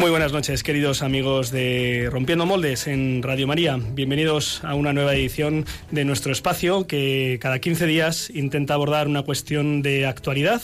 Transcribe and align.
Muy 0.00 0.10
buenas 0.10 0.32
noches, 0.32 0.62
queridos 0.62 1.02
amigos 1.02 1.50
de 1.50 2.08
Rompiendo 2.10 2.46
Moldes 2.46 2.86
en 2.86 3.22
Radio 3.22 3.46
María. 3.46 3.76
Bienvenidos 3.76 4.64
a 4.64 4.74
una 4.74 4.94
nueva 4.94 5.14
edición 5.14 5.66
de 5.90 6.06
nuestro 6.06 6.32
espacio 6.32 6.86
que 6.86 7.38
cada 7.38 7.58
15 7.58 7.84
días 7.84 8.30
intenta 8.30 8.72
abordar 8.72 9.08
una 9.08 9.24
cuestión 9.24 9.82
de 9.82 10.06
actualidad, 10.06 10.62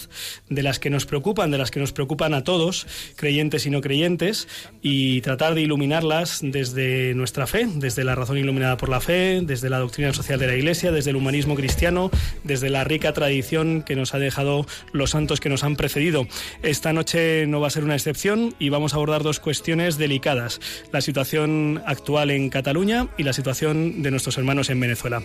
de 0.48 0.62
las 0.62 0.78
que 0.78 0.88
nos 0.88 1.04
preocupan, 1.04 1.50
de 1.50 1.58
las 1.58 1.70
que 1.70 1.80
nos 1.80 1.92
preocupan 1.92 2.32
a 2.32 2.44
todos, 2.44 2.86
creyentes 3.16 3.66
y 3.66 3.70
no 3.70 3.82
creyentes, 3.82 4.48
y 4.80 5.20
tratar 5.20 5.54
de 5.54 5.60
iluminarlas 5.60 6.38
desde 6.40 7.12
nuestra 7.12 7.46
fe, 7.46 7.68
desde 7.74 8.04
la 8.04 8.14
razón 8.14 8.38
iluminada 8.38 8.78
por 8.78 8.88
la 8.88 9.02
fe, 9.02 9.42
desde 9.42 9.68
la 9.68 9.80
doctrina 9.80 10.14
social 10.14 10.38
de 10.38 10.46
la 10.46 10.56
Iglesia, 10.56 10.92
desde 10.92 11.10
el 11.10 11.16
humanismo 11.16 11.56
cristiano, 11.56 12.10
desde 12.42 12.70
la 12.70 12.84
rica 12.84 13.12
tradición 13.12 13.82
que 13.82 13.96
nos 13.96 14.14
ha 14.14 14.18
dejado 14.18 14.64
los 14.92 15.10
santos 15.10 15.40
que 15.40 15.50
nos 15.50 15.62
han 15.62 15.76
precedido. 15.76 16.26
Esta 16.62 16.94
noche 16.94 17.46
no 17.46 17.60
va 17.60 17.66
a 17.66 17.70
ser 17.70 17.84
una 17.84 17.96
excepción 17.96 18.54
y 18.58 18.70
vamos 18.70 18.94
a 18.94 18.96
abordar 18.96 19.26
dos 19.26 19.35
cuestiones 19.40 19.98
delicadas, 19.98 20.60
la 20.92 21.00
situación 21.00 21.82
actual 21.86 22.30
en 22.30 22.50
Cataluña 22.50 23.08
y 23.16 23.22
la 23.22 23.32
situación 23.32 24.02
de 24.02 24.10
nuestros 24.10 24.38
hermanos 24.38 24.70
en 24.70 24.80
Venezuela. 24.80 25.22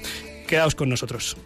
Quedaos 0.47 0.75
con 0.75 0.89
nosotros. 0.89 1.37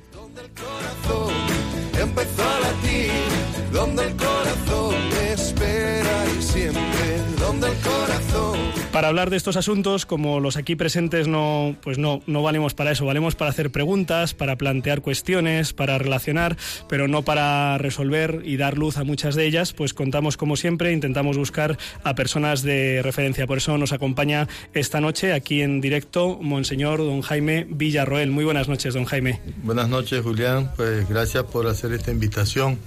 Donde 7.60 7.68
el 7.68 7.84
corazón 7.84 8.66
para 8.96 9.10
hablar 9.10 9.30
de 9.30 9.36
estos 9.36 9.58
asuntos, 9.58 10.06
como 10.06 10.40
los 10.40 10.56
aquí 10.56 10.78
presentes 10.78 11.28
no, 11.28 11.76
pues 11.82 11.98
no, 11.98 12.22
no 12.28 12.42
valemos 12.44 12.74
para 12.76 12.92
eso, 12.92 13.06
valemos 13.06 13.36
para 13.36 13.52
hacer 13.52 13.70
preguntas, 13.70 14.34
para 14.34 14.56
plantear 14.56 15.02
cuestiones, 15.02 15.74
para 15.74 15.98
relacionar, 15.98 16.56
pero 16.88 17.10
no 17.10 17.24
para 17.24 17.78
resolver 17.78 18.44
y 18.46 18.56
dar 18.56 18.78
luz 18.78 18.96
a 18.96 19.04
muchas 19.04 19.36
de 19.36 19.48
ellas, 19.48 19.74
pues 19.74 19.94
contamos 19.94 20.38
como 20.38 20.56
siempre, 20.56 20.94
intentamos 20.94 21.38
buscar 21.38 21.78
a 22.06 22.16
personas 22.16 22.62
de 22.62 23.02
referencia. 23.02 23.46
Por 23.46 23.58
eso 23.58 23.78
nos 23.78 23.92
acompaña 23.92 24.48
esta 24.74 25.02
noche 25.02 25.34
aquí 25.34 25.62
en 25.62 25.82
directo 25.82 26.40
Monseñor 26.42 27.00
Don 27.00 27.20
Jaime 27.20 27.68
Villarroel. 27.70 28.32
Muy 28.32 28.46
buenas 28.46 28.70
noches, 28.70 28.94
don 28.94 29.04
Jaime. 29.04 29.42
Buenas 29.64 29.90
noches, 29.90 30.24
Julián. 30.24 30.72
Pues 30.78 31.06
gracias 31.10 31.44
por 31.44 31.68
hacer 31.68 31.92
esta 31.92 32.12
invitación 32.12 32.80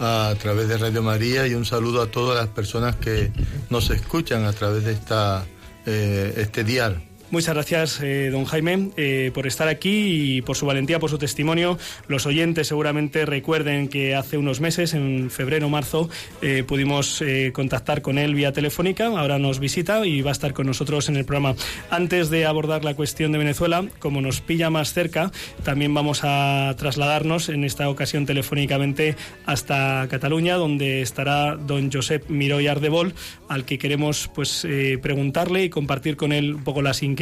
a 0.00 0.34
través 0.40 0.66
de 0.68 0.78
Radio 0.78 1.02
María 1.02 1.46
y 1.46 1.54
un 1.54 1.66
saludo 1.66 2.00
a 2.00 2.10
todas 2.10 2.36
las 2.36 2.48
personas 2.48 2.96
que 2.96 3.30
nos 3.68 3.90
escuchan 3.90 4.44
a 4.44 4.52
través 4.52 4.84
de 4.84 4.92
esta 4.92 5.44
eh, 5.86 6.34
este 6.38 6.64
dial. 6.64 7.02
Muchas 7.30 7.54
gracias, 7.54 8.00
eh, 8.02 8.30
don 8.32 8.44
Jaime, 8.44 8.90
eh, 8.96 9.30
por 9.32 9.46
estar 9.46 9.68
aquí 9.68 10.38
y 10.38 10.42
por 10.42 10.56
su 10.56 10.66
valentía, 10.66 10.98
por 10.98 11.10
su 11.10 11.16
testimonio. 11.16 11.78
Los 12.08 12.26
oyentes 12.26 12.66
seguramente 12.66 13.24
recuerden 13.24 13.86
que 13.86 14.16
hace 14.16 14.36
unos 14.36 14.60
meses, 14.60 14.94
en 14.94 15.30
febrero 15.30 15.68
o 15.68 15.70
marzo, 15.70 16.10
eh, 16.42 16.64
pudimos 16.66 17.22
contactar 17.52 18.02
con 18.02 18.18
él 18.18 18.34
vía 18.34 18.52
telefónica. 18.52 19.06
Ahora 19.06 19.38
nos 19.38 19.60
visita 19.60 20.04
y 20.04 20.22
va 20.22 20.30
a 20.30 20.32
estar 20.32 20.52
con 20.52 20.66
nosotros 20.66 21.08
en 21.08 21.16
el 21.16 21.24
programa. 21.24 21.54
Antes 21.88 22.30
de 22.30 22.46
abordar 22.46 22.84
la 22.84 22.94
cuestión 22.94 23.30
de 23.30 23.38
Venezuela, 23.38 23.86
como 24.00 24.20
nos 24.20 24.40
pilla 24.40 24.68
más 24.68 24.92
cerca, 24.92 25.30
también 25.62 25.94
vamos 25.94 26.22
a 26.24 26.74
trasladarnos 26.78 27.48
en 27.48 27.62
esta 27.62 27.88
ocasión 27.88 28.26
telefónicamente 28.26 29.14
hasta 29.46 30.08
Cataluña, 30.10 30.56
donde 30.56 31.00
estará 31.02 31.54
don 31.54 31.92
Josep 31.92 32.28
Miroy 32.28 32.66
Ardebol, 32.66 33.14
al 33.48 33.64
que 33.64 33.78
queremos 33.78 34.28
pues 34.34 34.66
preguntarle 35.00 35.64
y 35.64 35.70
compartir 35.70 36.16
con 36.16 36.32
él 36.32 36.54
un 36.54 36.64
poco 36.64 36.82
las 36.82 37.04
inquietudes 37.04 37.19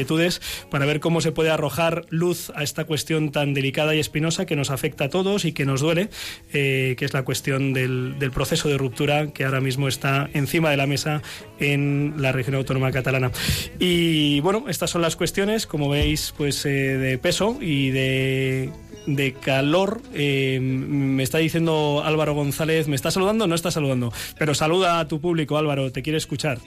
para 0.71 0.87
ver 0.87 1.01
cómo 1.01 1.21
se 1.21 1.33
puede 1.33 1.51
arrojar 1.51 2.07
luz 2.11 2.51
a 2.55 2.63
esta 2.63 2.85
cuestión 2.85 3.31
tan 3.31 3.55
delicada 3.55 3.95
y 3.95 4.01
espinosa 4.01 4.47
que 4.47 4.57
nos 4.57 4.71
afecta 4.71 5.05
a 5.05 5.09
todos 5.09 5.45
y 5.45 5.53
que 5.53 5.65
nos 5.65 5.81
duele, 5.81 6.11
eh, 6.53 6.95
que 6.99 7.05
es 7.05 7.15
la 7.15 7.25
cuestión 7.25 7.73
del, 7.73 8.17
proceso 8.33 8.69
de 8.69 8.77
ruptura 8.77 9.33
que 9.33 9.45
ahora 9.45 9.61
mismo 9.61 9.89
está 9.89 10.29
encima 10.35 10.71
de 10.71 10.77
la 10.77 10.87
mesa 10.87 11.23
en 11.59 12.15
la 12.19 12.33
región 12.33 12.57
autónoma 12.57 12.93
catalana. 12.93 13.33
Y 13.79 14.41
bueno, 14.41 14.67
estas 14.69 14.91
son 14.91 15.03
las 15.03 15.17
cuestiones, 15.17 15.67
como 15.67 15.89
veis, 15.89 16.35
pues 16.37 16.65
eh, 16.67 16.69
de 16.69 17.19
peso 17.19 17.57
y 17.61 17.91
de 17.91 19.35
calor. 19.41 20.03
Eh, 20.15 20.59
me 20.61 21.23
está 21.23 21.39
diciendo 21.39 22.03
Álvaro 22.05 22.35
González, 22.35 22.89
¿me 22.89 22.97
está 22.97 23.11
saludando? 23.11 23.47
No 23.47 23.55
está 23.55 23.71
saludando, 23.71 24.13
pero 24.39 24.55
saluda 24.55 25.01
a 25.01 25.09
tu 25.09 25.21
público, 25.21 25.57
Álvaro, 25.57 25.91
te 25.91 26.03
quiere 26.03 26.19
escuchar. 26.19 26.59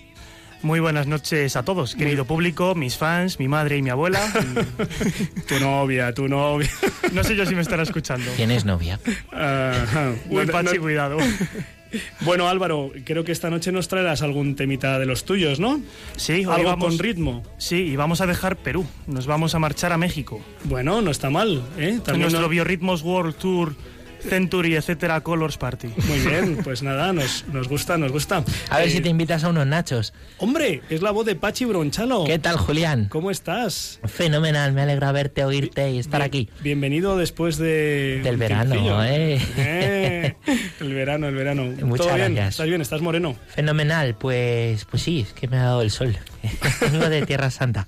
Muy 0.64 0.80
buenas 0.80 1.08
noches 1.08 1.56
a 1.56 1.64
todos, 1.64 1.96
querido 1.96 2.26
público, 2.26 2.76
mis 2.76 2.96
fans, 2.96 3.40
mi 3.40 3.48
madre 3.48 3.78
y 3.78 3.82
mi 3.82 3.90
abuela. 3.90 4.22
tu 5.48 5.60
novia, 5.60 6.14
tu 6.14 6.28
novia. 6.28 6.70
No 7.14 7.24
sé 7.26 7.36
yo 7.36 7.46
si 7.46 7.56
me 7.56 7.62
estará 7.62 7.84
escuchando. 7.84 8.32
¿Tienes 8.38 8.64
novia? 8.64 9.00
Uy, 10.30 10.46
Pachi, 10.46 10.78
cuidado. 10.78 11.18
Bueno, 12.22 12.48
Álvaro, 12.48 12.92
creo 13.04 13.26
que 13.26 13.34
esta 13.34 13.50
noche 13.50 13.74
nos 13.74 13.90
traerás 13.90 14.22
algún 14.22 14.56
temita 14.56 14.98
de 14.98 15.06
los 15.06 15.26
tuyos, 15.26 15.60
¿no? 15.60 15.82
Sí, 16.16 16.46
algo 16.46 16.70
vamos, 16.70 16.86
con 16.86 17.00
ritmo. 17.00 17.44
Sí, 17.58 17.76
y 17.76 17.96
vamos 17.98 18.22
a 18.22 18.28
dejar 18.28 18.56
Perú. 18.56 18.86
Nos 19.08 19.28
vamos 19.28 19.56
a 19.56 19.60
marchar 19.60 19.92
a 19.92 19.98
México. 19.98 20.40
Bueno, 20.64 21.02
no 21.02 21.12
está 21.12 21.30
mal, 21.30 21.62
¿eh? 21.78 22.00
También 22.02 22.32
nuestro 22.32 22.48
Biorritmos 22.48 23.02
World 23.02 23.36
Tour 23.36 23.76
Century, 24.22 24.76
etcétera, 24.76 25.22
Colors 25.22 25.58
Party. 25.58 25.90
Muy 26.08 26.20
bien, 26.20 26.58
pues 26.64 26.84
nada, 26.84 27.14
nos, 27.14 27.46
nos 27.52 27.68
gusta, 27.68 27.98
nos 27.98 28.12
gusta. 28.12 28.44
A 28.70 28.80
ver 28.80 28.90
si 28.90 28.98
eh, 28.98 29.02
te 29.02 29.09
invitas 29.09 29.44
a 29.44 29.50
unos 29.50 29.68
nachos. 29.68 30.14
Hombre, 30.38 30.82
es 30.90 31.02
la 31.02 31.12
voz 31.12 31.26
de 31.26 31.36
Pachi 31.36 31.66
Bronchalo. 31.66 32.26
¿Qué 32.26 32.40
tal, 32.40 32.58
Julián? 32.58 33.08
¿Cómo 33.09 33.32
estás? 33.32 34.00
Fenomenal, 34.06 34.74
me 34.74 34.82
alegra 34.82 35.12
verte, 35.12 35.44
oírte 35.44 35.92
y 35.92 36.00
estar 36.00 36.22
aquí. 36.22 36.50
Bienvenido 36.62 37.18
después 37.18 37.58
de... 37.58 38.22
Del 38.24 38.38
verano, 38.38 39.04
¿eh? 39.04 39.40
¿eh? 39.58 40.36
El 40.80 40.94
verano, 40.94 41.28
el 41.28 41.36
verano. 41.36 41.64
Muchas 41.84 42.08
¿Todo 42.08 42.16
bien? 42.16 42.38
¿Estás 42.38 42.68
bien? 42.68 42.82
¿Estás 42.82 43.02
moreno? 43.02 43.36
Fenomenal, 43.48 44.16
pues, 44.16 44.86
pues 44.86 45.03
sí, 45.03 45.22
es 45.22 45.34
que 45.34 45.48
me 45.48 45.58
ha 45.58 45.64
dado 45.64 45.82
el 45.82 45.92
sol. 45.92 46.18
Vengo 46.82 47.09
de 47.09 47.26
Tierra 47.26 47.52
Santa 47.52 47.88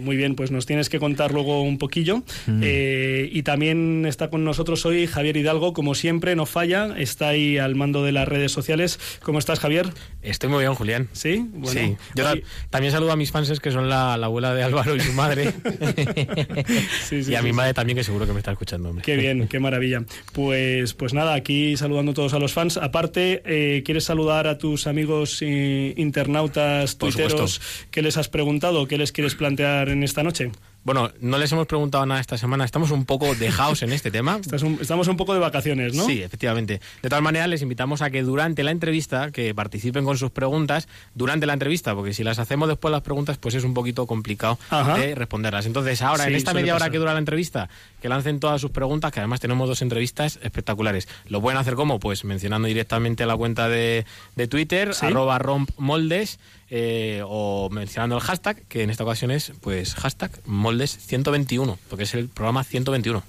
muy 0.00 0.16
bien, 0.16 0.34
pues 0.34 0.50
nos 0.50 0.66
tienes 0.66 0.88
que 0.88 0.98
contar 0.98 1.32
luego 1.32 1.62
un 1.62 1.78
poquillo. 1.78 2.22
Mm. 2.46 2.60
Eh, 2.62 3.28
y 3.32 3.42
también 3.42 4.06
está 4.06 4.30
con 4.30 4.44
nosotros 4.44 4.84
hoy 4.86 5.06
Javier 5.06 5.36
Hidalgo, 5.36 5.72
como 5.72 5.94
siempre, 5.94 6.36
no 6.36 6.46
falla, 6.46 6.94
está 6.98 7.28
ahí 7.28 7.58
al 7.58 7.74
mando 7.74 8.04
de 8.04 8.12
las 8.12 8.28
redes 8.28 8.52
sociales. 8.52 8.98
¿Cómo 9.22 9.38
estás, 9.38 9.60
Javier? 9.60 9.86
Estoy 10.22 10.48
muy 10.48 10.60
bien, 10.60 10.74
Julián. 10.74 11.08
¿Sí? 11.12 11.44
Bueno, 11.52 11.96
Yo 12.14 12.24
también 12.70 12.92
saludo 12.92 13.12
a 13.12 13.16
mis 13.16 13.30
fans, 13.30 13.60
que 13.60 13.70
son 13.70 13.88
la, 13.88 14.14
abuela 14.14 14.54
de 14.54 14.62
Álvaro 14.62 14.96
y 14.96 15.00
su 15.00 15.12
madre. 15.12 15.52
y 17.10 17.34
a 17.34 17.42
mi 17.42 17.52
madre 17.52 17.74
también, 17.74 17.96
que 17.96 18.04
seguro 18.04 18.26
que 18.26 18.32
me 18.32 18.38
está 18.38 18.52
escuchando. 18.52 18.94
Qué 19.02 19.16
bien, 19.16 19.48
qué 19.48 19.60
maravilla. 19.60 20.04
Pues, 20.32 20.94
pues 20.94 21.12
nada, 21.12 21.34
aquí 21.34 21.76
saludando 21.76 22.14
todos 22.14 22.34
a 22.34 22.38
los 22.38 22.52
fans. 22.52 22.76
Aparte, 22.76 23.42
eh, 23.44 23.82
¿quieres 23.84 24.04
saludar 24.04 24.46
a 24.46 24.58
tus 24.58 24.86
amigos 24.86 25.38
eh, 25.42 25.94
internautas, 25.96 26.96
tuiteros? 26.96 27.60
¿Qué 27.90 28.02
les 28.02 28.16
has 28.16 28.28
preguntado? 28.28 28.86
¿Qué 28.86 28.98
les 28.98 29.12
quieres 29.12 29.34
plantear? 29.34 29.63
En 29.64 30.02
esta 30.02 30.22
noche? 30.22 30.50
Bueno, 30.84 31.10
no 31.20 31.38
les 31.38 31.50
hemos 31.50 31.66
preguntado 31.66 32.04
nada 32.04 32.20
esta 32.20 32.36
semana, 32.36 32.66
estamos 32.66 32.90
un 32.90 33.06
poco 33.06 33.34
dejados 33.34 33.82
en 33.82 33.92
este 33.92 34.10
tema. 34.10 34.38
Estamos 34.80 35.08
un 35.08 35.16
poco 35.16 35.32
de 35.32 35.40
vacaciones, 35.40 35.94
¿no? 35.94 36.04
Sí, 36.04 36.22
efectivamente. 36.22 36.80
De 37.02 37.08
todas 37.08 37.22
maneras, 37.22 37.48
les 37.48 37.62
invitamos 37.62 38.02
a 38.02 38.10
que 38.10 38.22
durante 38.22 38.62
la 38.62 38.70
entrevista, 38.70 39.30
que 39.30 39.54
participen 39.54 40.04
con 40.04 40.18
sus 40.18 40.30
preguntas 40.30 40.86
durante 41.14 41.46
la 41.46 41.54
entrevista, 41.54 41.94
porque 41.94 42.12
si 42.12 42.22
las 42.22 42.38
hacemos 42.38 42.68
después 42.68 42.92
las 42.92 43.00
preguntas, 43.00 43.38
pues 43.38 43.54
es 43.54 43.64
un 43.64 43.72
poquito 43.72 44.06
complicado 44.06 44.58
de 44.96 45.14
responderlas. 45.14 45.64
Entonces, 45.64 46.02
ahora, 46.02 46.26
en 46.26 46.34
esta 46.34 46.52
media 46.52 46.74
hora 46.74 46.90
que 46.90 46.98
dura 46.98 47.14
la 47.14 47.18
entrevista, 47.18 47.70
que 48.04 48.10
lancen 48.10 48.38
todas 48.38 48.60
sus 48.60 48.70
preguntas, 48.70 49.12
que 49.12 49.20
además 49.20 49.40
tenemos 49.40 49.66
dos 49.66 49.80
entrevistas 49.80 50.38
espectaculares. 50.42 51.08
Lo 51.26 51.40
pueden 51.40 51.58
hacer 51.58 51.74
como, 51.74 51.98
pues 51.98 52.22
mencionando 52.24 52.68
directamente 52.68 53.24
la 53.24 53.34
cuenta 53.34 53.70
de, 53.70 54.04
de 54.36 54.46
Twitter, 54.46 54.92
arroba 55.00 55.38
rompmoldes, 55.38 56.38
eh, 56.68 57.22
o 57.26 57.70
mencionando 57.70 58.16
el 58.16 58.20
hashtag, 58.20 58.60
que 58.68 58.82
en 58.82 58.90
esta 58.90 59.04
ocasión 59.04 59.30
es 59.30 59.54
pues 59.62 59.94
hashtag 59.94 60.30
moldes 60.44 60.98
121, 60.98 61.78
porque 61.88 62.04
es 62.04 62.12
el 62.12 62.28
programa 62.28 62.62
121. 62.62 63.22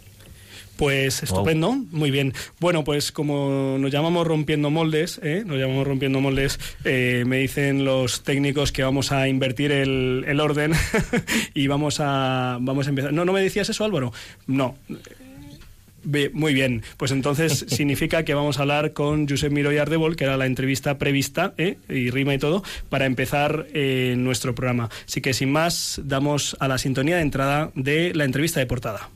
Pues 0.78 1.24
estupendo, 1.24 1.74
muy 1.92 2.12
bien. 2.12 2.34
Bueno, 2.60 2.84
pues 2.84 3.12
como 3.12 3.78
nos 3.80 3.92
llamamos 3.92 4.28
rompiendo 4.28 4.70
moldes, 4.70 5.20
¿eh? 5.24 5.44
nos 5.46 5.58
llamamos 5.58 5.88
rompiendo 5.88 6.20
moldes, 6.22 6.60
eh, 6.84 7.24
me 7.26 7.38
dicen 7.38 7.86
los 7.86 8.24
técnicos 8.24 8.72
que 8.72 8.84
vamos 8.84 9.12
a 9.12 9.28
invertir 9.28 9.72
el, 9.72 10.26
el 10.28 10.40
orden 10.40 10.74
y 11.54 11.68
vamos 11.68 12.00
a, 12.00 12.58
vamos 12.60 12.88
a 12.88 12.90
empezar. 12.90 13.14
No, 13.14 13.26
¿no 13.26 13.34
me 13.34 13.42
decías 13.42 13.70
eso, 13.70 13.86
Álvaro? 13.86 14.12
No 14.48 14.76
muy 16.34 16.54
bien, 16.54 16.84
pues 16.98 17.12
entonces 17.12 17.66
significa 17.68 18.24
que 18.24 18.34
vamos 18.34 18.58
a 18.58 18.62
hablar 18.62 18.94
con 18.94 19.28
Josep 19.28 19.52
Miro 19.52 19.72
y 19.72 19.78
Ardebol, 19.78 20.16
que 20.16 20.26
era 20.26 20.38
la 20.38 20.46
entrevista 20.46 20.98
prevista, 20.98 21.54
¿eh? 21.58 21.78
y 21.90 22.10
rima 22.10 22.34
y 22.34 22.38
todo, 22.38 22.64
para 22.90 23.06
empezar 23.06 23.68
eh, 23.74 24.16
nuestro 24.18 24.56
programa. 24.56 24.90
Así 25.08 25.22
que 25.22 25.34
sin 25.34 25.52
más, 25.52 26.02
damos 26.04 26.56
a 26.60 26.68
la 26.68 26.78
sintonía 26.78 27.18
de 27.18 27.22
entrada 27.22 27.72
de 27.76 28.14
la 28.14 28.26
entrevista 28.26 28.60
de 28.60 28.66
portada. 28.66 29.10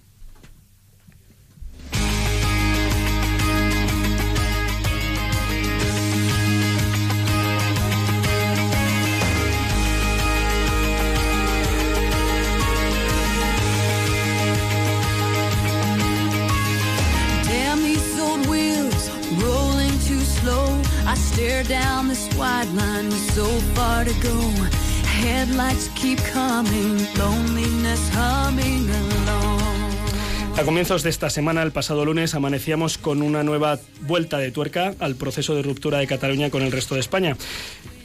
A 30.56 30.64
comienzos 30.64 31.02
de 31.02 31.10
esta 31.10 31.32
semana, 31.32 31.64
el 31.64 31.72
pasado 31.72 32.06
lunes, 32.06 32.36
amanecíamos 32.36 33.00
con 33.00 33.24
una 33.24 33.42
nueva 33.42 33.80
vuelta 34.02 34.38
de 34.38 34.52
tuerca 34.52 34.94
al 35.00 35.16
proceso 35.16 35.56
de 35.56 35.64
ruptura 35.64 35.98
de 35.98 36.06
Cataluña 36.06 36.52
con 36.52 36.62
el 36.62 36.72
resto 36.72 36.94
de 36.94 37.02
España. 37.02 37.36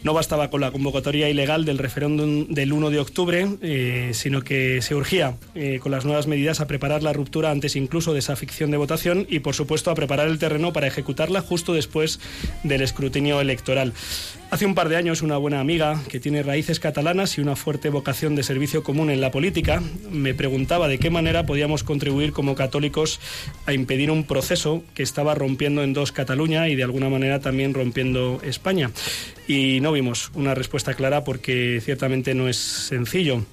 No 0.04 0.12
bastaba 0.12 0.50
con 0.50 0.60
la 0.60 0.70
convocatoria 0.70 1.30
ilegal 1.30 1.64
del 1.64 1.78
referéndum 1.78 2.46
del 2.48 2.74
1 2.74 2.90
de 2.90 3.00
octubre, 3.00 3.48
eh, 3.62 4.10
sino 4.12 4.42
que 4.42 4.82
se 4.82 4.94
urgía 4.94 5.38
eh, 5.54 5.78
con 5.82 5.92
las 5.92 6.04
nuevas 6.04 6.26
medidas 6.26 6.60
a 6.60 6.66
preparar 6.66 7.02
la 7.02 7.14
ruptura 7.14 7.50
antes 7.50 7.74
incluso 7.74 8.12
de 8.12 8.18
esa 8.18 8.36
ficción 8.36 8.70
de 8.70 8.76
votación 8.76 9.26
y, 9.30 9.38
por 9.38 9.54
supuesto, 9.54 9.90
a 9.90 9.94
preparar 9.94 10.28
el 10.28 10.38
terreno 10.38 10.74
para 10.74 10.88
ejecutarla 10.88 11.40
justo 11.40 11.72
después 11.72 12.20
del 12.64 12.82
escrutinio 12.82 13.40
electoral. 13.40 13.94
Hace 14.54 14.66
un 14.66 14.76
par 14.76 14.88
de 14.88 14.94
años, 14.94 15.22
una 15.22 15.36
buena 15.36 15.58
amiga 15.58 16.00
que 16.08 16.20
tiene 16.20 16.44
raíces 16.44 16.78
catalanas 16.78 17.38
y 17.38 17.40
una 17.40 17.56
fuerte 17.56 17.90
vocación 17.90 18.36
de 18.36 18.44
servicio 18.44 18.84
común 18.84 19.10
en 19.10 19.20
la 19.20 19.32
política 19.32 19.82
me 20.12 20.32
preguntaba 20.32 20.86
de 20.86 20.98
qué 20.98 21.10
manera 21.10 21.44
podíamos 21.44 21.82
contribuir 21.82 22.32
como 22.32 22.54
católicos 22.54 23.18
a 23.66 23.72
impedir 23.72 24.12
un 24.12 24.22
proceso 24.22 24.84
que 24.94 25.02
estaba 25.02 25.34
rompiendo 25.34 25.82
en 25.82 25.92
dos 25.92 26.12
Cataluña 26.12 26.68
y 26.68 26.76
de 26.76 26.84
alguna 26.84 27.08
manera 27.08 27.40
también 27.40 27.74
rompiendo 27.74 28.40
España. 28.44 28.92
Y 29.48 29.80
no 29.80 29.90
vimos 29.90 30.30
una 30.34 30.54
respuesta 30.54 30.94
clara 30.94 31.24
porque 31.24 31.80
ciertamente 31.82 32.32
no 32.34 32.46
es 32.46 32.56
sencillo. 32.56 33.44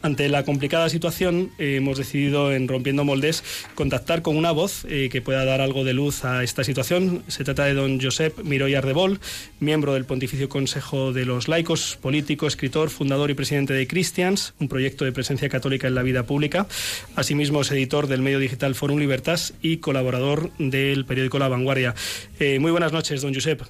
Ante 0.00 0.28
la 0.28 0.44
complicada 0.44 0.88
situación, 0.88 1.50
eh, 1.58 1.76
hemos 1.76 1.98
decidido 1.98 2.52
en 2.52 2.68
Rompiendo 2.68 3.04
Moldes 3.04 3.42
contactar 3.74 4.22
con 4.22 4.36
una 4.36 4.52
voz 4.52 4.84
eh, 4.88 5.08
que 5.10 5.20
pueda 5.20 5.44
dar 5.44 5.60
algo 5.60 5.82
de 5.82 5.92
luz 5.92 6.24
a 6.24 6.44
esta 6.44 6.62
situación. 6.62 7.24
Se 7.26 7.42
trata 7.42 7.64
de 7.64 7.74
don 7.74 8.00
Josep 8.00 8.38
Miroy 8.44 8.76
Ardebol, 8.76 9.18
miembro 9.58 9.94
del 9.94 10.04
Pontificio 10.04 10.48
Consejo 10.48 11.12
de 11.12 11.24
los 11.24 11.48
Laicos, 11.48 11.98
político, 12.00 12.46
escritor, 12.46 12.90
fundador 12.90 13.30
y 13.30 13.34
presidente 13.34 13.74
de 13.74 13.88
Christians, 13.88 14.54
un 14.60 14.68
proyecto 14.68 15.04
de 15.04 15.10
presencia 15.10 15.48
católica 15.48 15.88
en 15.88 15.96
la 15.96 16.02
vida 16.02 16.22
pública. 16.22 16.68
Asimismo, 17.16 17.62
es 17.62 17.72
editor 17.72 18.06
del 18.06 18.22
medio 18.22 18.38
digital 18.38 18.76
Forum 18.76 19.00
Libertas 19.00 19.54
y 19.62 19.78
colaborador 19.78 20.52
del 20.58 21.06
periódico 21.06 21.40
La 21.40 21.48
Vanguardia. 21.48 21.94
Eh, 22.38 22.60
muy 22.60 22.70
buenas 22.70 22.92
noches, 22.92 23.20
don 23.22 23.34
Josep. 23.34 23.62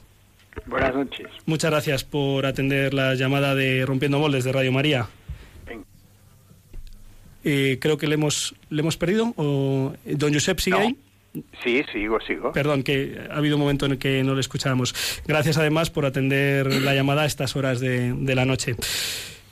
Buenas 0.66 0.94
noches. 0.94 1.26
Muchas 1.46 1.70
gracias 1.70 2.04
por 2.04 2.44
atender 2.44 2.92
la 2.92 3.14
llamada 3.14 3.54
de 3.54 3.86
Rompiendo 3.86 4.18
Moldes 4.18 4.44
de 4.44 4.52
Radio 4.52 4.72
María. 4.72 5.08
Eh, 7.50 7.78
creo 7.80 7.96
que 7.96 8.06
le 8.06 8.14
hemos, 8.14 8.54
le 8.68 8.82
hemos 8.82 8.98
perdido. 8.98 9.32
O, 9.36 9.94
¿Don 10.04 10.34
Josep 10.34 10.60
sigue 10.60 10.76
ahí? 10.76 10.96
Sí, 11.64 11.82
sigo, 11.90 12.20
sigo. 12.20 12.52
Perdón, 12.52 12.82
que 12.82 13.18
ha 13.30 13.36
habido 13.36 13.56
un 13.56 13.62
momento 13.62 13.86
en 13.86 13.92
el 13.92 13.98
que 13.98 14.22
no 14.22 14.34
le 14.34 14.40
escuchábamos. 14.40 14.94
Gracias 15.26 15.56
además 15.56 15.88
por 15.88 16.04
atender 16.04 16.66
la 16.82 16.94
llamada 16.94 17.22
a 17.22 17.24
estas 17.26 17.56
horas 17.56 17.80
de, 17.80 18.34
la 18.34 18.44
noche. 18.44 18.76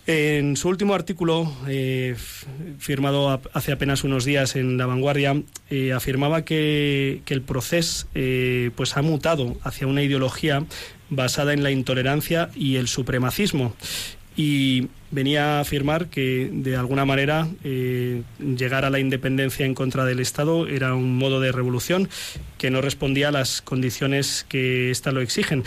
En 0.07 0.57
su 0.57 0.69
último 0.69 0.95
artículo, 0.95 1.51
eh, 1.69 2.17
firmado 2.79 3.41
hace 3.55 3.73
apenas 3.73 4.05
unos 4.05 4.27
días 4.27 4.57
en 4.57 4.77
La 4.77 4.85
Vanguardia, 4.85 5.43
eh, 5.71 5.93
afirmaba 5.93 6.45
que, 6.45 7.23
que, 7.25 7.33
el 7.33 7.41
proceso 7.41 8.07
pues 8.75 8.97
ha 8.99 9.03
mutado 9.03 9.57
hacia 9.63 9.87
una 9.87 10.03
ideología 10.03 10.65
basada 11.09 11.55
en 11.55 11.63
la 11.63 11.71
intolerancia 11.71 12.51
y 12.55 12.77
el 12.77 12.89
supremacismo 12.89 13.75
y 14.37 14.89
venía 15.11 15.57
a 15.57 15.61
afirmar 15.61 16.09
que 16.09 16.51
de 16.53 16.77
alguna 16.77 17.05
manera 17.05 17.49
eh, 17.65 18.23
llegar 18.39 18.85
a 18.85 18.91
la 18.91 19.01
independencia 19.01 19.65
en 19.65 19.75
contra 19.75 20.05
del 20.05 20.21
Estado 20.21 20.67
era 20.67 20.95
un 20.95 21.17
modo 21.17 21.41
de 21.41 21.53
revolución 21.53 22.09
que 22.59 22.71
no 22.71 22.83
respondía 22.83 23.29
a 23.29 23.33
las 23.33 23.63
condiciones 23.63 24.45
que 24.49 24.91
ésta 24.91 25.11
lo 25.13 25.23
exigen. 25.23 25.65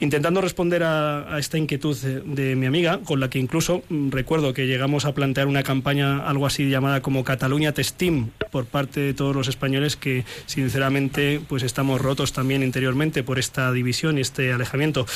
Intentando 0.00 0.40
responder 0.40 0.82
a, 0.82 1.38
esta 1.38 1.58
inquietud 1.58 1.96
de, 1.96 2.56
mi 2.56 2.66
amiga, 2.66 2.98
con 3.04 3.20
la 3.20 3.30
que 3.30 3.38
incluso 3.38 3.84
mm, 3.88 4.10
recuerdo 4.10 4.52
que 4.52 4.66
llegamos 4.66 5.04
a 5.04 5.14
plantear 5.14 5.46
una 5.46 5.62
campaña 5.62 6.26
algo 6.26 6.46
así 6.46 6.68
llamada 6.68 7.02
como 7.02 7.22
Cataluña 7.22 7.70
Testim 7.70 8.30
por 8.50 8.64
parte 8.64 8.98
de 8.98 9.14
todos 9.14 9.36
los 9.36 9.46
españoles 9.46 9.94
que 9.94 10.24
sinceramente 10.46 11.40
pues 11.46 11.62
estamos 11.62 12.00
rotos 12.00 12.32
también 12.32 12.64
interiormente 12.64 13.22
por 13.22 13.38
esta 13.38 13.70
división 13.70 14.18
y 14.18 14.22
este 14.22 14.52
alejamiento. 14.52 15.06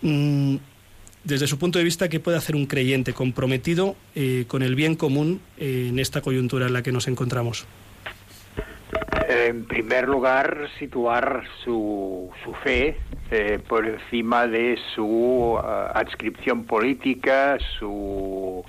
Mm, 0.00 0.56
desde 1.26 1.48
su 1.48 1.58
punto 1.58 1.78
de 1.78 1.84
vista, 1.84 2.08
¿qué 2.08 2.20
puede 2.20 2.36
hacer 2.36 2.54
un 2.54 2.66
creyente 2.66 3.12
comprometido 3.12 3.96
eh, 4.14 4.44
con 4.46 4.62
el 4.62 4.76
bien 4.76 4.94
común 4.94 5.40
eh, 5.58 5.88
en 5.90 5.98
esta 5.98 6.20
coyuntura 6.20 6.66
en 6.66 6.72
la 6.72 6.82
que 6.82 6.92
nos 6.92 7.08
encontramos? 7.08 7.66
En 9.28 9.64
primer 9.64 10.06
lugar, 10.06 10.68
situar 10.78 11.42
su, 11.64 12.30
su 12.44 12.54
fe 12.54 12.96
eh, 13.32 13.58
por 13.66 13.84
encima 13.86 14.46
de 14.46 14.78
su 14.94 15.58
adscripción 15.58 16.64
política, 16.64 17.58
su 17.78 18.64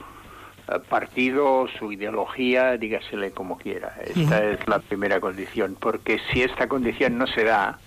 partido, 0.89 1.67
su 1.77 1.91
ideología, 1.91 2.75
dígasele 2.75 3.31
como 3.31 3.59
quiera. 3.59 3.95
Esta 4.03 4.43
es 4.43 4.67
la 4.67 4.79
primera 4.79 5.19
condición, 5.19 5.77
porque 5.79 6.19
si 6.31 6.41
esta 6.41 6.67
condición 6.67 7.19
no 7.19 7.27
se 7.27 7.43
da, 7.43 7.79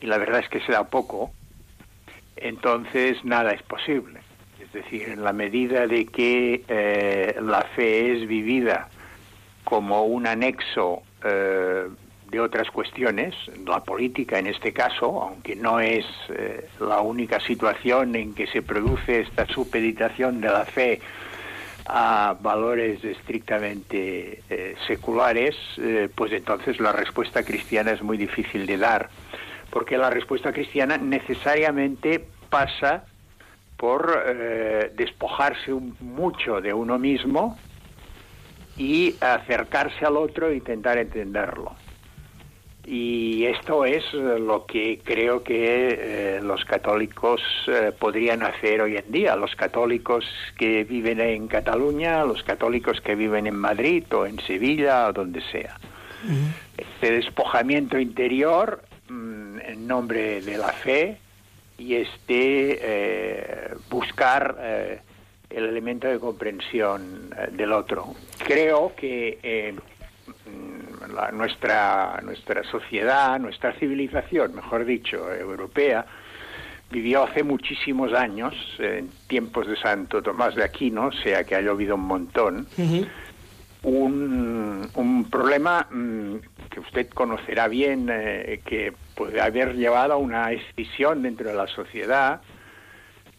y 0.00 0.06
la 0.06 0.18
verdad 0.18 0.40
es 0.40 0.48
que 0.48 0.60
se 0.60 0.72
da 0.72 0.84
poco, 0.84 1.30
entonces 2.36 3.24
nada 3.24 3.52
es 3.52 3.62
posible. 3.62 4.20
Es 4.60 4.72
decir, 4.72 5.08
en 5.08 5.22
la 5.22 5.32
medida 5.32 5.86
de 5.86 6.06
que 6.06 6.64
eh, 6.68 7.36
la 7.40 7.62
fe 7.76 8.12
es 8.12 8.26
vivida 8.26 8.88
como 9.62 10.04
un 10.04 10.26
anexo 10.26 11.02
eh, 11.24 11.88
de 12.30 12.40
otras 12.40 12.70
cuestiones, 12.70 13.34
la 13.66 13.80
política 13.80 14.38
en 14.38 14.48
este 14.48 14.72
caso, 14.72 15.22
aunque 15.22 15.54
no 15.54 15.78
es 15.80 16.04
eh, 16.30 16.66
la 16.80 17.00
única 17.00 17.38
situación 17.40 18.16
en 18.16 18.34
que 18.34 18.46
se 18.48 18.62
produce 18.62 19.20
esta 19.20 19.46
supeditación 19.46 20.40
de 20.40 20.48
la 20.48 20.64
fe 20.64 21.00
a 21.86 22.36
valores 22.40 23.04
estrictamente 23.04 24.42
seculares, 24.86 25.54
pues 26.14 26.32
entonces 26.32 26.80
la 26.80 26.92
respuesta 26.92 27.44
cristiana 27.44 27.90
es 27.90 28.00
muy 28.00 28.16
difícil 28.16 28.64
de 28.64 28.78
dar 28.78 29.10
porque 29.74 29.98
la 29.98 30.08
respuesta 30.08 30.52
cristiana 30.52 30.96
necesariamente 30.96 32.24
pasa 32.48 33.06
por 33.76 34.22
eh, 34.24 34.92
despojarse 34.96 35.72
mucho 35.98 36.60
de 36.60 36.72
uno 36.72 36.96
mismo 36.96 37.58
y 38.76 39.16
acercarse 39.20 40.06
al 40.06 40.16
otro 40.16 40.48
e 40.48 40.54
intentar 40.54 40.96
entenderlo. 40.96 41.74
Y 42.86 43.46
esto 43.46 43.84
es 43.84 44.04
lo 44.12 44.64
que 44.64 45.00
creo 45.02 45.42
que 45.42 45.56
eh, 46.36 46.40
los 46.40 46.64
católicos 46.64 47.42
eh, 47.66 47.90
podrían 47.98 48.44
hacer 48.44 48.80
hoy 48.80 48.96
en 48.96 49.10
día. 49.10 49.34
Los 49.34 49.56
católicos 49.56 50.24
que 50.56 50.84
viven 50.84 51.20
en 51.20 51.48
Cataluña, 51.48 52.24
los 52.24 52.44
católicos 52.44 53.00
que 53.00 53.16
viven 53.16 53.48
en 53.48 53.56
Madrid 53.56 54.04
o 54.14 54.24
en 54.24 54.38
Sevilla 54.38 55.08
o 55.08 55.12
donde 55.12 55.40
sea. 55.50 55.80
Este 56.78 57.10
despojamiento 57.10 57.98
interior 57.98 58.80
En 59.60 59.86
nombre 59.86 60.40
de 60.40 60.58
la 60.58 60.72
fe 60.72 61.18
y 61.78 61.94
este 61.94 62.78
eh, 62.80 63.74
buscar 63.90 64.56
eh, 64.60 65.00
el 65.50 65.64
elemento 65.64 66.08
de 66.08 66.18
comprensión 66.18 67.30
eh, 67.36 67.48
del 67.52 67.72
otro. 67.72 68.14
Creo 68.46 68.94
que 68.96 69.74
mm, 70.46 71.12
la, 71.14 71.32
nuestra, 71.32 72.20
nuestra 72.22 72.62
sociedad, 72.64 73.38
nuestra 73.40 73.72
civilización, 73.74 74.54
mejor 74.54 74.84
dicho, 74.84 75.32
europea, 75.32 76.06
vivió 76.90 77.24
hace 77.24 77.42
muchísimos 77.42 78.12
años, 78.12 78.54
en 78.78 79.10
tiempos 79.26 79.66
de 79.66 79.76
Santo 79.76 80.22
Tomás 80.22 80.54
de 80.54 80.64
Aquino, 80.64 81.10
sea 81.12 81.44
que 81.44 81.56
ha 81.56 81.60
llovido 81.60 81.96
un 81.96 82.06
montón, 82.06 82.68
un, 83.82 84.88
un 84.94 85.30
problema 85.30 85.86
mm, 85.90 86.36
que 86.70 86.80
usted 86.80 87.08
conocerá 87.10 87.68
bien, 87.68 88.08
eh, 88.10 88.60
que 88.64 88.92
puede 89.14 89.40
haber 89.40 89.74
llevado 89.74 90.14
a 90.14 90.16
una 90.16 90.52
escisión 90.52 91.22
dentro 91.22 91.48
de 91.48 91.54
la 91.54 91.66
sociedad, 91.66 92.40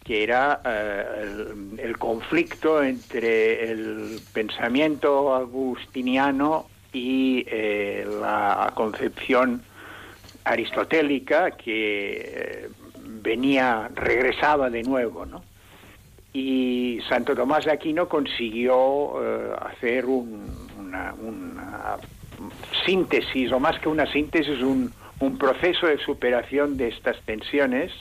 que 0.04 0.22
era 0.22 0.60
eh, 0.64 1.52
el, 1.78 1.98
conflicto 1.98 2.82
entre 2.82 3.70
el 3.70 4.20
pensamiento 4.32 5.34
agustiniano 5.34 6.66
y 6.92 7.44
eh, 7.48 8.06
la 8.20 8.72
concepción 8.74 9.62
aristotélica 10.44 11.50
que 11.52 12.68
venía, 13.00 13.90
regresaba 13.94 14.70
de 14.70 14.82
nuevo, 14.84 15.26
¿no? 15.26 15.42
Y 16.32 17.00
Santo 17.08 17.34
Tomás 17.34 17.64
de 17.64 17.72
Aquino 17.72 18.08
consiguió 18.08 19.18
hacer 19.58 20.04
una 20.04 21.14
síntesis, 22.84 23.50
o 23.52 23.58
más 23.58 23.78
que 23.80 23.88
una 23.88 24.06
síntesis, 24.12 24.60
un, 24.60 24.92
un 25.20 25.38
proceso 25.38 25.86
de 25.86 25.98
superación 25.98 26.76
de 26.76 26.88
estas 26.88 27.20
tensiones 27.22 27.92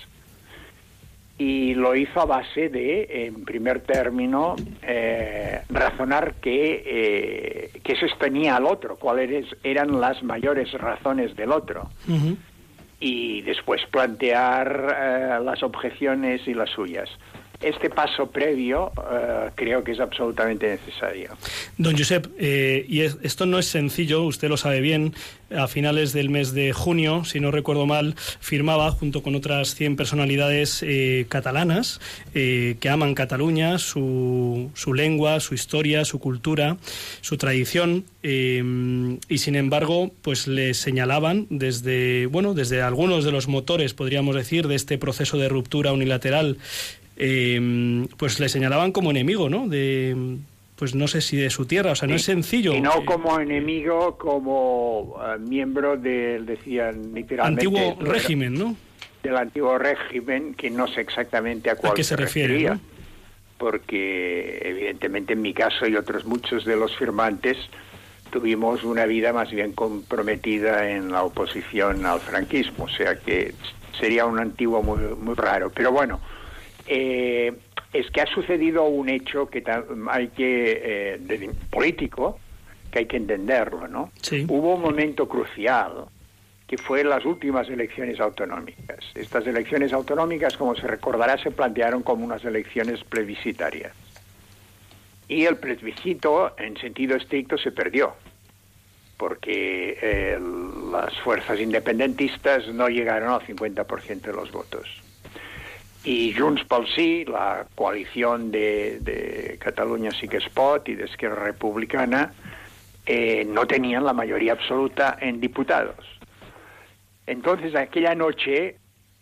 y 1.37 1.73
lo 1.73 1.95
hizo 1.95 2.21
a 2.21 2.25
base 2.25 2.69
de, 2.69 3.27
en 3.27 3.43
primer 3.43 3.81
término, 3.81 4.55
eh, 4.81 5.61
razonar 5.69 6.35
qué, 6.35 6.83
eh, 6.85 7.79
qué 7.83 7.95
sostenía 7.97 8.55
al 8.55 8.65
otro, 8.65 8.95
cuáles 8.95 9.45
eran 9.63 9.99
las 9.99 10.23
mayores 10.23 10.71
razones 10.73 11.35
del 11.35 11.51
otro. 11.51 11.89
y 12.97 13.41
después 13.41 13.81
plantear 13.91 14.95
eh, 14.97 15.43
las 15.43 15.61
objeciones 15.63 16.47
y 16.47 16.53
las 16.53 16.69
suyas 16.69 17.09
este 17.65 17.89
paso 17.89 18.27
previo 18.27 18.91
uh, 18.97 19.49
creo 19.55 19.83
que 19.83 19.93
es 19.93 19.99
absolutamente 19.99 20.67
necesario. 20.67 21.31
Don 21.77 21.97
Josep, 21.97 22.27
eh, 22.37 22.85
y 22.87 23.01
es, 23.01 23.17
esto 23.23 23.45
no 23.45 23.57
es 23.57 23.65
sencillo, 23.65 24.23
usted 24.23 24.49
lo 24.49 24.57
sabe 24.57 24.81
bien. 24.81 25.13
A 25.55 25.67
finales 25.67 26.11
del 26.11 26.29
mes 26.29 26.53
de 26.53 26.73
junio, 26.73 27.23
si 27.23 27.39
no 27.39 27.51
recuerdo 27.51 27.85
mal, 27.85 28.15
firmaba 28.39 28.89
junto 28.91 29.21
con 29.21 29.35
otras 29.35 29.75
100 29.75 29.95
personalidades 29.95 30.81
eh, 30.81 31.27
catalanas 31.29 32.01
eh, 32.33 32.77
que 32.79 32.89
aman 32.89 33.13
Cataluña, 33.13 33.77
su, 33.77 34.71
su, 34.73 34.93
lengua, 34.95 35.39
su 35.39 35.53
historia, 35.53 36.03
su 36.03 36.19
cultura, 36.19 36.77
su 37.21 37.37
tradición, 37.37 38.05
y 38.23 39.37
sin 39.37 39.55
embargo, 39.55 40.09
pues 40.23 40.47
le 40.47 40.73
señalaban 40.73 41.45
desde, 41.51 42.25
bueno, 42.25 42.55
desde 42.55 42.81
algunos 42.81 43.23
de 43.23 43.31
los 43.31 43.47
motores, 43.47 43.93
podríamos 43.93 44.35
decir, 44.35 44.67
de 44.67 44.73
este 44.73 44.97
proceso 44.97 45.37
de 45.37 45.47
ruptura 45.47 45.93
unilateral 45.93 46.57
eh, 47.17 48.07
pues 48.17 48.39
le 48.39 48.49
señalaban 48.49 48.91
como 48.91 49.11
enemigo, 49.11 49.49
¿no? 49.49 49.67
De, 49.67 50.37
pues 50.75 50.93
no 50.93 51.07
sé 51.07 51.21
si 51.21 51.37
de 51.37 51.49
su 51.49 51.65
tierra, 51.65 51.91
o 51.91 51.95
sea, 51.95 52.07
no 52.07 52.15
es 52.15 52.23
sencillo. 52.23 52.73
Y 52.73 52.81
no 52.81 53.05
como 53.05 53.39
enemigo, 53.39 54.17
como 54.17 54.99
uh, 54.99 55.39
miembro 55.39 55.95
del, 55.95 56.45
decían 56.45 57.13
literalmente... 57.13 57.65
Antiguo 57.65 57.97
régimen, 58.01 58.53
¿no? 58.55 58.75
Del 59.23 59.37
antiguo 59.37 59.77
régimen, 59.77 60.53
que 60.53 60.69
no 60.69 60.87
sé 60.87 61.01
exactamente 61.01 61.69
a 61.69 61.75
cuál 61.75 61.93
qué 61.93 62.03
se, 62.03 62.15
refiere, 62.15 62.77
porque 63.57 64.59
evidentemente 64.63 65.33
en 65.33 65.41
mi 65.41 65.53
caso 65.53 65.87
y 65.87 65.95
otros 65.95 66.25
muchos 66.25 66.65
de 66.65 66.75
los 66.75 66.95
firmantes 66.97 67.57
tuvimos 68.29 68.83
una 68.83 69.05
vida 69.05 69.31
más 69.31 69.49
bien 69.49 69.71
comprometida 69.71 70.91
en 70.91 71.11
la 71.11 71.23
oposición 71.23 72.05
al 72.05 72.19
franquismo, 72.19 72.83
o 72.83 72.89
sea 72.89 73.17
que 73.17 73.55
sería 73.97 74.25
un 74.25 74.39
antiguo 74.39 74.83
muy, 74.83 74.99
muy 75.15 75.35
raro. 75.35 75.71
Pero 75.73 75.91
bueno, 75.91 76.19
eh, 76.87 77.53
es 77.93 78.11
que 78.11 78.21
ha 78.21 78.25
sucedido 78.27 78.83
un 78.83 79.09
hecho 79.09 79.49
que 79.49 79.63
hay 80.09 80.27
que 80.29 80.81
eh, 80.83 81.49
político 81.69 82.39
que 82.91 82.99
hay 82.99 83.05
que 83.07 83.17
entenderlo, 83.17 83.87
¿no? 83.87 84.11
Hubo 84.47 84.75
un 84.75 84.81
momento 84.81 85.27
crucial 85.27 86.05
que 86.67 86.77
fue 86.77 87.03
las 87.03 87.25
últimas 87.25 87.67
elecciones 87.69 88.19
autonómicas. 88.19 88.99
Estas 89.13 89.45
elecciones 89.45 89.93
autonómicas, 89.93 90.57
como 90.57 90.75
se 90.75 90.87
recordará, 90.87 91.37
se 91.37 91.51
plantearon 91.51 92.03
como 92.03 92.25
unas 92.25 92.43
elecciones 92.43 93.03
plebiscitarias. 93.03 93.93
Y 95.27 95.45
el 95.45 95.57
plebiscito, 95.57 96.53
en 96.57 96.77
sentido 96.77 97.17
estricto, 97.17 97.57
se 97.57 97.71
perdió, 97.71 98.13
porque 99.17 99.97
eh, 100.01 100.39
las 100.91 101.13
fuerzas 101.19 101.59
independentistas 101.59 102.67
no 102.69 102.87
llegaron 102.87 103.33
al 103.33 103.41
50% 103.41 104.21
de 104.21 104.33
los 104.33 104.51
votos 104.51 105.04
y 106.05 106.33
Junts 106.33 106.63
pel 106.65 106.85
Sí, 106.95 107.25
la 107.25 107.65
coalición 107.75 108.51
de, 108.51 108.99
de 109.01 109.57
Cataluña 109.59 110.11
sí 110.11 110.27
que 110.27 110.37
es 110.37 110.47
pot 110.49 110.87
Republicana, 110.87 112.31
eh, 113.05 113.43
no 113.45 113.65
tenían 113.65 114.05
la 114.05 114.13
mayoría 114.13 114.53
absoluta 114.53 115.17
en 115.19 115.41
diputados. 115.41 116.05
Entonces, 117.25 117.75
aquella 117.75 118.13
noche, 118.13 118.77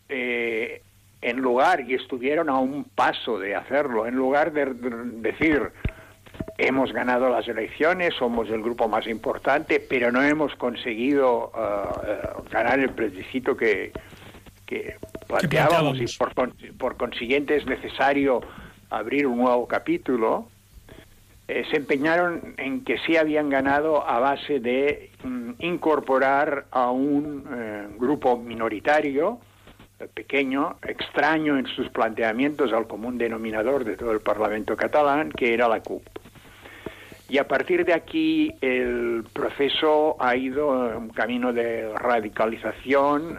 eh, 0.10 0.82
en 1.22 1.38
lugar, 1.38 1.82
y 1.90 1.94
estuvieron 1.94 2.50
a 2.50 2.60
un 2.60 2.84
paso 2.84 3.40
de 3.40 3.56
hacerlo, 3.56 4.06
en 4.06 4.16
lugar 4.16 4.52
de 4.52 4.66
decir, 5.22 5.72
hemos 6.58 6.92
ganado 6.92 7.30
las 7.30 7.48
elecciones, 7.48 8.13
somos 8.16 8.50
el 8.50 8.62
grupo 8.62 8.90
más 8.90 9.08
importante, 9.08 9.80
pero 9.80 10.12
no 10.12 10.22
hemos 10.22 10.54
conseguido 10.56 11.52
uh, 11.54 12.50
ganar 12.52 12.80
el 12.80 12.90
plebiscito 12.90 13.56
que, 13.56 13.94
que 14.65 14.96
planteábamos 15.27 16.00
y 16.00 16.17
por, 16.17 16.34
por, 16.77 16.98
consiguiente 16.98 17.55
es 17.58 17.65
necesario 17.65 18.41
abrir 18.89 19.27
un 19.27 19.39
nuevo 19.39 19.67
capítulo, 19.67 20.48
eh, 21.48 21.65
se 21.70 21.77
empeñaron 21.77 22.53
en 22.58 22.86
que 22.86 22.98
sí 23.00 23.17
habían 23.17 23.50
ganado 23.50 24.08
a 24.08 24.20
base 24.20 24.60
de 24.60 25.12
mm, 25.24 25.51
incorporar 25.60 26.65
a 26.72 26.89
un 26.89 27.46
eh, 27.53 27.88
grupo 27.98 28.38
minoritario, 28.38 29.39
eh, 30.00 30.08
pequeño, 30.13 30.77
extraño 30.88 31.58
en 31.58 31.65
sus 31.67 31.89
planteamientos 31.89 32.72
al 32.72 32.88
común 32.88 33.17
denominador 33.17 33.84
de 33.84 33.98
todo 33.98 34.12
el 34.12 34.22
Parlamento 34.22 34.77
catalán, 34.77 35.32
que 35.32 35.53
era 35.53 35.67
la 35.67 35.82
CUP. 35.82 36.03
Y 37.27 37.39
a 37.39 37.48
partir 37.48 37.84
de 37.84 37.93
aquí 37.93 38.53
el 38.62 39.25
proceso 39.34 40.15
ha 40.20 40.36
ido 40.36 40.70
un 40.70 41.10
camino 41.10 41.51
de 41.51 41.91
radicalización, 41.98 43.38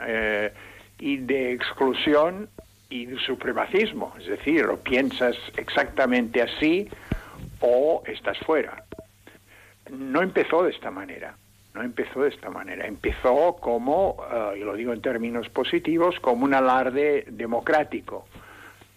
y 0.99 1.19
de 1.19 1.53
exclusión 1.53 2.49
y 2.89 3.07
de 3.07 3.19
supremacismo. 3.19 4.15
Es 4.19 4.27
decir, 4.27 4.67
o 4.67 4.79
piensas 4.79 5.37
exactamente 5.57 6.43
así 6.43 6.89
o 7.61 8.03
estás 8.07 8.39
fuera. 8.39 8.85
No 9.91 10.23
empezó 10.23 10.63
de 10.63 10.71
esta 10.71 10.91
manera. 10.91 11.37
No 11.75 11.83
empezó 11.83 12.23
de 12.23 12.29
esta 12.29 12.51
manera. 12.51 12.87
Empezó 12.87 13.57
como, 13.61 14.17
eh, 14.33 14.59
y 14.59 14.61
lo 14.61 14.75
digo 14.75 14.93
en 14.93 15.03
términos 15.03 15.49
positivos, 15.49 16.21
como 16.21 16.45
un 16.45 16.55
alarde 16.55 17.25
democrático. 17.29 18.27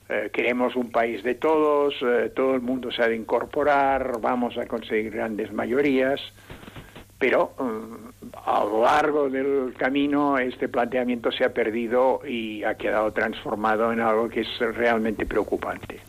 Eh, 0.10 0.30
queremos 0.32 0.76
un 0.76 0.92
país 0.92 1.24
de 1.24 1.36
todos, 1.36 1.96
eh, 2.02 2.32
todo 2.34 2.56
el 2.56 2.62
mundo 2.62 2.92
se 2.92 3.02
ha 3.02 3.08
de 3.10 3.16
incorporar, 3.16 4.22
vamos 4.22 4.58
a 4.58 4.66
conseguir 4.66 5.12
grandes 5.12 5.52
mayorías, 5.52 6.22
pero 7.20 7.54
a 8.46 8.64
lo 8.64 8.84
largo 8.84 9.30
del 9.30 9.74
camino 9.78 10.38
este 10.38 10.70
planteamiento 10.70 11.32
se 11.32 11.44
ha 11.44 11.54
perdido 11.54 12.22
y 12.28 12.64
ha 12.64 12.76
quedado 12.76 13.12
transformado 13.12 13.92
en 13.92 14.00
algo 14.00 14.30
que 14.30 14.42
es 14.42 14.48
realmente 14.60 15.26
preocupante. 15.26 16.00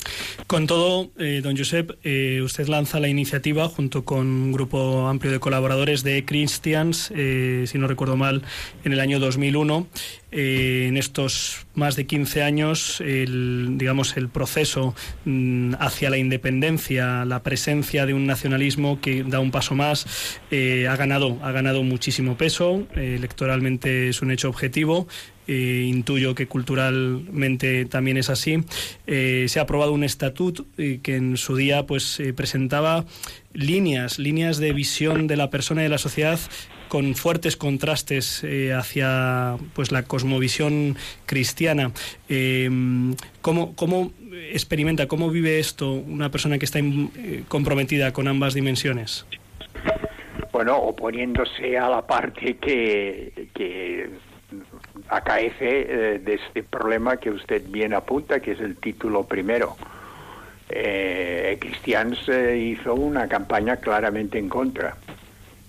Con 0.47 0.67
todo, 0.67 1.11
eh, 1.19 1.41
don 1.43 1.57
Josep, 1.57 1.99
eh, 2.05 2.41
usted 2.43 2.69
lanza 2.69 3.01
la 3.01 3.09
iniciativa 3.09 3.69
junto 3.69 4.05
con 4.05 4.27
un 4.27 4.53
grupo 4.53 5.07
amplio 5.07 5.31
de 5.31 5.41
colaboradores 5.41 6.03
de 6.03 6.25
Christians, 6.25 7.13
eh, 7.15 7.65
si 7.67 7.79
no 7.79 7.87
recuerdo 7.87 8.17
mal, 8.17 8.43
en 8.85 8.93
el 8.93 9.01
año 9.01 9.19
2001. 9.19 9.87
En 10.31 10.97
estos 10.97 11.67
más 11.75 11.97
de 11.97 12.07
15 12.07 12.43
años, 12.43 13.01
el, 13.01 13.79
digamos, 13.79 14.17
el 14.17 14.29
proceso 14.29 14.95
mm, 15.25 15.75
hacia 15.79 16.11
la 16.11 16.19
independencia, 16.19 17.25
la 17.25 17.43
presencia 17.43 18.05
de 18.07 18.15
un 18.15 18.27
nacionalismo 18.27 19.01
que 19.01 19.25
da 19.25 19.41
un 19.41 19.51
paso 19.51 19.75
más, 19.75 20.41
ha 20.51 20.97
ganado, 20.97 21.39
ha 21.43 21.53
ganado 21.53 21.83
muchísimo 21.83 22.37
peso. 22.37 22.87
electoralmente 22.95 24.09
es 24.09 24.23
un 24.23 24.31
hecho 24.31 24.49
objetivo 24.49 25.07
eh, 25.51 25.87
intuyo 25.89 26.35
que 26.35 26.47
culturalmente 26.47 27.87
también 27.87 28.19
es 28.19 28.29
así. 28.29 28.59
Eh, 29.07 29.47
se 29.49 29.59
ha 29.59 29.63
aprobado 29.63 29.95
un 29.95 30.05
estatuto 30.05 30.67
eh, 30.77 31.01
que 31.03 31.17
en 31.17 31.39
su 31.39 31.57
día 31.57 31.87
pues 31.87 32.21
presentaba 32.37 33.07
líneas, 33.55 34.19
líneas 34.19 34.59
de 34.59 34.75
visión 34.75 35.27
de 35.27 35.37
la 35.37 35.49
persona 35.49 35.81
y 35.81 35.85
de 35.85 35.89
la 35.89 35.97
sociedad 35.97 36.39
con 36.89 37.15
fuertes 37.15 37.57
contrastes 37.57 38.45
hacia 38.75 39.57
pues 39.75 39.93
la 39.93 40.03
cosmovisión 40.03 40.97
cristiana. 41.27 41.93
¿cómo, 43.41 43.75
¿Cómo 43.77 44.13
experimenta, 44.53 45.07
cómo 45.07 45.31
vive 45.31 45.59
esto 45.59 45.93
una 45.93 46.31
persona 46.31 46.59
que 46.59 46.65
está 46.65 46.81
comprometida 47.49 48.13
con 48.13 48.29
ambas 48.29 48.55
dimensiones? 48.55 49.27
Bueno, 50.53 50.77
oponiéndose 50.79 51.79
a 51.79 51.89
la 51.89 52.07
parte 52.07 52.57
que, 52.57 53.49
que 53.55 54.11
acaece 55.09 55.57
eh, 55.61 56.19
de 56.19 56.35
este 56.35 56.63
problema 56.63 57.17
que 57.17 57.31
usted 57.31 57.63
bien 57.69 57.95
apunta, 57.95 58.41
que 58.41 58.53
es 58.53 58.61
el 58.61 58.77
título 58.77 59.25
primero. 59.25 59.77
Eh, 60.71 61.57
Cristians 61.61 62.19
eh, 62.29 62.59
hizo 62.59 62.95
una 62.95 63.27
campaña 63.27 63.77
claramente 63.77 64.39
en 64.39 64.49
contra 64.49 64.97
eh, 65.07 65.08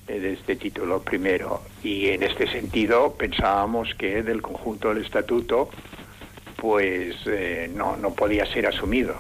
de 0.10 0.34
este 0.34 0.56
título 0.56 1.02
primero 1.02 1.62
y 1.84 2.08
en 2.08 2.24
este 2.24 2.48
sentido 2.48 3.14
pensábamos 3.14 3.94
que 3.96 4.24
del 4.24 4.42
conjunto 4.42 4.90
del 4.90 5.04
estatuto 5.06 5.70
pues 6.56 7.16
no, 7.74 7.96
no 7.96 8.14
podía 8.14 8.46
ser 8.46 8.68
asumido. 8.68 9.16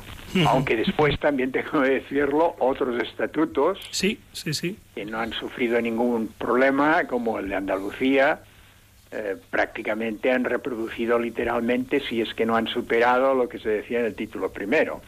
Aunque 0.47 0.75
después 0.75 1.17
también 1.19 1.51
tengo 1.51 1.81
que 1.81 1.89
decirlo, 1.89 2.55
otros 2.59 3.01
estatutos 3.01 3.79
sí, 3.91 4.19
sí, 4.33 4.53
sí. 4.53 4.77
que 4.93 5.05
no 5.05 5.19
han 5.19 5.31
sufrido 5.33 5.81
ningún 5.81 6.27
problema, 6.37 7.05
como 7.05 7.39
el 7.39 7.49
de 7.49 7.55
Andalucía, 7.55 8.41
eh, 9.11 9.37
prácticamente 9.49 10.31
han 10.31 10.43
reproducido 10.43 11.17
literalmente, 11.17 11.99
si 11.99 12.21
es 12.21 12.31
que 12.35 12.45
no 12.45 12.55
han 12.55 12.67
superado 12.67 13.33
lo 13.33 13.49
que 13.49 13.57
se 13.57 13.69
decía 13.69 14.01
en 14.01 14.05
el 14.05 14.15
título 14.15 14.51
primero. 14.51 15.01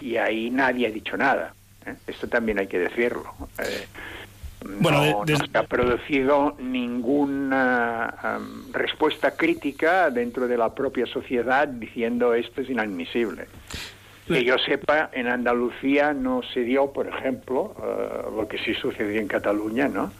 Y 0.00 0.16
ahí 0.16 0.50
nadie 0.50 0.88
ha 0.88 0.90
dicho 0.90 1.16
nada. 1.16 1.54
¿eh? 1.86 1.94
Esto 2.08 2.28
también 2.28 2.58
hay 2.58 2.66
que 2.66 2.80
decirlo. 2.80 3.32
Eh, 3.60 3.86
bueno, 4.80 5.24
no, 5.26 5.36
se 5.36 5.58
ha 5.58 5.62
producido 5.64 6.56
ninguna 6.58 8.38
respuesta 8.72 9.32
crítica 9.36 10.10
dentro 10.10 10.46
de 10.46 10.56
la 10.56 10.74
propia 10.74 11.06
sociedad 11.06 11.66
diciendo 11.68 12.34
esto 12.34 12.60
es 12.60 12.70
inadmisible. 12.70 13.46
Que 14.26 14.44
yo 14.44 14.58
sepa, 14.58 15.10
en 15.12 15.26
Andalucía 15.26 16.12
no 16.12 16.42
se 16.54 16.60
dio, 16.60 16.92
por 16.92 17.08
ejemplo, 17.08 17.74
lo 18.36 18.46
que 18.46 18.58
sí 18.58 18.74
sucedió 18.74 19.20
en 19.20 19.26
Cataluña, 19.26 19.88
¿no? 19.88 20.12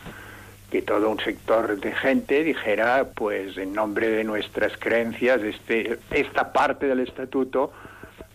que 0.70 0.82
todo 0.82 1.10
un 1.10 1.18
sector 1.18 1.80
de 1.80 1.92
gente 1.92 2.44
dijera, 2.44 3.08
pues 3.14 3.58
en 3.58 3.72
nombre 3.72 4.08
de 4.08 4.24
nuestras 4.24 4.76
creencias, 4.78 5.42
este, 5.42 5.98
esta 6.12 6.52
parte 6.52 6.86
del 6.86 7.00
estatuto 7.00 7.72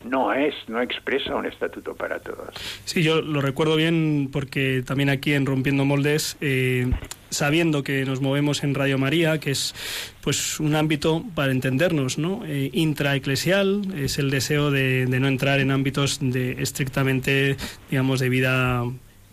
no 0.06 0.34
es, 0.34 0.54
no 0.68 0.82
expresa 0.82 1.36
un 1.36 1.46
estatuto 1.46 1.96
para 1.96 2.20
todos. 2.20 2.50
Sí, 2.86 3.04
yo 3.04 3.22
lo 3.22 3.42
recuerdo 3.42 3.76
bien 3.76 4.30
porque 4.32 4.84
también 4.86 5.10
aquí 5.10 5.34
en 5.34 5.46
Rompiendo 5.46 5.84
Moldes, 5.86 6.38
eh, 6.42 6.92
sabiendo 7.30 7.84
que 7.84 8.06
nos 8.06 8.22
movemos 8.22 8.64
en 8.64 8.76
Radio 8.76 8.98
María, 8.98 9.40
que 9.40 9.52
es 9.52 9.74
pues 10.22 10.60
un 10.60 10.76
ámbito 10.76 11.24
para 11.34 11.52
entendernos, 11.52 12.18
¿no? 12.18 12.44
Eh, 12.46 12.70
intraeclesial, 12.74 13.94
es 13.96 14.20
el 14.20 14.30
deseo 14.30 14.72
de, 14.72 15.06
no 15.08 15.28
entrar 15.28 15.60
en 15.60 15.72
ámbitos 15.72 16.20
de 16.22 16.62
estrictamente, 16.62 17.58
digamos, 17.90 18.20
de 18.20 18.30
vida 18.30 18.84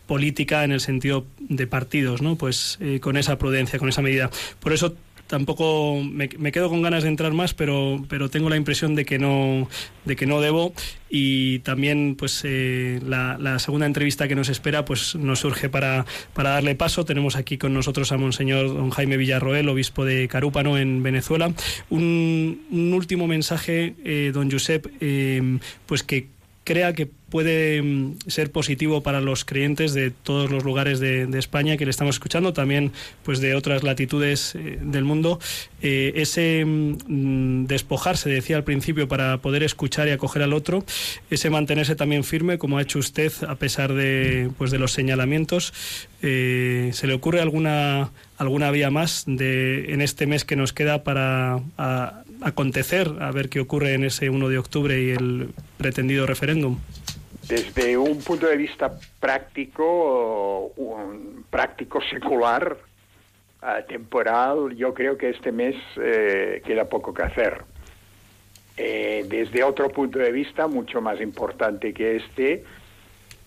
política 0.07 0.65
en 0.65 0.73
el 0.73 0.81
sentido 0.81 1.27
de 1.39 1.67
partidos, 1.67 2.23
¿no? 2.23 2.37
Pues 2.37 2.79
eh, 2.81 2.99
con 3.01 3.17
esa 3.17 3.39
prudencia, 3.39 3.79
con 3.79 3.89
esa 3.89 4.03
medida. 4.03 4.31
Por 4.61 4.73
eso 4.73 4.95
tampoco 5.33 6.03
me, 6.05 6.29
quedo 6.29 6.69
con 6.69 6.83
ganas 6.83 7.05
de 7.05 7.09
entrar 7.09 7.33
más, 7.33 7.55
pero, 7.55 8.05
pero 8.07 8.29
tengo 8.29 8.51
la 8.51 8.59
impresión 8.59 8.95
de 8.95 9.07
que 9.07 9.19
no, 9.19 9.67
de 10.05 10.15
que 10.15 10.27
no 10.27 10.43
debo. 10.43 10.75
Y 11.09 11.61
también, 11.61 12.17
pues, 12.19 12.43
eh, 12.45 13.01
la, 13.03 13.59
segunda 13.59 13.87
entrevista 13.87 14.29
que 14.29 14.35
nos 14.35 14.51
espera, 14.51 14.85
pues, 14.85 15.15
nos 15.15 15.39
surge 15.41 15.71
para, 15.71 16.05
para 16.35 16.51
darle 16.51 16.75
paso. 16.75 17.07
Tenemos 17.07 17.37
aquí 17.37 17.57
con 17.57 17.73
nosotros 17.73 18.13
a 18.13 18.19
Monseñor 18.19 18.69
don 18.69 18.91
Jaime 18.91 19.17
Villarroel, 19.17 19.71
obispo 19.71 20.05
de 20.05 20.29
Carúpano, 20.29 20.77
en 20.77 21.03
Venezuela. 21.03 21.51
Un, 21.89 22.93
último 22.95 23.27
mensaje, 23.27 23.95
eh, 24.05 24.33
don 24.35 24.51
Josep, 24.51 24.87
eh, 25.01 25.59
pues 25.87 26.03
que 26.03 26.27
crea 26.65 26.93
que 26.93 27.07
puede 27.07 27.81
mm, 27.83 28.19
ser 28.27 28.53
positivo 28.53 29.03
para 29.03 29.21
los 29.21 29.45
creyentes 29.45 29.95
de 29.95 30.11
todos 30.11 30.51
los 30.51 30.65
lugares 30.65 31.01
de, 31.01 31.27
España 31.39 31.77
que 31.77 31.87
le 31.87 31.91
estamos 31.91 32.17
escuchando, 32.17 32.53
también 32.53 32.93
pues 33.23 33.41
de 33.41 33.55
otras 33.55 33.83
latitudes 33.83 34.55
eh, 34.55 34.79
del 34.81 35.05
mundo. 35.05 35.41
Eh, 35.81 36.13
ese 36.17 36.65
mm, 36.65 37.65
despojarse, 37.65 38.29
decía 38.29 38.57
al 38.57 38.65
principio, 38.65 39.09
para 39.09 39.39
poder 39.39 39.63
escuchar 39.63 40.09
y 40.09 40.11
acoger 40.11 40.43
al 40.43 40.53
otro, 40.53 40.85
ese 41.31 41.49
mantenerse 41.49 41.97
también 41.97 42.23
firme, 42.23 42.59
como 42.59 42.79
ha 42.79 42.83
hecho 42.83 42.99
usted, 42.99 43.33
a 43.49 43.55
pesar 43.55 43.95
de, 43.95 44.51
pues, 44.59 44.71
de 44.71 44.79
los 44.79 44.93
señalamientos. 44.93 45.73
Eh, 46.21 46.91
¿Se 46.93 47.07
le 47.07 47.15
ocurre 47.15 47.41
alguna, 47.41 48.11
alguna 48.43 48.71
vía 48.71 48.91
más 48.91 49.25
de, 49.27 49.93
en 49.93 50.01
este 50.03 50.27
mes 50.27 50.45
que 50.45 50.57
nos 50.57 50.73
queda 50.73 51.03
para 51.05 51.61
acontecer, 52.41 53.09
a 53.21 53.31
ver 53.31 53.49
qué 53.49 53.61
ocurre 53.61 53.95
en 53.95 54.05
ese 54.05 54.29
1 54.29 54.49
de 54.49 54.59
octubre 54.59 55.01
y 55.01 55.11
el 55.11 55.51
pretendido 55.79 56.27
referéndum? 56.27 56.79
Desde 57.49 57.97
un 57.97 58.21
punto 58.21 58.47
de 58.47 58.57
vista 58.57 58.93
práctico, 59.21 60.73
un 60.77 61.45
práctico 61.51 62.01
secular, 62.11 62.77
temporal, 63.89 64.75
yo 64.77 64.93
creo 64.93 65.17
que 65.17 65.31
este 65.31 65.53
mes 65.53 65.77
eh, 65.97 66.61
queda 66.65 66.89
poco 66.89 67.15
que 67.15 67.23
hacer. 67.23 67.63
Eh, 68.77 69.25
desde 69.29 69.63
otro 69.63 69.89
punto 69.91 70.19
de 70.19 70.33
vista, 70.33 70.67
mucho 70.67 71.01
más 71.01 71.21
importante 71.21 71.93
que 71.93 72.17
este, 72.17 72.65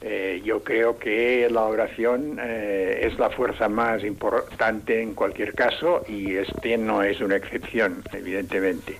eh, 0.07 0.41
yo 0.45 0.63
creo 0.63 0.99
que 0.99 1.49
la 1.49 1.63
oración 1.63 2.39
es 2.39 3.17
la 3.17 3.31
fuerza 3.31 3.67
más 3.67 4.03
importante 4.03 5.01
en 5.01 5.15
cualquier 5.15 5.55
caso 5.55 6.03
y 6.07 6.35
este 6.35 6.77
no 6.77 7.01
es 7.01 7.19
una 7.19 7.35
excepción, 7.35 8.03
evidentemente. 8.13 8.99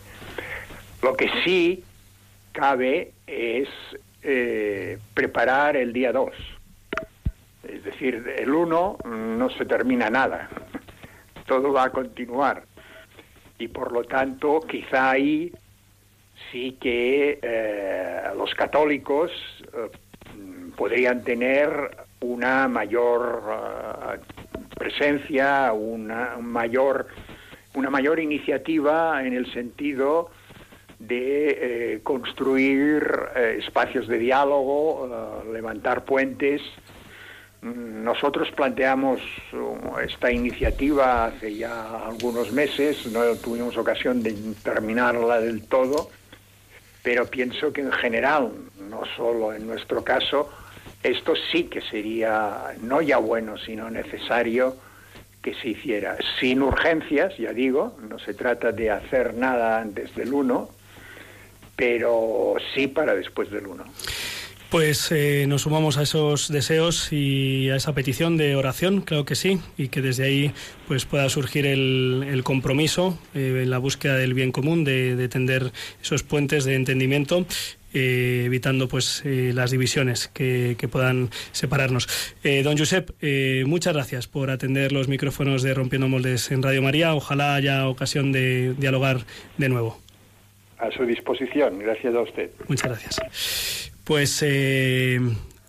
Lo 1.04 1.16
que 1.16 1.30
sí 1.44 1.84
cabe 2.52 3.12
es 3.28 3.70
eh, 4.24 4.98
preparar 5.14 5.78
el 5.78 5.94
día 5.94 6.12
2. 6.12 6.32
Es 7.70 7.84
decir, 7.84 8.26
el 8.40 8.50
1 8.50 8.98
no 9.06 9.50
se 9.52 9.66
termina 9.66 10.10
nada, 10.10 10.50
todo 11.46 11.72
va 11.72 11.84
a 11.84 11.90
continuar. 11.92 12.64
Y 13.60 13.68
por 13.68 13.92
lo 13.92 14.04
tanto, 14.04 14.62
quizá 14.62 15.12
ahí 15.12 15.54
sí 16.52 16.78
que 16.82 17.38
eh, 17.42 18.22
los 18.36 18.54
católicos 18.56 19.32
eh, 19.74 19.92
podrían 20.76 21.24
tener 21.24 21.98
una 22.22 22.68
mayor 22.68 23.42
presencia, 24.78 25.72
una 25.74 26.38
mayor, 26.38 27.08
una 27.74 27.90
mayor 27.90 28.20
iniciativa 28.20 29.26
en 29.26 29.34
el 29.34 29.52
sentido 29.54 30.30
de 31.00 31.94
eh, 31.96 32.00
construir 32.04 33.04
eh, 33.36 33.58
espacios 33.60 34.08
de 34.08 34.18
diálogo, 34.18 35.44
eh, 35.46 35.54
levantar 35.54 36.06
puentes. 36.06 36.62
Nosotros 37.62 38.52
planteamos 38.52 39.20
esta 40.04 40.32
iniciativa 40.32 41.26
hace 41.26 41.56
ya 41.56 42.06
algunos 42.06 42.52
meses, 42.52 43.08
no 43.08 43.36
tuvimos 43.38 43.76
ocasión 43.76 44.22
de 44.22 44.36
terminarla 44.64 45.40
del 45.40 45.68
todo, 45.68 46.12
pero 47.02 47.26
pienso 47.26 47.74
que 47.74 47.82
en 47.82 47.92
general, 47.92 48.52
no 48.88 49.02
solo 49.18 49.52
en 49.52 49.66
nuestro 49.66 50.04
caso, 50.04 50.52
esto 51.06 51.34
sí 51.52 51.66
que 51.66 51.82
sería 51.82 52.74
no 52.82 53.02
ya 53.02 53.18
bueno, 53.18 53.58
sino 53.58 53.90
necesario 53.90 54.76
que 55.42 55.54
se 55.54 55.70
hiciera 55.70 56.18
sin 56.40 56.64
urgencias, 56.64 57.38
ya 57.38 57.54
digo, 57.54 57.96
no 58.10 58.18
se 58.18 58.34
trata 58.34 58.72
de 58.72 58.90
hacer 58.90 59.36
nada 59.36 59.80
antes 59.80 60.16
del 60.16 60.34
1, 60.34 60.70
pero 61.76 62.56
sí 62.74 62.88
para 62.88 63.14
después 63.14 63.52
del 63.52 63.68
1. 63.68 63.84
Pues 64.72 65.12
eh, 65.12 65.46
nos 65.48 65.62
sumamos 65.62 65.98
a 65.98 66.02
esos 66.02 66.52
deseos 66.52 67.14
y 67.14 67.70
a 67.70 67.76
esa 67.76 67.94
petición 67.94 68.36
de 68.36 68.56
oración, 68.56 69.02
creo 69.02 69.24
que 69.24 69.36
sí, 69.36 69.60
y 69.78 69.90
que 69.90 70.02
desde 70.02 70.26
ahí 70.26 70.52
pues 70.88 71.06
pueda 71.06 71.30
surgir 71.30 71.68
el, 71.68 72.42
compromiso 72.44 73.18
eh, 73.36 73.62
en 73.64 73.70
la 73.70 73.78
búsqueda 73.78 74.16
del 74.16 74.34
bien 74.34 74.52
común, 74.52 74.84
de, 74.84 75.30
tender 75.30 75.72
esos 76.02 76.24
puentes 76.24 76.66
de 76.66 76.76
entendimiento 76.76 77.46
eh, 77.96 78.44
evitando 78.46 78.88
pues 78.88 79.24
las 79.26 79.72
divisiones 79.72 80.28
que, 80.28 80.78
puedan 80.92 81.30
separarnos. 81.52 82.08
don 82.64 82.78
Josep, 82.78 83.12
muchas 83.66 83.94
gracias 83.94 84.28
por 84.28 84.52
atender 84.52 84.92
los 84.92 85.08
micrófonos 85.08 85.64
de 85.64 85.74
Rompiendo 85.74 86.08
Moldes 86.08 86.52
en 86.52 86.62
Radio 86.62 86.82
María. 86.84 87.16
Ojalá 87.16 87.56
haya 87.56 87.88
ocasión 87.88 88.32
de 88.32 88.76
dialogar 88.78 89.22
de 89.58 89.70
nuevo 89.70 90.06
a 90.78 90.92
su 90.92 91.06
disposición. 91.06 91.80
Gracias 91.80 92.14
a 92.16 92.22
usted. 92.22 92.50
Muchas 92.68 92.88
gracias. 92.90 93.92
Pues 94.04 94.44
eh, 94.46 95.20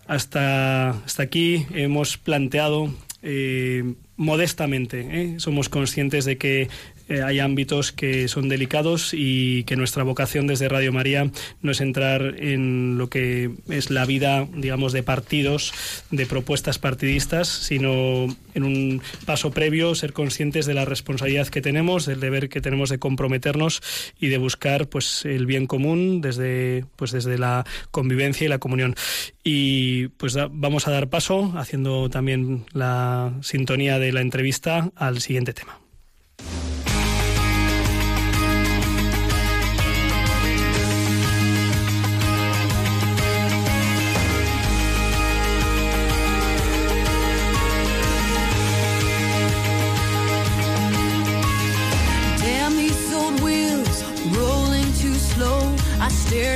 hasta, 0.07 0.89
hasta 0.89 1.23
aquí 1.23 1.65
hemos 1.73 2.17
planteado 2.17 2.89
eh, 3.23 3.95
modestamente. 4.15 5.07
¿eh? 5.11 5.39
Somos 5.39 5.69
conscientes 5.69 6.25
de 6.25 6.37
que 6.37 6.69
eh, 7.09 7.21
hay 7.21 7.39
ámbitos 7.39 7.91
que 7.91 8.27
son 8.27 8.49
delicados 8.49 9.13
y 9.13 9.63
que 9.63 9.75
nuestra 9.75 10.03
vocación 10.03 10.47
desde 10.47 10.69
Radio 10.69 10.91
María 10.91 11.29
no 11.61 11.71
es 11.71 11.81
entrar 11.81 12.35
en 12.39 12.97
lo 12.97 13.09
que 13.09 13.51
es 13.69 13.89
la 13.89 14.05
vida, 14.05 14.47
digamos, 14.53 14.93
de 14.93 15.03
partidos, 15.03 15.73
de 16.11 16.25
propuestas 16.25 16.79
partidistas, 16.79 17.47
sino 17.47 18.27
en 18.53 18.63
un 18.63 19.01
paso 19.25 19.51
previo 19.51 19.95
ser 19.95 20.13
conscientes 20.13 20.65
de 20.65 20.73
la 20.73 20.85
responsabilidad 20.85 21.47
que 21.47 21.61
tenemos, 21.61 22.05
del 22.05 22.19
deber 22.19 22.49
que 22.49 22.61
tenemos 22.61 22.89
de 22.89 22.99
comprometernos 22.99 23.81
y 24.19 24.27
de 24.27 24.37
buscar 24.37 24.87
pues 24.87 25.25
el 25.25 25.45
bien 25.45 25.67
común 25.67 26.21
desde 26.21 26.85
pues 26.95 27.11
desde 27.11 27.37
la 27.37 27.65
convivencia 27.91 28.45
y 28.45 28.49
la 28.49 28.59
comunión. 28.59 28.95
Y 29.43 30.09
pues 30.09 30.37
vamos 30.51 30.87
a 30.87 30.91
dar 30.91 31.09
paso 31.09 31.53
haciendo 31.55 32.09
también 32.09 32.65
la 32.73 33.33
sintonía 33.41 33.99
de 33.99 34.11
la 34.11 34.21
entrevista 34.21 34.91
al 34.95 35.21
siguiente 35.21 35.53
tema. 35.53 35.86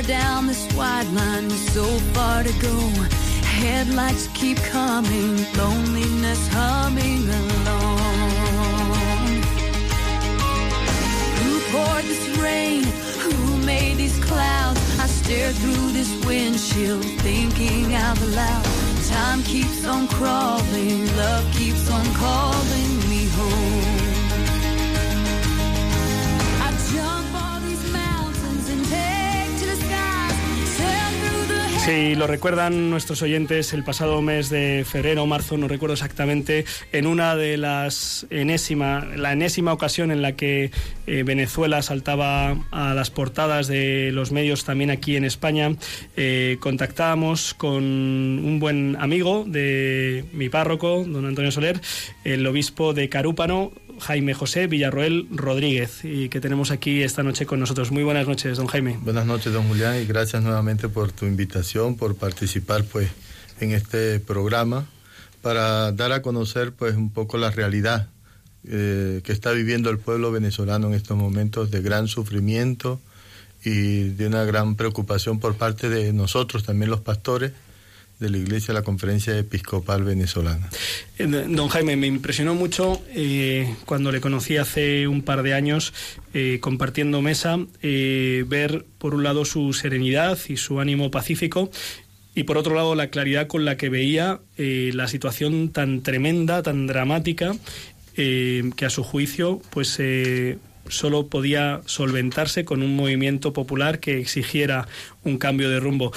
Down 0.06 0.48
this 0.48 0.66
wide 0.74 1.06
line 1.12 1.48
so 1.48 1.84
far 2.12 2.42
to 2.42 2.52
go. 2.60 2.76
Headlights 3.44 4.26
keep 4.34 4.58
coming, 4.58 5.36
loneliness 5.56 6.48
humming 6.48 7.28
along. 7.28 7.98
Who 11.40 11.60
poured 11.70 12.04
this 12.04 12.38
rain? 12.38 12.82
Who 13.22 13.56
made 13.64 13.98
these 13.98 14.18
clouds? 14.24 14.80
I 14.98 15.06
stare 15.06 15.52
through 15.52 15.92
this 15.92 16.12
windshield, 16.26 17.04
thinking 17.20 17.94
out 17.94 18.20
loud. 18.20 18.64
Time 19.08 19.42
keeps 19.44 19.84
on 19.84 20.08
crawling, 20.08 21.06
love 21.16 21.46
keeps 21.54 21.88
on 21.90 22.04
calling 22.14 22.81
Sí, 31.84 32.14
lo 32.14 32.28
recuerdan 32.28 32.90
nuestros 32.90 33.22
oyentes 33.22 33.72
el 33.72 33.82
pasado 33.82 34.22
mes 34.22 34.50
de 34.50 34.84
febrero 34.88 35.24
o 35.24 35.26
marzo, 35.26 35.56
no 35.56 35.66
recuerdo 35.66 35.94
exactamente, 35.94 36.64
en 36.92 37.08
una 37.08 37.34
de 37.34 37.56
las 37.56 38.24
enésima, 38.30 39.04
la 39.16 39.32
enésima 39.32 39.72
ocasión 39.72 40.12
en 40.12 40.22
la 40.22 40.36
que 40.36 40.70
eh, 41.08 41.22
Venezuela 41.24 41.82
saltaba 41.82 42.56
a 42.70 42.94
las 42.94 43.10
portadas 43.10 43.66
de 43.66 44.10
los 44.12 44.30
medios 44.30 44.64
también 44.64 44.92
aquí 44.92 45.16
en 45.16 45.24
España, 45.24 45.74
eh, 46.16 46.56
contactábamos 46.60 47.52
con 47.52 47.82
un 47.82 48.60
buen 48.60 48.96
amigo 49.00 49.44
de 49.44 50.24
mi 50.32 50.48
párroco, 50.48 51.04
don 51.04 51.26
Antonio 51.26 51.50
Soler, 51.50 51.80
el 52.22 52.46
obispo 52.46 52.94
de 52.94 53.08
Carúpano, 53.08 53.72
Jaime 54.02 54.34
José 54.34 54.66
Villarroel 54.66 55.28
Rodríguez 55.30 56.00
y 56.04 56.28
que 56.28 56.40
tenemos 56.40 56.72
aquí 56.72 57.02
esta 57.02 57.22
noche 57.22 57.46
con 57.46 57.60
nosotros. 57.60 57.92
Muy 57.92 58.02
buenas 58.02 58.26
noches, 58.26 58.56
don 58.56 58.66
Jaime. 58.66 58.98
Buenas 59.00 59.26
noches, 59.26 59.52
don 59.52 59.68
Julián, 59.68 60.02
y 60.02 60.06
gracias 60.06 60.42
nuevamente 60.42 60.88
por 60.88 61.12
tu 61.12 61.24
invitación, 61.24 61.96
por 61.96 62.16
participar 62.16 62.84
pues 62.84 63.08
en 63.60 63.70
este 63.70 64.18
programa 64.18 64.86
para 65.40 65.92
dar 65.92 66.12
a 66.12 66.20
conocer 66.20 66.72
pues 66.72 66.96
un 66.96 67.10
poco 67.10 67.38
la 67.38 67.50
realidad 67.50 68.08
eh, 68.64 69.20
que 69.24 69.32
está 69.32 69.52
viviendo 69.52 69.90
el 69.90 69.98
pueblo 69.98 70.32
venezolano 70.32 70.88
en 70.88 70.94
estos 70.94 71.16
momentos 71.16 71.70
de 71.70 71.82
gran 71.82 72.08
sufrimiento 72.08 73.00
y 73.64 74.08
de 74.10 74.26
una 74.26 74.44
gran 74.44 74.74
preocupación 74.74 75.38
por 75.38 75.54
parte 75.54 75.88
de 75.88 76.12
nosotros, 76.12 76.64
también 76.64 76.90
los 76.90 77.00
pastores, 77.00 77.52
de 78.22 78.30
la 78.30 78.38
Iglesia 78.38 78.72
la 78.72 78.82
Conferencia 78.82 79.36
Episcopal 79.36 80.04
Venezolana. 80.04 80.70
Eh, 81.18 81.26
don 81.26 81.68
Jaime, 81.68 81.96
me 81.96 82.06
impresionó 82.06 82.54
mucho 82.54 83.02
eh, 83.10 83.74
cuando 83.84 84.12
le 84.12 84.20
conocí 84.20 84.56
hace 84.56 85.08
un 85.08 85.22
par 85.22 85.42
de 85.42 85.54
años 85.54 85.92
eh, 86.32 86.58
compartiendo 86.60 87.20
mesa, 87.20 87.58
ver 87.82 88.86
por 88.98 89.14
un 89.14 89.24
lado 89.24 89.44
su 89.44 89.72
serenidad 89.72 90.38
y 90.48 90.56
su 90.56 90.80
ánimo 90.80 91.10
pacífico 91.10 91.70
y 92.34 92.44
por 92.44 92.56
otro 92.56 92.74
lado 92.74 92.94
la 92.94 93.08
claridad 93.08 93.48
con 93.48 93.64
la 93.64 93.76
que 93.76 93.88
veía 93.88 94.40
la 94.56 95.08
situación 95.08 95.70
tan 95.70 96.02
tremenda, 96.02 96.62
tan 96.62 96.86
dramática, 96.86 97.54
que 98.14 98.84
a 98.86 98.90
su 98.90 99.02
juicio 99.02 99.60
pues 99.70 99.98
solo 100.88 101.26
podía 101.26 101.80
solventarse 101.86 102.64
con 102.64 102.82
un 102.82 102.96
movimiento 102.96 103.52
popular 103.52 103.98
que 104.00 104.18
exigiera 104.18 104.86
un 105.24 105.38
cambio 105.38 105.68
de 105.68 105.80
rumbo. 105.80 106.12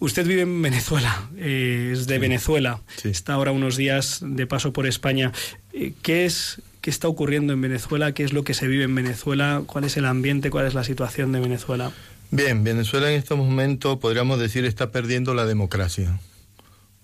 Usted 0.00 0.26
vive 0.26 0.42
en 0.42 0.62
Venezuela, 0.62 1.28
eh, 1.36 1.90
es 1.92 2.06
de 2.06 2.20
Venezuela, 2.20 2.80
está 3.02 3.34
ahora 3.34 3.50
unos 3.50 3.76
días 3.76 4.20
de 4.22 4.46
paso 4.46 4.72
por 4.72 4.86
España. 4.86 5.32
Eh, 5.72 5.92
¿Qué 6.02 6.24
es 6.24 6.62
qué 6.80 6.90
está 6.90 7.08
ocurriendo 7.08 7.52
en 7.52 7.60
Venezuela? 7.60 8.12
¿Qué 8.12 8.22
es 8.22 8.32
lo 8.32 8.44
que 8.44 8.54
se 8.54 8.68
vive 8.68 8.84
en 8.84 8.94
Venezuela? 8.94 9.64
¿Cuál 9.66 9.82
es 9.84 9.96
el 9.96 10.04
ambiente? 10.04 10.50
¿Cuál 10.50 10.66
es 10.66 10.74
la 10.74 10.84
situación 10.84 11.32
de 11.32 11.40
Venezuela? 11.40 11.90
Bien, 12.30 12.62
Venezuela 12.62 13.10
en 13.10 13.18
este 13.18 13.34
momento 13.34 13.98
podríamos 13.98 14.38
decir 14.38 14.64
está 14.64 14.92
perdiendo 14.92 15.34
la 15.34 15.46
democracia, 15.46 16.20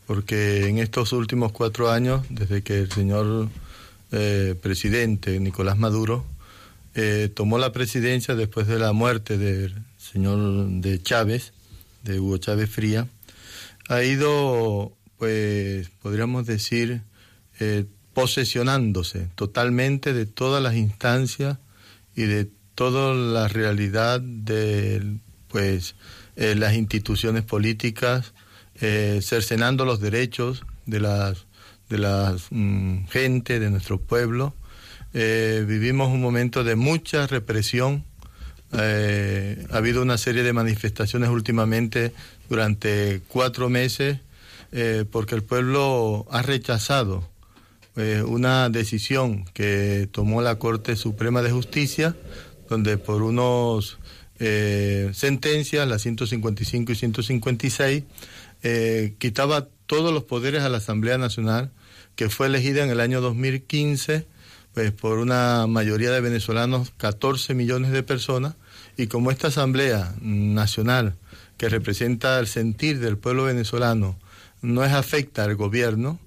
porque 0.06 0.68
en 0.68 0.78
estos 0.78 1.12
últimos 1.12 1.50
cuatro 1.50 1.90
años, 1.90 2.24
desde 2.30 2.62
que 2.62 2.78
el 2.78 2.92
señor 2.92 3.48
eh, 4.12 4.54
presidente 4.62 5.40
Nicolás 5.40 5.78
Maduro 5.78 6.24
tomó 7.34 7.58
la 7.58 7.72
presidencia 7.72 8.36
después 8.36 8.68
de 8.68 8.78
la 8.78 8.92
muerte 8.92 9.36
del 9.36 9.74
señor 9.98 10.68
de 10.68 11.02
Chávez, 11.02 11.52
de 12.04 12.20
Hugo 12.20 12.38
Chávez 12.38 12.70
Fría, 12.70 13.08
ha 13.88 14.02
ido, 14.02 14.96
pues, 15.18 15.90
podríamos 16.00 16.46
decir, 16.46 17.02
eh, 17.60 17.84
posesionándose 18.12 19.28
totalmente 19.34 20.12
de 20.12 20.26
todas 20.26 20.62
las 20.62 20.74
instancias 20.74 21.58
y 22.14 22.22
de 22.22 22.48
toda 22.74 23.14
la 23.14 23.48
realidad 23.48 24.20
de, 24.20 25.18
pues, 25.48 25.96
eh, 26.36 26.54
las 26.54 26.74
instituciones 26.74 27.42
políticas, 27.42 28.34
eh, 28.80 29.20
cercenando 29.22 29.84
los 29.84 30.00
derechos 30.00 30.64
de 30.86 31.00
las 31.00 31.46
de 31.88 31.98
la 31.98 32.34
mm, 32.50 33.06
gente, 33.08 33.60
de 33.60 33.70
nuestro 33.70 34.00
pueblo. 34.00 34.54
vivimos 35.12 36.08
un 36.08 36.20
momento 36.20 36.64
de 36.64 36.74
mucha 36.74 37.26
represión 37.28 38.04
eh, 38.76 39.66
ha 39.70 39.76
habido 39.76 40.02
una 40.02 40.18
serie 40.18 40.42
de 40.42 40.52
manifestaciones 40.52 41.28
últimamente 41.28 42.12
durante 42.48 43.22
cuatro 43.28 43.68
meses 43.68 44.18
eh, 44.72 45.04
porque 45.10 45.36
el 45.36 45.42
pueblo 45.42 46.26
ha 46.30 46.42
rechazado 46.42 47.28
eh, 47.96 48.22
una 48.26 48.68
decisión 48.70 49.44
que 49.52 50.08
tomó 50.10 50.42
la 50.42 50.58
Corte 50.58 50.96
Suprema 50.96 51.42
de 51.42 51.52
Justicia, 51.52 52.16
donde 52.68 52.98
por 52.98 53.22
unos 53.22 53.98
sentencias, 54.36 55.88
las 55.88 56.02
155 56.02 56.92
y 56.92 56.94
156, 56.96 58.04
quitaba 59.18 59.68
todos 59.86 60.12
los 60.12 60.24
poderes 60.24 60.64
a 60.64 60.68
la 60.68 60.78
Asamblea 60.78 61.16
Nacional, 61.16 61.70
que 62.16 62.28
fue 62.28 62.48
elegida 62.48 62.82
en 62.84 62.90
el 62.90 63.00
año 63.00 63.20
2015 63.22 64.26
pues, 64.74 64.90
por 64.90 65.18
una 65.18 65.66
mayoría 65.68 66.10
de 66.10 66.20
venezolanos, 66.20 66.92
14 66.96 67.54
millones 67.54 67.92
de 67.92 68.02
personas, 68.02 68.56
y 68.96 69.06
como 69.06 69.30
esta 69.30 69.48
Asamblea 69.48 70.14
Nacional, 70.20 71.14
que 71.56 71.68
representa 71.68 72.38
el 72.38 72.46
sentir 72.46 73.00
del 73.00 73.18
pueblo 73.18 73.44
venezolano, 73.44 74.16
no 74.62 74.84
es 74.84 74.92
afecta 74.92 75.44
al 75.44 75.56
gobierno 75.56 76.18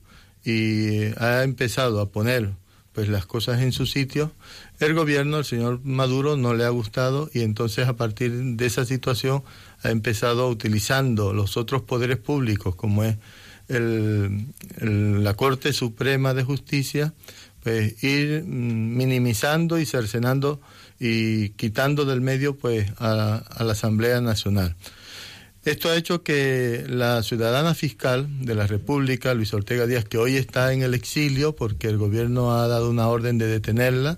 y 0.43 1.05
ha 1.17 1.43
empezado 1.43 1.99
a 1.99 2.09
poner 2.09 2.51
pues 2.93 3.09
las 3.09 3.27
cosas 3.27 3.61
en 3.61 3.73
su 3.73 3.85
sitio, 3.85 4.31
el 4.79 4.95
gobierno, 4.95 5.37
el 5.37 5.45
señor 5.45 5.81
Maduro, 5.83 6.35
no 6.35 6.55
le 6.55 6.65
ha 6.65 6.69
gustado 6.69 7.29
y 7.31 7.41
entonces 7.41 7.87
a 7.87 7.95
partir 7.95 8.31
de 8.31 8.65
esa 8.65 8.85
situación 8.85 9.43
ha 9.83 9.91
empezado 9.91 10.49
utilizando 10.49 11.31
los 11.31 11.57
otros 11.57 11.83
poderes 11.83 12.17
públicos, 12.17 12.75
como 12.75 13.03
es 13.03 13.17
la 13.67 15.33
Corte 15.35 15.73
Suprema 15.73 16.33
de 16.33 16.43
Justicia, 16.43 17.13
pues 17.61 18.03
ir 18.03 18.43
minimizando 18.45 19.77
y 19.77 19.85
cercenando 19.85 20.59
y 20.99 21.49
quitando 21.49 22.05
del 22.05 22.21
medio 22.21 22.57
pues 22.57 22.91
a, 22.97 23.43
la 23.59 23.71
Asamblea 23.71 24.21
Nacional. 24.21 24.75
Esto 25.65 25.89
ha 25.89 25.97
hecho 25.97 26.23
que 26.23 26.85
la 26.87 27.21
ciudadana 27.23 27.73
fiscal 27.73 28.27
de 28.45 28.55
la 28.55 28.67
República, 28.67 29.33
Luis 29.33 29.53
Ortega 29.53 29.85
Díaz, 29.85 30.05
que 30.05 30.17
hoy 30.17 30.37
está 30.37 30.71
en 30.71 30.81
el 30.81 30.93
exilio 30.93 31.55
porque 31.55 31.87
el 31.87 31.97
gobierno 31.97 32.57
ha 32.57 32.67
dado 32.67 32.89
una 32.89 33.07
orden 33.07 33.37
de 33.37 33.47
detenerla 33.47 34.17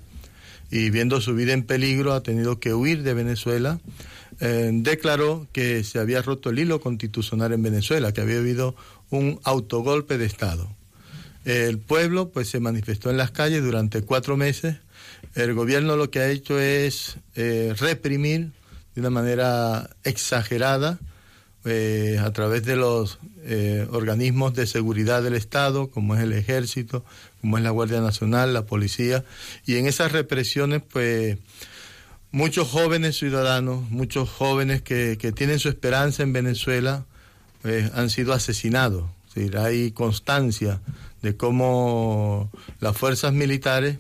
y 0.70 0.92
viendo 0.92 1.20
su 1.22 1.34
vida 1.34 1.54
en 1.54 1.64
peligro 1.64 2.14
ha 2.14 2.22
tenido 2.22 2.60
que 2.60 2.76
huir 2.76 3.02
de 3.02 3.16
Venezuela, 3.16 3.80
eh, 4.40 4.70
declaró 4.72 5.48
que 5.52 5.84
se 5.84 5.98
había 5.98 6.22
roto 6.22 6.52
el 6.52 6.60
hilo 6.60 6.80
constitucional 6.80 7.52
en 7.52 7.64
Venezuela, 7.64 8.12
que 8.12 8.22
había 8.22 8.38
habido 8.38 8.76
un 9.10 9.40
autogolpe 9.44 10.20
de 10.20 10.26
Estado. 10.26 10.70
El 11.46 11.80
pueblo 11.80 12.30
pues 12.30 12.48
se 12.48 12.60
manifestó 12.60 13.10
en 13.10 13.18
las 13.18 13.32
calles 13.32 13.64
durante 13.64 14.04
cuatro 14.04 14.38
meses 14.38 14.78
el 15.36 15.54
gobierno 15.54 15.96
lo 15.96 16.10
que 16.10 16.20
ha 16.20 16.30
hecho 16.30 16.60
es 16.60 17.18
eh, 17.36 17.74
reprimir 17.78 18.52
de 18.96 19.02
una 19.02 19.10
manera 19.10 19.90
exagerada 20.04 21.00
eh, 21.66 22.18
a 22.24 22.32
través 22.32 22.64
de 22.64 22.76
los 22.76 23.20
eh, 23.44 23.88
organismos 23.92 24.54
de 24.54 24.66
seguridad 24.66 25.22
del 25.22 25.36
Estado, 25.36 25.90
como 25.90 26.16
es 26.16 26.22
el 26.22 26.34
Ejército, 26.34 27.04
como 27.42 27.58
es 27.58 27.64
la 27.64 27.70
Guardia 27.70 28.02
Nacional, 28.02 28.54
la 28.54 28.66
Policía, 28.66 29.26
y 29.66 29.76
en 29.76 29.86
esas 29.86 30.12
represiones, 30.12 30.82
pues 30.82 31.38
muchos 32.32 32.68
jóvenes 32.70 33.18
ciudadanos, 33.18 33.90
muchos 33.90 34.30
jóvenes 34.30 34.82
que, 34.82 35.16
tienen 35.36 35.60
su 35.60 35.70
esperanza 35.70 36.24
en 36.24 36.34
Venezuela, 36.34 37.06
pues, 37.62 37.92
han 37.94 38.10
sido 38.10 38.34
asesinados. 38.34 39.10
hay 39.58 39.92
constancia 39.92 40.82
de 41.22 41.36
cómo 41.36 42.50
las 42.80 42.96
fuerzas 42.96 43.34
militares 43.34 43.98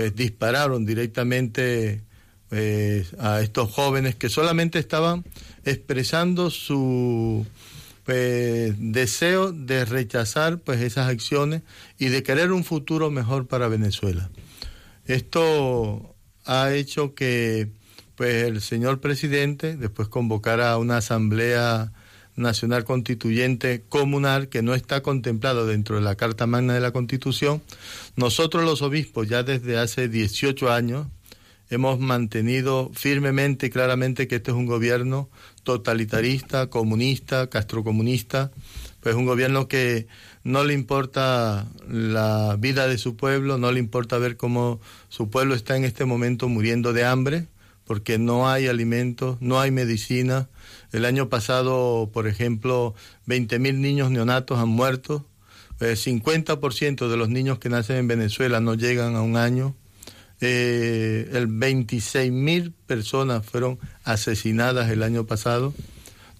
pues 0.00 0.16
dispararon 0.16 0.86
directamente 0.86 2.00
pues, 2.48 3.12
a 3.18 3.42
estos 3.42 3.70
jóvenes 3.70 4.14
que 4.14 4.30
solamente 4.30 4.78
estaban 4.78 5.26
expresando 5.66 6.48
su 6.48 7.46
pues, 8.06 8.74
deseo 8.78 9.52
de 9.52 9.84
rechazar 9.84 10.60
pues 10.60 10.80
esas 10.80 11.10
acciones 11.10 11.60
y 11.98 12.06
de 12.06 12.22
querer 12.22 12.50
un 12.50 12.64
futuro 12.64 13.10
mejor 13.10 13.46
para 13.46 13.68
Venezuela. 13.68 14.30
Esto 15.04 16.16
ha 16.46 16.72
hecho 16.72 17.14
que 17.14 17.68
pues 18.14 18.44
el 18.44 18.62
señor 18.62 19.02
presidente 19.02 19.76
después 19.76 20.08
convocara 20.08 20.78
una 20.78 20.96
asamblea 20.96 21.92
Nacional 22.40 22.84
Constituyente 22.84 23.82
Comunal 23.88 24.48
que 24.48 24.62
no 24.62 24.74
está 24.74 25.02
contemplado 25.02 25.66
dentro 25.66 25.96
de 25.96 26.02
la 26.02 26.16
Carta 26.16 26.46
Magna 26.46 26.74
de 26.74 26.80
la 26.80 26.92
Constitución, 26.92 27.62
nosotros 28.16 28.64
los 28.64 28.82
obispos 28.82 29.28
ya 29.28 29.42
desde 29.42 29.78
hace 29.78 30.08
18 30.08 30.72
años 30.72 31.06
hemos 31.70 32.00
mantenido 32.00 32.90
firmemente 32.92 33.66
y 33.66 33.70
claramente 33.70 34.26
que 34.26 34.36
este 34.36 34.50
es 34.50 34.56
un 34.56 34.66
gobierno 34.66 35.30
totalitarista, 35.62 36.66
comunista, 36.68 37.48
castrocomunista, 37.48 38.50
pues 39.00 39.14
un 39.14 39.24
gobierno 39.24 39.68
que 39.68 40.08
no 40.42 40.64
le 40.64 40.74
importa 40.74 41.66
la 41.88 42.56
vida 42.58 42.88
de 42.88 42.98
su 42.98 43.16
pueblo, 43.16 43.56
no 43.56 43.70
le 43.72 43.78
importa 43.78 44.18
ver 44.18 44.36
cómo 44.36 44.80
su 45.08 45.30
pueblo 45.30 45.54
está 45.54 45.76
en 45.76 45.84
este 45.84 46.04
momento 46.04 46.48
muriendo 46.48 46.92
de 46.92 47.04
hambre, 47.04 47.46
porque 47.84 48.18
no 48.18 48.48
hay 48.48 48.66
alimentos, 48.66 49.38
no 49.40 49.60
hay 49.60 49.70
medicina. 49.70 50.48
El 50.92 51.04
año 51.04 51.28
pasado, 51.28 52.10
por 52.12 52.26
ejemplo, 52.26 52.94
20.000 53.26 53.74
niños 53.76 54.10
neonatos 54.10 54.58
han 54.58 54.68
muerto. 54.68 55.26
El 55.78 55.96
50% 55.96 57.08
de 57.08 57.16
los 57.16 57.28
niños 57.28 57.58
que 57.58 57.68
nacen 57.68 57.96
en 57.96 58.08
Venezuela 58.08 58.60
no 58.60 58.74
llegan 58.74 59.16
a 59.16 59.22
un 59.22 59.36
año. 59.36 59.74
Eh, 60.40 61.30
el 61.32 61.48
26.000 61.48 62.72
personas 62.86 63.44
fueron 63.44 63.78
asesinadas 64.04 64.90
el 64.90 65.02
año 65.02 65.26
pasado. 65.26 65.74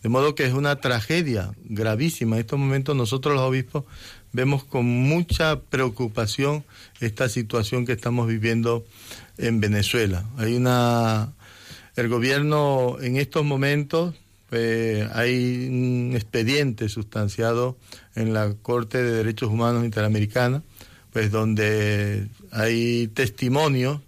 De 0.02 0.08
modo 0.08 0.34
que 0.34 0.46
es 0.46 0.54
una 0.54 0.76
tragedia 0.76 1.52
gravísima. 1.64 2.36
En 2.36 2.40
estos 2.40 2.58
momentos 2.58 2.96
nosotros 2.96 3.34
los 3.34 3.42
obispos 3.42 3.84
vemos 4.32 4.64
con 4.64 4.86
mucha 4.86 5.60
preocupación 5.60 6.64
esta 7.00 7.28
situación 7.28 7.84
que 7.84 7.92
estamos 7.92 8.26
viviendo 8.26 8.84
en 9.38 9.60
Venezuela. 9.60 10.24
Hay 10.38 10.54
una 10.54 11.32
el 11.96 12.08
gobierno 12.08 12.96
en 13.00 13.16
estos 13.16 13.44
momentos 13.44 14.14
eh, 14.52 15.08
hay 15.12 15.68
un 15.68 16.12
expediente 16.14 16.88
sustanciado 16.88 17.78
en 18.14 18.32
la 18.32 18.54
Corte 18.54 19.02
de 19.02 19.12
Derechos 19.12 19.50
Humanos 19.50 19.84
Interamericana, 19.84 20.62
pues 21.12 21.30
donde 21.30 22.28
hay 22.50 23.08
testimonios 23.08 24.00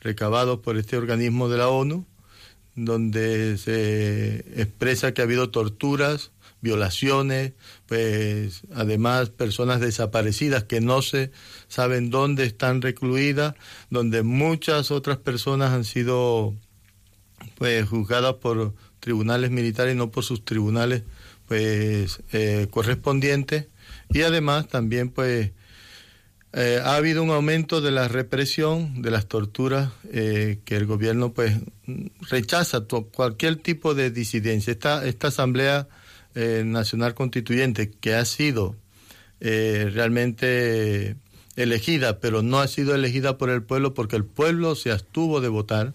recabados 0.00 0.60
por 0.60 0.76
este 0.76 0.96
organismo 0.96 1.48
de 1.48 1.58
la 1.58 1.68
ONU, 1.68 2.06
donde 2.74 3.58
se 3.58 4.38
expresa 4.60 5.12
que 5.12 5.22
ha 5.22 5.24
habido 5.24 5.50
torturas, 5.50 6.30
violaciones, 6.60 7.52
pues 7.86 8.62
además 8.74 9.30
personas 9.30 9.80
desaparecidas 9.80 10.64
que 10.64 10.80
no 10.80 11.02
se 11.02 11.30
saben 11.68 12.10
dónde 12.10 12.44
están 12.44 12.82
recluidas, 12.82 13.54
donde 13.88 14.22
muchas 14.22 14.90
otras 14.90 15.18
personas 15.18 15.72
han 15.72 15.84
sido 15.84 16.54
pues 17.56 17.88
juzgadas 17.88 18.34
por 18.34 18.74
tribunales 19.00 19.50
militares 19.50 19.94
y 19.94 19.98
no 19.98 20.10
por 20.10 20.22
sus 20.24 20.44
tribunales 20.44 21.02
pues 21.50 22.22
eh, 22.32 22.68
correspondientes 22.70 23.66
y 24.10 24.22
además 24.22 24.68
también 24.68 25.08
pues 25.08 25.50
eh, 26.52 26.80
ha 26.84 26.94
habido 26.94 27.24
un 27.24 27.30
aumento 27.30 27.80
de 27.80 27.90
la 27.90 28.06
represión, 28.06 29.02
de 29.02 29.10
las 29.10 29.26
torturas, 29.26 29.90
eh, 30.12 30.60
que 30.64 30.76
el 30.76 30.86
gobierno 30.86 31.32
pues 31.32 31.56
rechaza 32.28 32.82
cualquier 33.12 33.56
tipo 33.56 33.94
de 33.94 34.12
disidencia. 34.12 34.72
Esta, 34.72 35.04
esta 35.06 35.28
Asamblea 35.28 35.88
Nacional 36.34 37.14
Constituyente, 37.14 37.90
que 37.90 38.14
ha 38.14 38.24
sido 38.24 38.76
realmente 39.40 41.16
elegida, 41.56 42.20
pero 42.20 42.42
no 42.42 42.60
ha 42.60 42.68
sido 42.68 42.94
elegida 42.94 43.36
por 43.36 43.50
el 43.50 43.64
pueblo 43.64 43.94
porque 43.94 44.14
el 44.14 44.24
pueblo 44.24 44.76
se 44.76 44.92
abstuvo 44.92 45.40
de 45.40 45.48
votar. 45.48 45.94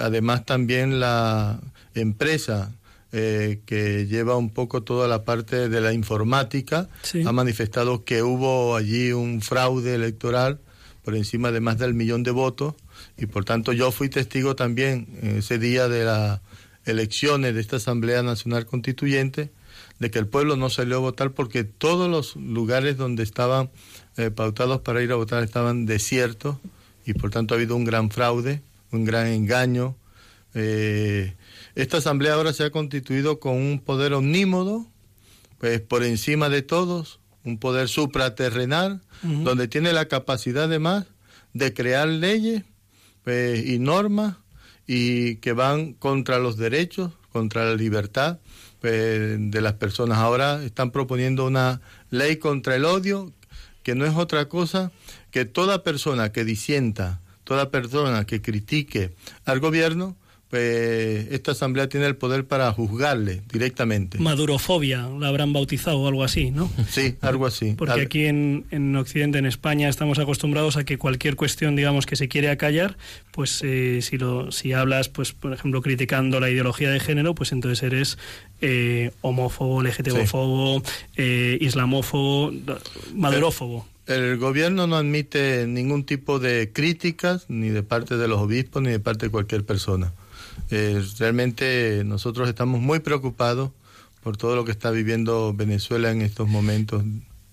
además 0.00 0.46
también 0.46 1.00
la 1.00 1.60
empresa 1.94 2.72
eh, 3.12 3.60
que 3.66 4.06
lleva 4.06 4.36
un 4.36 4.50
poco 4.50 4.82
toda 4.82 5.08
la 5.08 5.24
parte 5.24 5.68
de 5.68 5.80
la 5.80 5.92
informática, 5.92 6.88
ha 7.24 7.32
manifestado 7.32 8.04
que 8.04 8.22
hubo 8.22 8.76
allí 8.76 9.12
un 9.12 9.40
fraude 9.40 9.94
electoral 9.94 10.60
por 11.04 11.14
encima 11.14 11.52
de 11.52 11.60
más 11.60 11.78
del 11.78 11.94
millón 11.94 12.22
de 12.22 12.30
votos 12.30 12.74
y 13.16 13.26
por 13.26 13.44
tanto 13.44 13.72
yo 13.72 13.92
fui 13.92 14.08
testigo 14.08 14.56
también 14.56 15.06
ese 15.22 15.58
día 15.58 15.88
de 15.88 16.04
las 16.04 16.40
elecciones 16.86 17.54
de 17.54 17.60
esta 17.60 17.76
Asamblea 17.76 18.22
Nacional 18.22 18.66
Constituyente 18.66 19.50
de 19.98 20.10
que 20.10 20.18
el 20.18 20.26
pueblo 20.26 20.56
no 20.56 20.70
salió 20.70 20.96
a 20.96 21.00
votar 21.00 21.32
porque 21.32 21.64
todos 21.64 22.10
los 22.10 22.36
lugares 22.36 22.96
donde 22.96 23.22
estaban 23.22 23.70
eh, 24.16 24.30
pautados 24.30 24.80
para 24.80 25.02
ir 25.02 25.12
a 25.12 25.16
votar 25.16 25.42
estaban 25.42 25.86
desiertos 25.86 26.56
y 27.06 27.14
por 27.14 27.30
tanto 27.30 27.54
ha 27.54 27.56
habido 27.56 27.76
un 27.76 27.84
gran 27.84 28.10
fraude, 28.10 28.62
un 28.90 29.04
gran 29.04 29.26
engaño. 29.28 29.96
Eh, 30.54 31.34
esta 31.74 31.98
asamblea 31.98 32.34
ahora 32.34 32.52
se 32.52 32.64
ha 32.64 32.70
constituido 32.70 33.40
con 33.40 33.54
un 33.54 33.80
poder 33.80 34.14
omnímodo, 34.14 34.86
pues 35.58 35.80
por 35.80 36.04
encima 36.04 36.48
de 36.48 36.62
todos, 36.62 37.20
un 37.44 37.58
poder 37.58 37.88
supraterrenal, 37.88 39.02
donde 39.22 39.68
tiene 39.68 39.92
la 39.92 40.06
capacidad 40.06 40.64
además 40.64 41.06
de 41.52 41.72
crear 41.72 42.08
leyes 42.08 42.64
pues, 43.22 43.64
y 43.64 43.78
normas 43.78 44.36
y 44.86 45.36
que 45.36 45.52
van 45.52 45.94
contra 45.94 46.38
los 46.38 46.56
derechos, 46.56 47.12
contra 47.32 47.64
la 47.64 47.74
libertad 47.74 48.38
pues, 48.80 49.36
de 49.38 49.60
las 49.60 49.74
personas. 49.74 50.18
Ahora 50.18 50.62
están 50.62 50.90
proponiendo 50.90 51.46
una 51.46 51.80
ley 52.10 52.36
contra 52.36 52.76
el 52.76 52.84
odio 52.84 53.32
que 53.82 53.94
no 53.94 54.04
es 54.06 54.14
otra 54.14 54.48
cosa 54.48 54.92
que 55.30 55.44
toda 55.44 55.82
persona 55.82 56.32
que 56.32 56.44
disienta, 56.44 57.20
toda 57.44 57.70
persona 57.70 58.24
que 58.24 58.40
critique 58.40 59.14
al 59.44 59.60
gobierno, 59.60 60.16
pues, 60.54 61.26
esta 61.32 61.50
asamblea 61.50 61.88
tiene 61.88 62.06
el 62.06 62.14
poder 62.14 62.44
para 62.44 62.72
juzgarle 62.72 63.42
directamente. 63.52 64.20
Madurofobia, 64.20 65.08
la 65.18 65.26
habrán 65.26 65.52
bautizado 65.52 65.98
o 65.98 66.06
algo 66.06 66.22
así, 66.22 66.52
¿no? 66.52 66.70
Sí, 66.88 67.16
algo 67.22 67.46
así. 67.46 67.74
Porque 67.76 68.00
aquí 68.00 68.26
en, 68.26 68.64
en, 68.70 68.94
Occidente, 68.94 69.38
en 69.38 69.46
España, 69.46 69.88
estamos 69.88 70.20
acostumbrados 70.20 70.76
a 70.76 70.84
que 70.84 70.96
cualquier 70.96 71.34
cuestión, 71.34 71.74
digamos, 71.74 72.06
que 72.06 72.14
se 72.14 72.28
quiere 72.28 72.50
acallar, 72.50 72.96
pues 73.32 73.62
eh, 73.64 73.98
si, 74.00 74.16
lo, 74.16 74.52
si 74.52 74.72
hablas, 74.72 75.08
pues 75.08 75.32
por 75.32 75.52
ejemplo, 75.52 75.82
criticando 75.82 76.38
la 76.38 76.48
ideología 76.48 76.88
de 76.88 77.00
género, 77.00 77.34
pues 77.34 77.50
entonces 77.50 77.82
eres 77.82 78.16
eh, 78.60 79.10
homófobo, 79.22 79.82
LGTBófobo, 79.82 80.84
eh, 81.16 81.58
islamófobo, 81.60 82.52
madurófobo. 83.12 83.88
El 84.06 84.36
gobierno 84.36 84.86
no 84.86 84.94
admite 84.94 85.66
ningún 85.66 86.04
tipo 86.04 86.38
de 86.38 86.70
críticas, 86.72 87.46
ni 87.48 87.70
de 87.70 87.82
parte 87.82 88.16
de 88.16 88.28
los 88.28 88.38
obispos, 88.38 88.82
ni 88.82 88.90
de 88.90 89.00
parte 89.00 89.26
de 89.26 89.32
cualquier 89.32 89.64
persona. 89.64 90.12
Eh, 90.70 91.02
realmente 91.18 92.02
nosotros 92.04 92.48
estamos 92.48 92.80
muy 92.80 93.00
preocupados 93.00 93.70
por 94.22 94.36
todo 94.36 94.56
lo 94.56 94.64
que 94.64 94.72
está 94.72 94.90
viviendo 94.90 95.52
Venezuela 95.54 96.10
en 96.10 96.22
estos 96.22 96.48
momentos. 96.48 97.04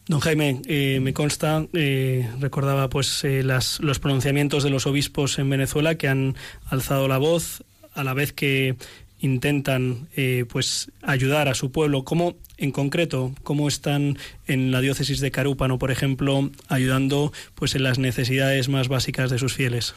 Don 0.08 0.19
Jaime, 0.19 0.62
eh, 0.65 1.00
me 1.02 1.13
consta, 1.13 1.65
eh, 1.74 2.30
recordaba 2.39 2.89
pues 2.89 3.24
las, 3.24 3.80
los 3.82 4.00
pronunciamientos 4.00 4.63
de 4.63 4.69
los 4.69 4.88
obispos 4.88 5.38
en 5.39 5.50
Venezuela 5.50 5.95
que 5.95 6.08
han 6.08 6.36
alzado 6.65 7.08
la 7.08 7.17
voz 7.17 7.63
a 7.93 8.04
la 8.04 8.13
vez 8.13 8.34
que 8.34 8.76
intentan 9.19 10.08
pues 10.50 10.91
ayudar 11.04 11.47
a 11.47 11.54
su 11.54 11.71
pueblo. 11.71 12.04
¿Cómo, 12.04 12.38
en 12.58 12.71
concreto, 12.71 13.36
cómo 13.43 13.67
están 13.67 14.17
en 14.47 14.71
la 14.71 14.82
diócesis 14.82 15.19
de 15.19 15.30
Carúpano, 15.30 15.78
por 15.78 15.91
ejemplo, 15.91 16.50
ayudando 16.69 17.32
pues 17.54 17.76
en 17.76 17.84
las 17.84 18.00
necesidades 18.00 18.67
más 18.67 18.88
básicas 18.88 19.30
de 19.30 19.38
sus 19.38 19.54
fieles? 19.54 19.93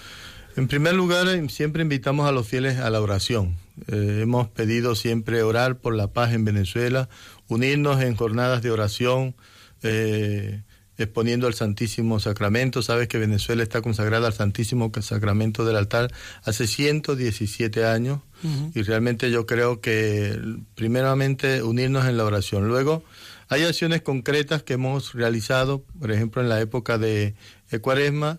En 0.56 0.68
primer 0.68 0.94
lugar, 0.94 1.26
eh, 1.28 1.48
siempre 1.48 1.82
invitamos 1.82 2.28
a 2.28 2.32
los 2.32 2.46
fieles 2.46 2.78
a 2.78 2.88
la 2.88 3.00
oración. 3.00 3.56
Eh, 3.88 4.20
hemos 4.22 4.48
pedido 4.48 4.94
siempre 4.94 5.42
orar 5.42 5.78
por 5.78 5.96
la 5.96 6.12
paz 6.12 6.32
en 6.32 6.44
Venezuela, 6.44 7.08
unirnos 7.48 8.00
en 8.00 8.14
jornadas 8.14 8.62
de 8.62 8.70
oración, 8.70 9.34
eh, 9.82 10.62
exponiendo 10.96 11.48
al 11.48 11.54
Santísimo 11.54 12.20
Sacramento. 12.20 12.82
Sabes 12.82 13.08
que 13.08 13.18
Venezuela 13.18 13.64
está 13.64 13.82
consagrada 13.82 14.28
al 14.28 14.32
Santísimo 14.32 14.92
Sacramento 15.00 15.64
del 15.64 15.74
altar 15.74 16.12
hace 16.44 16.68
117 16.68 17.84
años 17.84 18.20
y 18.74 18.82
realmente 18.82 19.30
yo 19.30 19.46
creo 19.46 19.80
que 19.80 20.38
primeramente 20.74 21.62
unirnos 21.62 22.06
en 22.06 22.16
la 22.16 22.24
oración. 22.24 22.68
Luego, 22.68 23.02
hay 23.48 23.64
acciones 23.64 24.02
concretas 24.02 24.62
que 24.62 24.74
hemos 24.74 25.14
realizado, 25.14 25.82
por 25.98 26.12
ejemplo, 26.12 26.42
en 26.42 26.48
la 26.50 26.60
época 26.60 26.98
de 26.98 27.34
Cuaresma, 27.80 28.38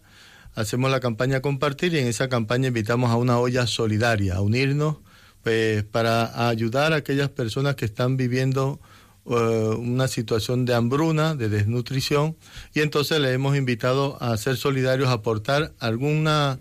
hacemos 0.56 0.90
la 0.90 1.00
campaña 1.00 1.42
Compartir 1.42 1.94
y 1.94 2.00
en 2.00 2.08
esa 2.08 2.30
campaña 2.30 2.70
invitamos 2.70 3.12
a 3.12 3.18
una 3.18 3.38
olla 3.38 3.68
solidaria, 3.68 4.36
a 4.36 4.42
unirnos 4.42 4.98
pues, 5.44 5.84
para 5.84 6.48
ayudar 6.50 6.94
a 6.94 6.98
aquellas 6.98 7.30
personas 7.30 7.76
que 7.76 7.86
están 7.86 8.18
viviendo 8.18 8.80
eh, 9.28 9.34
una 9.78 10.08
situación 10.08 10.66
de 10.66 10.74
hambruna, 10.74 11.36
de 11.36 11.50
desnutrición, 11.50 12.38
y 12.74 12.82
entonces 12.82 13.20
le 13.20 13.34
hemos 13.34 13.58
invitado 13.58 14.22
a 14.22 14.36
ser 14.38 14.58
solidarios, 14.58 15.10
a 15.10 15.14
aportar 15.14 15.74
alguna, 15.80 16.60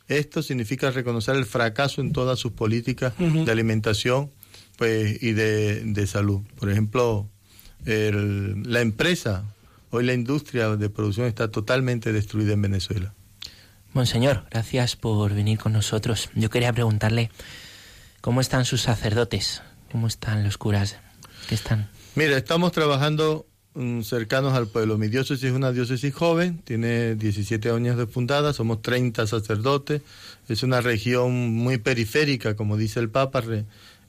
esto 0.09 0.43
significa 0.43 0.91
reconocer 0.91 1.37
el 1.37 1.47
fracaso 1.47 2.01
en 2.01 2.13
todas 2.13 2.41
sus 2.41 2.51
políticas 2.51 3.13
de 3.19 3.51
alimentación 3.53 4.33
pues 4.77 5.23
y 5.23 5.33
de, 5.33 6.07
salud. 6.09 6.43
Por 6.57 6.71
ejemplo, 6.71 7.31
la 7.87 8.81
empresa, 8.81 9.45
hoy 9.91 10.05
la 10.05 10.13
industria 10.13 10.77
de 10.77 10.91
producción 10.91 11.27
está 11.27 11.51
totalmente 11.51 12.13
destruida 12.13 12.53
en 12.53 12.63
Venezuela. 12.63 13.15
Monseñor, 13.93 14.45
gracias 14.51 14.97
por 14.97 15.33
venir 15.33 15.59
con 15.59 15.73
nosotros. 15.73 16.29
Yo 16.35 16.51
quería 16.51 16.73
preguntarle 16.73 17.31
cómo 18.21 18.41
están 18.41 18.65
sus 18.65 18.83
sacerdotes, 18.83 19.63
cómo 19.91 20.07
están 20.07 20.45
los 20.45 20.59
curas 20.59 20.97
que 21.49 21.55
están. 21.55 21.89
Mira, 22.15 22.37
estamos 22.37 22.73
trabajando 22.73 23.47
Mm, 23.77 24.01
cercanos 24.05 24.55
al 24.55 24.69
pueblo. 24.69 24.97
Mi 24.97 25.09
diócesis 25.09 25.45
es 25.45 25.53
una 25.53 25.71
diócesis 25.71 26.15
joven, 26.15 26.63
tiene 26.65 27.15
17 27.15 27.69
años 27.69 27.99
de 27.99 28.07
fundada, 28.07 28.55
somos 28.55 28.81
30 28.81 29.27
sacerdotes, 29.27 30.01
es 30.49 30.63
una 30.63 30.81
región 30.81 31.51
muy 31.55 31.77
periférica, 31.77 32.57
como 32.57 32.79
dice 32.79 33.01
el 33.01 33.11
Papa, 33.11 33.45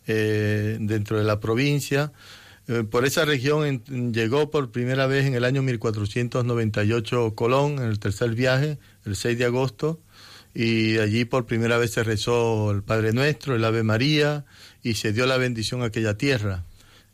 eh, 0.08 0.78
dentro 0.80 1.18
de 1.18 1.26
la 1.26 1.42
provincia. 1.42 2.14
Eh, 2.68 2.84
por 2.84 3.06
esa 3.06 3.24
región 3.24 3.84
llegó 4.12 4.52
por 4.52 4.72
primera 4.72 5.08
vez 5.08 5.26
en 5.26 5.36
el 5.36 5.46
año 5.46 5.62
1498 5.64 7.34
Colón, 7.36 7.80
en 7.80 7.86
el 7.86 8.00
tercer 8.00 8.36
viaje, 8.36 8.78
el 9.06 9.16
6 9.16 9.38
de 9.38 9.46
agosto, 9.46 10.02
y 10.54 10.98
allí 10.98 11.24
por 11.24 11.46
primera 11.46 11.78
vez 11.78 11.92
se 11.92 12.04
rezó 12.04 12.72
el 12.72 12.84
Padre 12.84 13.14
Nuestro, 13.14 13.56
el 13.56 13.64
Ave 13.64 13.84
María, 13.84 14.46
y 14.84 14.96
se 14.96 15.14
dio 15.14 15.26
la 15.26 15.38
bendición 15.38 15.82
a 15.82 15.86
aquella 15.86 16.18
tierra. 16.18 16.66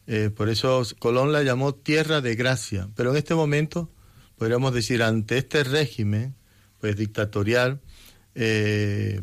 Eh, 0.07 0.31
por 0.35 0.49
eso 0.49 0.83
Colón 0.99 1.31
la 1.31 1.43
llamó 1.43 1.75
tierra 1.75 2.21
de 2.21 2.35
gracia. 2.35 2.89
Pero 2.95 3.11
en 3.11 3.17
este 3.17 3.35
momento, 3.35 3.91
podríamos 4.37 4.73
decir, 4.73 5.03
ante 5.03 5.37
este 5.37 5.63
régimen 5.63 6.35
pues 6.79 6.95
dictatorial, 6.97 7.79
eh, 8.35 9.21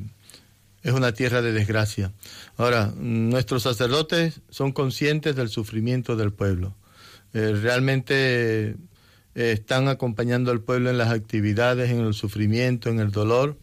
es 0.83 0.93
una 0.93 1.12
tierra 1.12 1.43
de 1.43 1.53
desgracia. 1.53 2.12
Ahora, 2.57 2.93
nuestros 2.97 3.62
sacerdotes 3.62 4.40
son 4.51 4.73
conscientes 4.73 5.37
del 5.37 5.49
sufrimiento 5.49 6.16
del 6.16 6.33
pueblo. 6.33 6.77
Eh, 7.33 7.53
realmente 7.61 8.77
están 9.35 9.88
acompañando 9.88 10.51
al 10.51 10.61
pueblo 10.61 10.90
en 10.90 10.99
las 10.99 11.11
actividades, 11.11 11.90
en 11.90 12.01
el 12.01 12.14
sufrimiento, 12.14 12.90
en 12.90 12.99
el 12.99 13.12
dolor. 13.12 13.59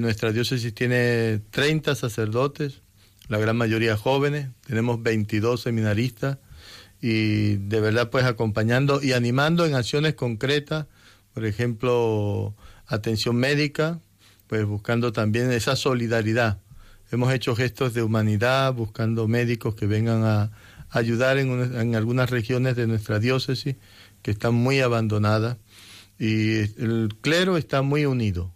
nuestra 0.00 0.32
diócesis 0.32 0.74
tiene 0.74 1.40
30 1.50 1.94
sacerdotes, 1.94 2.82
la 3.28 3.38
gran 3.38 3.56
mayoría 3.56 3.96
jóvenes, 3.96 4.48
tenemos 4.66 5.02
22 5.02 5.60
seminaristas 5.60 6.38
y 7.00 7.56
de 7.56 7.80
verdad 7.80 8.10
pues 8.10 8.24
acompañando 8.24 9.02
y 9.02 9.12
animando 9.12 9.66
en 9.66 9.74
acciones 9.74 10.14
concretas, 10.14 10.86
por 11.34 11.44
ejemplo, 11.44 12.56
atención 12.86 13.36
médica, 13.36 14.00
pues 14.48 14.64
buscando 14.64 15.12
también 15.12 15.52
esa 15.52 15.76
solidaridad. 15.76 16.60
Hemos 17.12 17.32
hecho 17.32 17.54
gestos 17.54 17.94
de 17.94 18.02
humanidad, 18.02 18.74
buscando 18.74 19.28
médicos 19.28 19.74
que 19.74 19.86
vengan 19.86 20.24
a 20.24 20.50
ayudar 20.90 21.38
en, 21.38 21.74
en 21.74 21.94
algunas 21.94 22.30
regiones 22.30 22.76
de 22.76 22.86
nuestra 22.86 23.18
diócesis 23.18 23.76
que 24.22 24.30
están 24.30 24.54
muy 24.54 24.80
abandonadas 24.80 25.58
y 26.18 26.58
el 26.82 27.10
clero 27.20 27.56
está 27.56 27.82
muy 27.82 28.04
unido. 28.04 28.52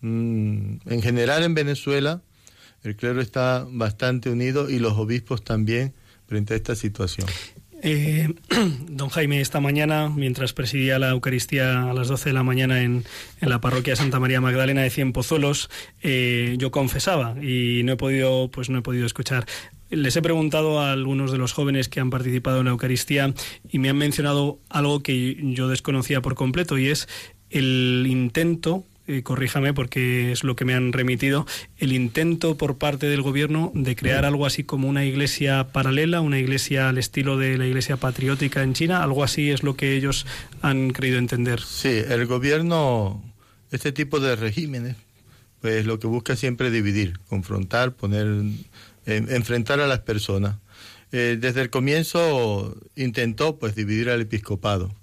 Mm, 0.00 0.76
en 0.84 1.02
general 1.02 1.44
en 1.44 1.54
Venezuela, 1.54 2.22
el 2.82 2.96
clero 2.96 3.20
está 3.20 3.66
bastante 3.70 4.28
unido 4.28 4.68
y 4.68 4.78
los 4.78 4.94
obispos 4.94 5.44
también 5.44 5.94
frente 6.26 6.54
a 6.54 6.56
esta 6.56 6.74
situación. 6.74 7.26
Eh, 7.86 8.32
don 8.88 9.10
Jaime, 9.10 9.42
esta 9.42 9.60
mañana, 9.60 10.08
mientras 10.08 10.54
presidía 10.54 10.98
la 10.98 11.10
Eucaristía 11.10 11.90
a 11.90 11.92
las 11.92 12.08
12 12.08 12.30
de 12.30 12.32
la 12.32 12.42
mañana 12.42 12.80
en, 12.82 13.04
la 13.42 13.60
parroquia 13.60 13.94
Santa 13.94 14.18
María 14.18 14.40
Magdalena 14.40 14.80
de 14.80 14.88
Cien 14.88 15.12
Pozuelos, 15.12 15.68
eh, 16.00 16.54
yo 16.56 16.70
confesaba 16.70 17.36
y 17.42 17.82
no 17.84 17.92
he 17.92 17.96
podido, 17.96 18.48
pues 18.50 18.70
no 18.70 18.78
he 18.78 18.82
podido 18.82 19.04
escuchar. 19.04 19.44
Les 19.90 20.16
he 20.16 20.22
preguntado 20.22 20.80
a 20.80 20.92
algunos 20.92 21.30
de 21.30 21.36
los 21.36 21.52
jóvenes 21.52 21.90
que 21.90 22.00
han 22.00 22.08
participado 22.08 22.60
en 22.60 22.64
la 22.64 22.70
Eucaristía 22.70 23.34
y 23.68 23.78
me 23.78 23.90
han 23.90 23.98
mencionado 23.98 24.60
algo 24.70 25.02
que 25.02 25.36
yo 25.52 25.68
desconocía 25.68 26.22
por 26.22 26.36
completo 26.36 26.78
y 26.78 26.88
es 26.88 27.06
el 27.50 28.06
intento 28.08 28.86
eh, 29.06 29.22
corríjame 29.22 29.74
porque 29.74 30.32
es 30.32 30.44
lo 30.44 30.56
que 30.56 30.64
me 30.64 30.74
han 30.74 30.92
remitido, 30.92 31.46
el 31.78 31.92
intento 31.92 32.56
por 32.56 32.78
parte 32.78 33.06
del 33.06 33.20
gobierno 33.20 33.70
de 33.74 33.96
crear 33.96 34.24
algo 34.24 34.46
así 34.46 34.64
como 34.64 34.88
una 34.88 35.04
iglesia 35.04 35.68
paralela, 35.72 36.20
una 36.20 36.38
iglesia 36.38 36.88
al 36.88 36.98
estilo 36.98 37.36
de 37.36 37.58
la 37.58 37.66
iglesia 37.66 37.98
patriótica 37.98 38.62
en 38.62 38.72
China, 38.72 39.02
algo 39.02 39.22
así 39.22 39.50
es 39.50 39.62
lo 39.62 39.76
que 39.76 39.94
ellos 39.94 40.26
han 40.62 40.90
creído 40.90 41.18
entender. 41.18 41.60
Sí, 41.60 42.02
el 42.08 42.26
gobierno, 42.26 43.22
este 43.70 43.92
tipo 43.92 44.20
de 44.20 44.36
regímenes, 44.36 44.96
pues 45.60 45.84
lo 45.84 45.98
que 45.98 46.06
busca 46.06 46.36
siempre 46.36 46.70
dividir, 46.70 47.18
confrontar, 47.28 47.92
poner, 47.92 48.26
enfrentar 49.06 49.80
a 49.80 49.86
las 49.86 50.00
personas. 50.00 50.56
Eh, 51.12 51.36
desde 51.38 51.60
el 51.60 51.70
comienzo 51.70 52.76
intentó 52.96 53.58
pues 53.58 53.74
dividir 53.74 54.10
al 54.10 54.22
episcopado, 54.22 54.94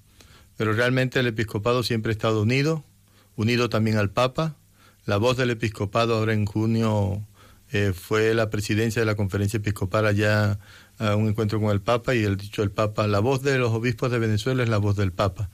pero 0.58 0.74
realmente 0.74 1.20
el 1.20 1.28
episcopado 1.28 1.84
siempre 1.84 2.10
ha 2.10 2.14
estado 2.14 2.42
unido, 2.42 2.84
unido 3.36 3.70
también 3.70 3.98
al 3.98 4.12
Papa. 4.12 4.58
La 5.06 5.17
voz 5.17 5.38
del 5.38 5.50
episcopado 5.50 6.15
ahora 6.15 6.34
en 6.34 6.46
junio 6.46 7.26
eh, 7.72 7.94
fue 7.94 8.34
la 8.34 8.50
presidencia 8.50 9.02
de 9.02 9.06
la 9.06 9.15
conferencia 9.15 9.58
episcopal 9.58 10.06
allá 10.06 10.60
a 10.99 11.16
un 11.16 11.30
encuentro 11.30 11.60
con 11.60 11.72
el 11.72 11.82
Papa 11.82 12.14
y 12.14 12.24
el 12.24 12.38
dicho 12.38 12.62
del 12.62 12.72
Papa, 12.72 13.08
la 13.08 13.20
voz 13.20 13.41
de 13.41 13.58
los 13.58 13.72
obispos 13.72 14.12
de 14.12 14.20
Venezuela 14.20 14.62
es 14.62 14.70
la 14.70 14.78
voz 14.78 14.95
del 14.95 15.12
Papa. 15.12 15.49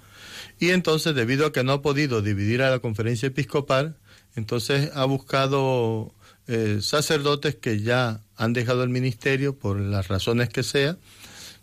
Y 0.60 0.72
entonces, 0.72 1.16
debido 1.16 1.46
a 1.46 1.54
que 1.54 1.64
no 1.64 1.74
ha 1.74 1.82
podido 1.82 2.22
dividir 2.22 2.62
a 2.62 2.70
la 2.70 2.80
conferencia 2.80 3.28
episcopal, 3.28 3.98
entonces 4.36 4.92
ha 4.94 5.06
buscado 5.06 6.14
eh, 6.48 6.80
sacerdotes 6.82 7.56
que 7.56 7.82
ya 7.82 8.22
han 8.36 8.54
dejado 8.54 8.84
el 8.84 8.90
ministerio 8.90 9.58
por 9.58 9.80
las 9.80 10.08
razones 10.08 10.50
que 10.50 10.64
sea, 10.64 10.98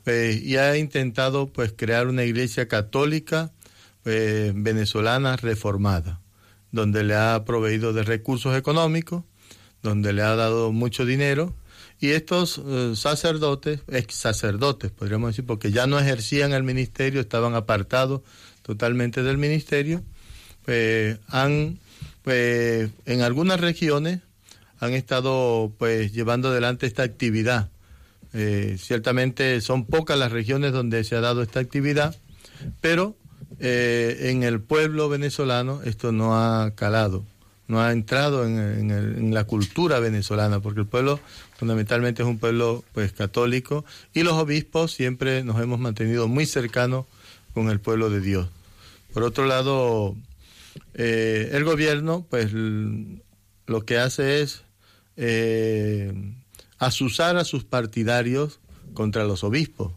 eh, 0.06 0.40
y 0.42 0.56
ha 0.56 0.76
intentado 0.76 1.46
pues 1.46 1.72
crear 1.76 2.06
una 2.06 2.24
iglesia 2.24 2.68
católica 2.68 3.52
eh, 4.04 4.52
venezolana 4.54 5.36
reformada, 5.36 6.20
donde 6.72 7.04
le 7.04 7.14
ha 7.14 7.44
proveído 7.44 7.92
de 7.92 8.02
recursos 8.02 8.56
económicos, 8.56 9.24
donde 9.82 10.12
le 10.12 10.22
ha 10.22 10.34
dado 10.36 10.72
mucho 10.72 11.04
dinero, 11.04 11.54
y 12.00 12.10
estos 12.10 12.60
eh, 12.64 12.92
sacerdotes, 12.96 13.80
ex 13.88 14.14
sacerdotes, 14.14 14.90
podríamos 14.90 15.30
decir, 15.30 15.46
porque 15.46 15.70
ya 15.70 15.86
no 15.86 15.98
ejercían 15.98 16.52
el 16.52 16.62
ministerio, 16.62 17.20
estaban 17.20 17.54
apartados 17.54 18.22
totalmente 18.62 19.22
del 19.22 19.38
ministerio, 19.38 20.02
pues 20.64 21.18
han, 21.28 21.78
pues 22.22 22.90
en 23.06 23.22
algunas 23.22 23.60
regiones 23.60 24.20
han 24.80 24.92
estado 24.92 25.72
pues 25.78 26.12
llevando 26.12 26.48
adelante 26.48 26.86
esta 26.86 27.02
actividad. 27.02 27.70
Eh, 28.32 28.76
ciertamente 28.78 29.60
son 29.60 29.86
pocas 29.86 30.18
las 30.18 30.32
regiones 30.32 30.72
donde 30.72 31.04
se 31.04 31.14
ha 31.14 31.20
dado 31.20 31.42
esta 31.42 31.60
actividad, 31.60 32.16
pero 32.80 33.16
eh, 33.60 34.30
en 34.30 34.42
el 34.42 34.60
pueblo 34.60 35.08
venezolano 35.08 35.80
esto 35.84 36.12
no 36.12 36.36
ha 36.36 36.72
calado, 36.74 37.24
no 37.68 37.80
ha 37.80 37.92
entrado 37.92 38.44
en, 38.44 39.32
la 39.32 39.44
cultura 39.44 40.00
venezolana, 40.00 40.60
porque 40.60 40.80
el 40.80 40.86
pueblo 40.86 41.20
fundamentalmente 41.56 42.22
es 42.22 42.28
un 42.28 42.38
pueblo 42.38 42.84
pues 42.92 43.12
católico 43.12 43.84
y 44.12 44.22
los 44.22 44.34
obispos 44.34 44.92
siempre 44.92 45.44
nos 45.44 45.60
hemos 45.60 45.78
mantenido 45.78 46.28
muy 46.28 46.46
cercanos 46.46 47.06
con 47.52 47.70
el 47.70 47.80
pueblo 47.80 48.10
de 48.10 48.20
Dios. 48.20 48.48
Por 49.12 49.22
otro 49.22 49.46
lado, 49.46 50.16
eh, 50.94 51.50
el 51.52 51.64
gobierno, 51.64 52.26
pues 52.28 52.52
lo 52.52 53.84
que 53.86 53.98
hace 53.98 54.42
es 54.42 54.62
eh, 55.16 56.12
asusar 56.78 57.36
a 57.36 57.44
sus 57.44 57.64
partidarios 57.64 58.60
contra 58.92 59.24
los 59.24 59.44
obispos, 59.44 59.92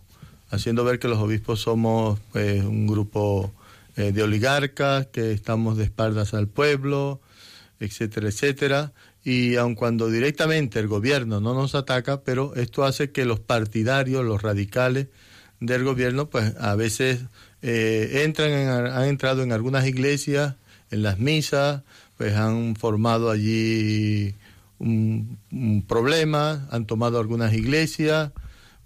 haciendo 0.49 0.83
ver 0.83 0.99
que 0.99 1.07
los 1.07 1.19
obispos 1.19 1.61
somos 1.61 2.19
pues, 2.31 2.63
un 2.63 2.87
grupo 2.87 3.51
eh, 3.95 4.11
de 4.11 4.23
oligarcas, 4.23 5.07
que 5.07 5.31
estamos 5.31 5.77
de 5.77 5.85
espaldas 5.85 6.33
al 6.33 6.47
pueblo, 6.47 7.21
etcétera, 7.79 8.29
etcétera. 8.29 8.93
Y 9.23 9.55
aun 9.55 9.75
cuando 9.75 10.09
directamente 10.09 10.79
el 10.79 10.87
gobierno 10.87 11.41
no 11.41 11.53
nos 11.53 11.75
ataca, 11.75 12.21
pero 12.21 12.55
esto 12.55 12.85
hace 12.85 13.11
que 13.11 13.25
los 13.25 13.39
partidarios, 13.39 14.23
los 14.23 14.41
radicales 14.41 15.07
del 15.59 15.83
gobierno, 15.83 16.29
pues 16.29 16.53
a 16.59 16.75
veces 16.75 17.21
eh, 17.61 18.21
entran 18.23 18.51
han 18.51 19.05
entrado 19.05 19.43
en 19.43 19.51
algunas 19.51 19.85
iglesias, 19.85 20.55
en 20.91 21.03
las 21.03 21.19
misas, 21.19 21.81
pues 22.17 22.35
han 22.35 22.75
formado 22.75 23.29
allí 23.29 24.35
un, 24.79 25.85
problema, 25.87 26.67
han 26.71 26.85
tomado 26.85 27.19
algunas 27.19 27.53
iglesias, 27.53 28.31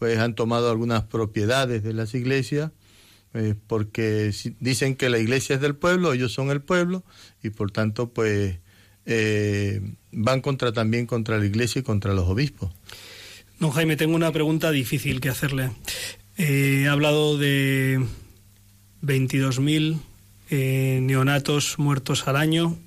pues 0.01 0.17
han 0.17 0.33
tomado 0.33 0.71
algunas 0.71 1.03
propiedades 1.03 1.83
de 1.83 1.93
las 1.93 2.15
iglesias, 2.15 2.71
eh, 3.35 3.53
porque 3.67 4.33
dicen 4.59 4.95
que 4.95 5.11
la 5.11 5.19
iglesia 5.19 5.53
es 5.53 5.61
del 5.61 5.75
pueblo, 5.75 6.11
ellos 6.11 6.33
son 6.33 6.49
el 6.49 6.59
pueblo, 6.59 7.03
y 7.43 7.51
por 7.51 7.69
tanto, 7.69 8.09
pues 8.11 8.57
eh, 9.05 9.79
van 10.11 10.41
contra 10.41 10.73
también 10.73 11.05
contra 11.05 11.37
la 11.37 11.45
iglesia 11.45 11.81
y 11.81 11.83
contra 11.83 12.15
los 12.15 12.27
obispos. 12.27 12.71
Don 13.59 13.69
Jaime, 13.69 13.95
tengo 13.95 14.15
una 14.15 14.31
pregunta 14.31 14.71
difícil 14.71 15.21
que 15.21 15.29
hacerle. 15.29 15.69
he 16.35 16.87
hablado 16.87 17.37
de 17.37 18.03
22.000 19.03 19.99
eh, 20.51 20.99
neonatos 21.01 21.79
muertos 21.79 22.27
al 22.27 22.35
año, 22.35 22.77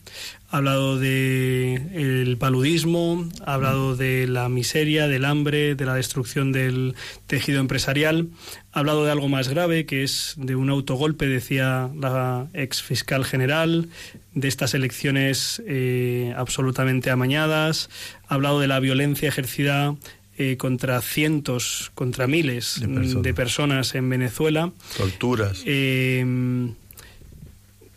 ha 0.51 0.59
hablado 0.59 1.01
de 1.01 1.75
el 1.95 2.37
paludismo, 2.37 3.29
ha 3.45 3.55
hablado 3.55 3.97
de 3.97 4.29
la 4.29 4.49
miseria, 4.49 5.09
del 5.09 5.25
hambre, 5.25 5.75
de 5.75 5.85
la 5.85 5.95
destrucción 5.95 6.53
del 6.53 6.95
tejido 7.27 7.59
empresarial, 7.59 8.29
ha 8.73 8.79
hablado 8.79 9.05
de 9.05 9.11
algo 9.11 9.29
más 9.29 9.49
grave, 9.49 9.85
que 9.85 10.05
es 10.05 10.35
de 10.37 10.55
un 10.55 10.71
autogolpe, 10.71 11.27
decía 11.27 11.91
la 11.99 12.47
ex 12.53 12.83
fiscal 12.83 13.25
general, 13.25 13.89
de 14.35 14.47
estas 14.47 14.75
elecciones 14.75 15.61
eh, 15.67 16.33
absolutamente 16.37 17.11
amañadas, 17.11 17.91
ha 18.29 18.35
hablado 18.35 18.61
de 18.61 18.69
la 18.69 18.79
violencia 18.79 19.29
ejercida 19.29 19.97
eh, 20.37 20.57
contra 20.57 21.01
cientos, 21.01 21.91
contra 21.95 22.27
miles 22.29 22.81
de 22.81 23.35
personas, 23.35 23.95
en 23.97 24.09
Venezuela. 24.09 24.71
Torturas. 24.97 25.63
Eh, 25.65 26.25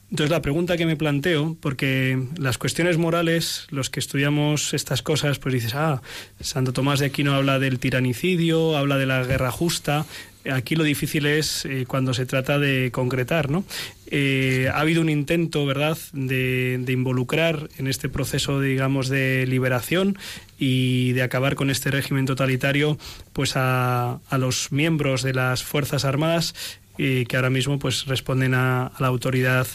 entonces 0.09 0.31
la 0.31 0.41
pregunta 0.41 0.77
que 0.77 0.85
me 0.85 0.95
planteo, 0.95 1.57
porque 1.59 2.17
las 2.37 2.57
cuestiones 2.57 2.97
morales, 2.97 3.67
los 3.71 3.89
que 3.89 3.99
estudiamos 3.99 4.73
estas 4.73 5.01
cosas, 5.01 5.37
pues 5.37 5.53
dices, 5.53 5.75
ah, 5.75 6.01
Santo 6.39 6.71
Tomás 6.71 6.99
de 6.99 7.07
Aquino 7.07 7.33
habla 7.33 7.59
del 7.59 7.79
tiranicidio, 7.79 8.77
habla 8.77 8.97
de 8.97 9.05
la 9.05 9.23
guerra 9.25 9.51
justa. 9.51 10.05
Aquí 10.49 10.75
lo 10.75 10.85
difícil 10.85 11.25
es 11.25 11.65
eh, 11.65 11.83
cuando 11.85 12.13
se 12.13 12.25
trata 12.25 12.57
de 12.57 12.89
concretar, 12.93 13.49
¿no? 13.49 13.65
Eh, 14.09 14.69
ha 14.73 14.79
habido 14.79 15.01
un 15.01 15.09
intento, 15.09 15.65
¿verdad?, 15.65 15.97
de, 16.13 16.81
involucrar 16.87 17.67
en 17.77 17.87
este 17.87 18.07
proceso, 18.07 18.61
digamos, 18.61 19.09
de 19.09 19.45
liberación 19.45 20.17
y 20.57 21.11
de 21.11 21.23
acabar 21.23 21.55
con 21.55 21.69
este 21.69 21.91
régimen 21.91 22.25
totalitario, 22.25 22.97
pues 23.33 23.57
a 23.57 24.21
los 24.39 24.71
miembros 24.71 25.21
de 25.21 25.33
las 25.33 25.63
Fuerzas 25.63 26.05
Armadas 26.05 26.55
y 26.97 27.25
que 27.25 27.35
ahora 27.35 27.49
mismo 27.49 27.79
pues 27.79 28.05
responden 28.05 28.53
a, 28.53 28.91
la 28.99 29.07
autoridad 29.07 29.67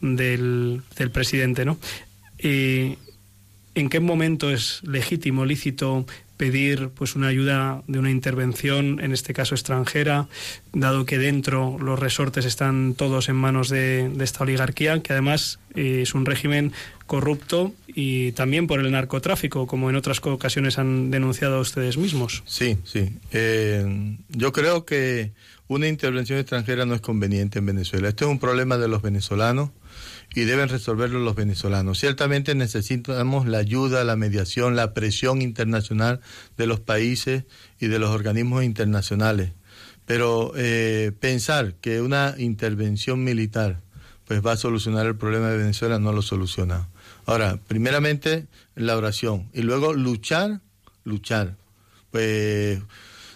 del, 0.00 0.82
del 0.96 1.10
presidente, 1.10 1.64
¿no? 1.64 1.78
¿En 3.74 3.88
qué 3.88 4.00
momento 4.00 4.50
es 4.50 4.82
legítimo, 4.82 5.44
lícito 5.44 6.06
pedir 6.40 6.88
pues 6.88 7.16
una 7.16 7.28
ayuda 7.28 7.82
de 7.86 7.98
una 7.98 8.10
intervención, 8.10 8.98
en 9.02 9.12
este 9.12 9.34
caso 9.34 9.54
extranjera, 9.54 10.26
dado 10.72 11.04
que 11.04 11.18
dentro 11.18 11.76
los 11.78 11.98
resortes 11.98 12.46
están 12.46 12.94
todos 12.94 13.28
en 13.28 13.36
manos 13.36 13.68
de, 13.68 14.10
esta 14.20 14.44
oligarquía, 14.44 15.02
que 15.02 15.12
además 15.12 15.58
eh, 15.74 16.00
es 16.00 16.14
un 16.14 16.24
régimen 16.24 16.72
corrupto 17.06 17.74
y 17.86 18.32
también 18.32 18.66
por 18.66 18.80
el 18.80 18.90
narcotráfico, 18.90 19.66
como 19.66 19.90
en 19.90 19.96
otras 19.96 20.18
ocasiones 20.24 20.78
han 20.78 21.10
denunciado 21.10 21.60
ustedes 21.60 21.98
mismos. 21.98 22.42
Sí, 22.46 22.78
sí. 22.84 23.10
Eh, 23.32 24.16
yo 24.30 24.52
creo 24.52 24.86
que 24.86 25.32
una 25.70 25.86
intervención 25.86 26.36
extranjera 26.40 26.84
no 26.84 26.96
es 26.96 27.00
conveniente 27.00 27.60
en 27.60 27.66
Venezuela. 27.66 28.08
Este 28.08 28.24
es 28.24 28.30
un 28.30 28.40
problema 28.40 28.76
de 28.76 28.88
los 28.88 29.02
venezolanos 29.02 29.70
y 30.34 30.40
deben 30.40 30.68
resolverlo 30.68 31.20
los 31.20 31.36
venezolanos. 31.36 32.00
Ciertamente 32.00 32.56
necesitamos 32.56 33.46
la 33.46 33.58
ayuda, 33.58 34.02
la 34.02 34.16
mediación, 34.16 34.74
la 34.74 34.94
presión 34.94 35.42
internacional 35.42 36.20
de 36.56 36.66
los 36.66 36.80
países 36.80 37.44
y 37.78 37.86
de 37.86 38.00
los 38.00 38.10
organismos 38.10 38.64
internacionales. 38.64 39.52
Pero 40.06 40.54
eh, 40.56 41.12
pensar 41.20 41.74
que 41.74 42.00
una 42.00 42.34
intervención 42.36 43.22
militar 43.22 43.80
pues 44.24 44.44
va 44.44 44.52
a 44.52 44.56
solucionar 44.56 45.06
el 45.06 45.16
problema 45.16 45.50
de 45.50 45.58
Venezuela 45.58 46.00
no 46.00 46.12
lo 46.12 46.22
soluciona. 46.22 46.88
Ahora, 47.26 47.60
primeramente 47.68 48.48
la 48.74 48.96
oración 48.96 49.48
y 49.52 49.62
luego 49.62 49.92
luchar, 49.92 50.62
luchar. 51.04 51.54
Pues 52.10 52.80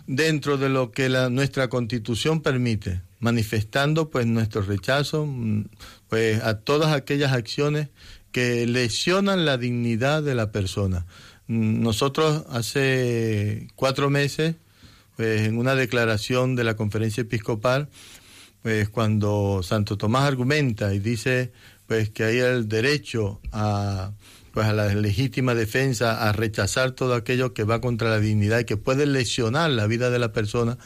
dentro 0.07 0.57
de 0.57 0.69
lo 0.69 0.93
que 0.93 1.09
la, 1.09 1.31
nuestra 1.31 1.69
constitución 1.69 2.41
permite, 2.41 3.03
manifestando 3.21 4.11
pues 4.11 4.27
nuestro 4.27 4.63
rechazo 4.63 5.27
mm, 5.27 5.67
pues 6.09 6.43
a 6.43 6.61
todas 6.61 6.93
aquellas 6.93 7.33
acciones 7.33 7.89
que 8.33 8.67
lesionan 8.67 9.45
la 9.45 9.59
dignidad 9.59 10.23
de 10.23 10.35
la 10.35 10.51
persona. 10.51 11.07
Mm, 11.47 11.83
nosotros 11.83 12.45
hace 12.51 13.69
cuatro 13.77 14.11
meses, 14.11 14.57
pues 15.17 15.43
en 15.43 15.59
una 15.59 15.75
declaración 15.75 16.57
de 16.57 16.65
la 16.65 16.77
conferencia 16.77 17.23
episcopal, 17.23 17.89
pues 18.63 18.89
cuando 18.89 19.61
Santo 19.63 19.97
Tomás 19.97 20.25
argumenta 20.25 20.95
y 20.95 20.99
dice 20.99 21.53
pues 21.87 22.11
que 22.11 22.25
hay 22.25 22.39
el 22.39 22.69
derecho 22.69 23.41
a 23.53 24.13
pues 24.55 24.69
a 24.69 24.73
la 24.73 24.95
legítima 24.95 25.53
defensa, 25.57 26.29
a 26.29 26.33
rechazar 26.33 26.93
todo 26.93 27.15
aquello 27.15 27.53
que 27.53 27.65
va 27.65 27.81
contra 27.81 28.09
la 28.09 28.21
dignidad 28.21 28.61
y 28.61 28.65
que 28.65 28.77
puede 28.77 29.05
lesionar 29.05 29.69
la 29.71 29.89
vida 29.89 30.11
de 30.11 30.21
la 30.21 30.33
persona, 30.33 30.79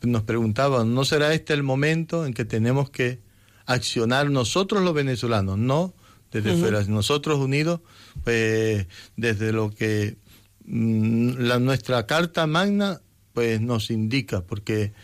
nos 0.00 0.22
preguntaban, 0.22 0.94
¿no 0.94 1.04
será 1.04 1.34
este 1.34 1.52
el 1.52 1.62
momento 1.62 2.24
en 2.24 2.32
que 2.32 2.46
tenemos 2.46 2.88
que 2.88 3.20
accionar 3.66 4.30
nosotros 4.30 4.82
los 4.82 4.94
venezolanos, 4.94 5.58
no 5.58 5.92
desde 6.32 6.56
fuera, 6.56 6.82
nosotros 6.84 7.38
unidos, 7.38 7.80
pues 8.24 8.86
desde 9.18 9.52
lo 9.52 9.68
que 9.68 10.16
mm, 10.64 11.40
la, 11.40 11.58
nuestra 11.58 12.06
Carta 12.06 12.46
Magna 12.46 13.02
pues 13.34 13.60
nos 13.60 13.90
indica, 13.90 14.40
porque 14.40 14.94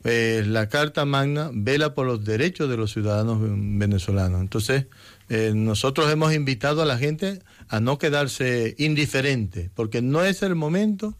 pues, 0.00 0.46
la 0.46 0.70
Carta 0.70 1.04
Magna 1.04 1.50
vela 1.52 1.92
por 1.92 2.06
los 2.06 2.24
derechos 2.24 2.70
de 2.70 2.78
los 2.78 2.94
ciudadanos 2.94 3.40
venezolanos. 3.42 4.40
Entonces, 4.40 4.86
eh, 5.28 5.52
nosotros 5.54 6.10
hemos 6.10 6.32
invitado 6.32 6.80
a 6.80 6.86
la 6.86 6.96
gente 6.96 7.40
a 7.68 7.80
no 7.80 7.98
quedarse 7.98 8.74
indiferente, 8.78 9.70
porque 9.74 10.02
no 10.02 10.24
es 10.24 10.42
el 10.42 10.54
momento, 10.54 11.14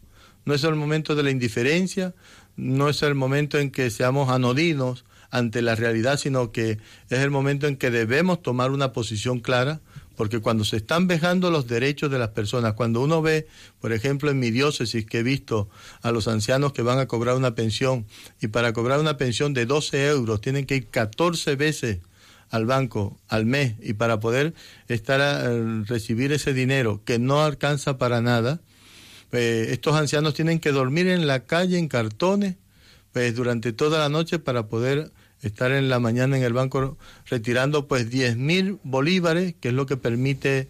no 0.45 0.53
es 0.53 0.63
el 0.63 0.75
momento 0.75 1.15
de 1.15 1.23
la 1.23 1.31
indiferencia, 1.31 2.13
no 2.55 2.89
es 2.89 3.01
el 3.03 3.15
momento 3.15 3.59
en 3.59 3.71
que 3.71 3.89
seamos 3.89 4.29
anodinos 4.29 5.05
ante 5.31 5.61
la 5.61 5.75
realidad, 5.75 6.17
sino 6.17 6.51
que 6.51 6.79
es 7.09 7.19
el 7.19 7.29
momento 7.29 7.67
en 7.67 7.77
que 7.77 7.91
debemos 7.91 8.41
tomar 8.41 8.71
una 8.71 8.93
posición 8.93 9.39
clara, 9.39 9.79
porque 10.15 10.39
cuando 10.39 10.65
se 10.65 10.77
están 10.77 11.07
vejando 11.07 11.49
los 11.49 11.67
derechos 11.67 12.11
de 12.11 12.19
las 12.19 12.29
personas, 12.29 12.73
cuando 12.73 12.99
uno 13.01 13.21
ve, 13.21 13.47
por 13.79 13.93
ejemplo, 13.93 14.29
en 14.29 14.39
mi 14.39 14.51
diócesis 14.51 15.05
que 15.05 15.19
he 15.19 15.23
visto 15.23 15.69
a 16.01 16.11
los 16.11 16.27
ancianos 16.27 16.73
que 16.73 16.81
van 16.81 16.99
a 16.99 17.07
cobrar 17.07 17.37
una 17.37 17.55
pensión 17.55 18.05
y 18.41 18.47
para 18.47 18.73
cobrar 18.73 18.99
una 18.99 19.15
pensión 19.15 19.53
de 19.53 19.65
12 19.65 20.07
euros 20.07 20.41
tienen 20.41 20.65
que 20.65 20.75
ir 20.75 20.87
14 20.87 21.55
veces 21.55 21.99
al 22.49 22.65
banco 22.65 23.19
al 23.27 23.45
mes 23.45 23.75
y 23.81 23.93
para 23.93 24.19
poder 24.19 24.53
estar 24.87 25.21
a, 25.21 25.49
recibir 25.85 26.31
ese 26.31 26.53
dinero 26.53 27.01
que 27.05 27.19
no 27.19 27.41
alcanza 27.43 27.97
para 27.97 28.21
nada, 28.21 28.61
pues 29.29 29.69
estos 29.69 29.95
ancianos 29.95 30.33
tienen 30.33 30.59
que 30.59 30.71
dormir 30.71 31.07
en 31.07 31.27
la 31.27 31.41
calle 31.41 31.77
en 31.77 31.87
cartones 31.87 32.55
pues 33.11 33.35
durante 33.35 33.73
toda 33.73 33.99
la 33.99 34.09
noche 34.09 34.39
para 34.39 34.67
poder 34.67 35.11
estar 35.41 35.71
en 35.71 35.89
la 35.89 35.99
mañana 35.99 36.37
en 36.37 36.43
el 36.43 36.53
banco 36.53 36.97
retirando 37.25 37.87
pues 37.87 38.09
10 38.09 38.37
mil 38.37 38.79
bolívares, 38.83 39.55
que 39.59 39.69
es 39.69 39.73
lo 39.73 39.85
que 39.85 39.97
permite 39.97 40.67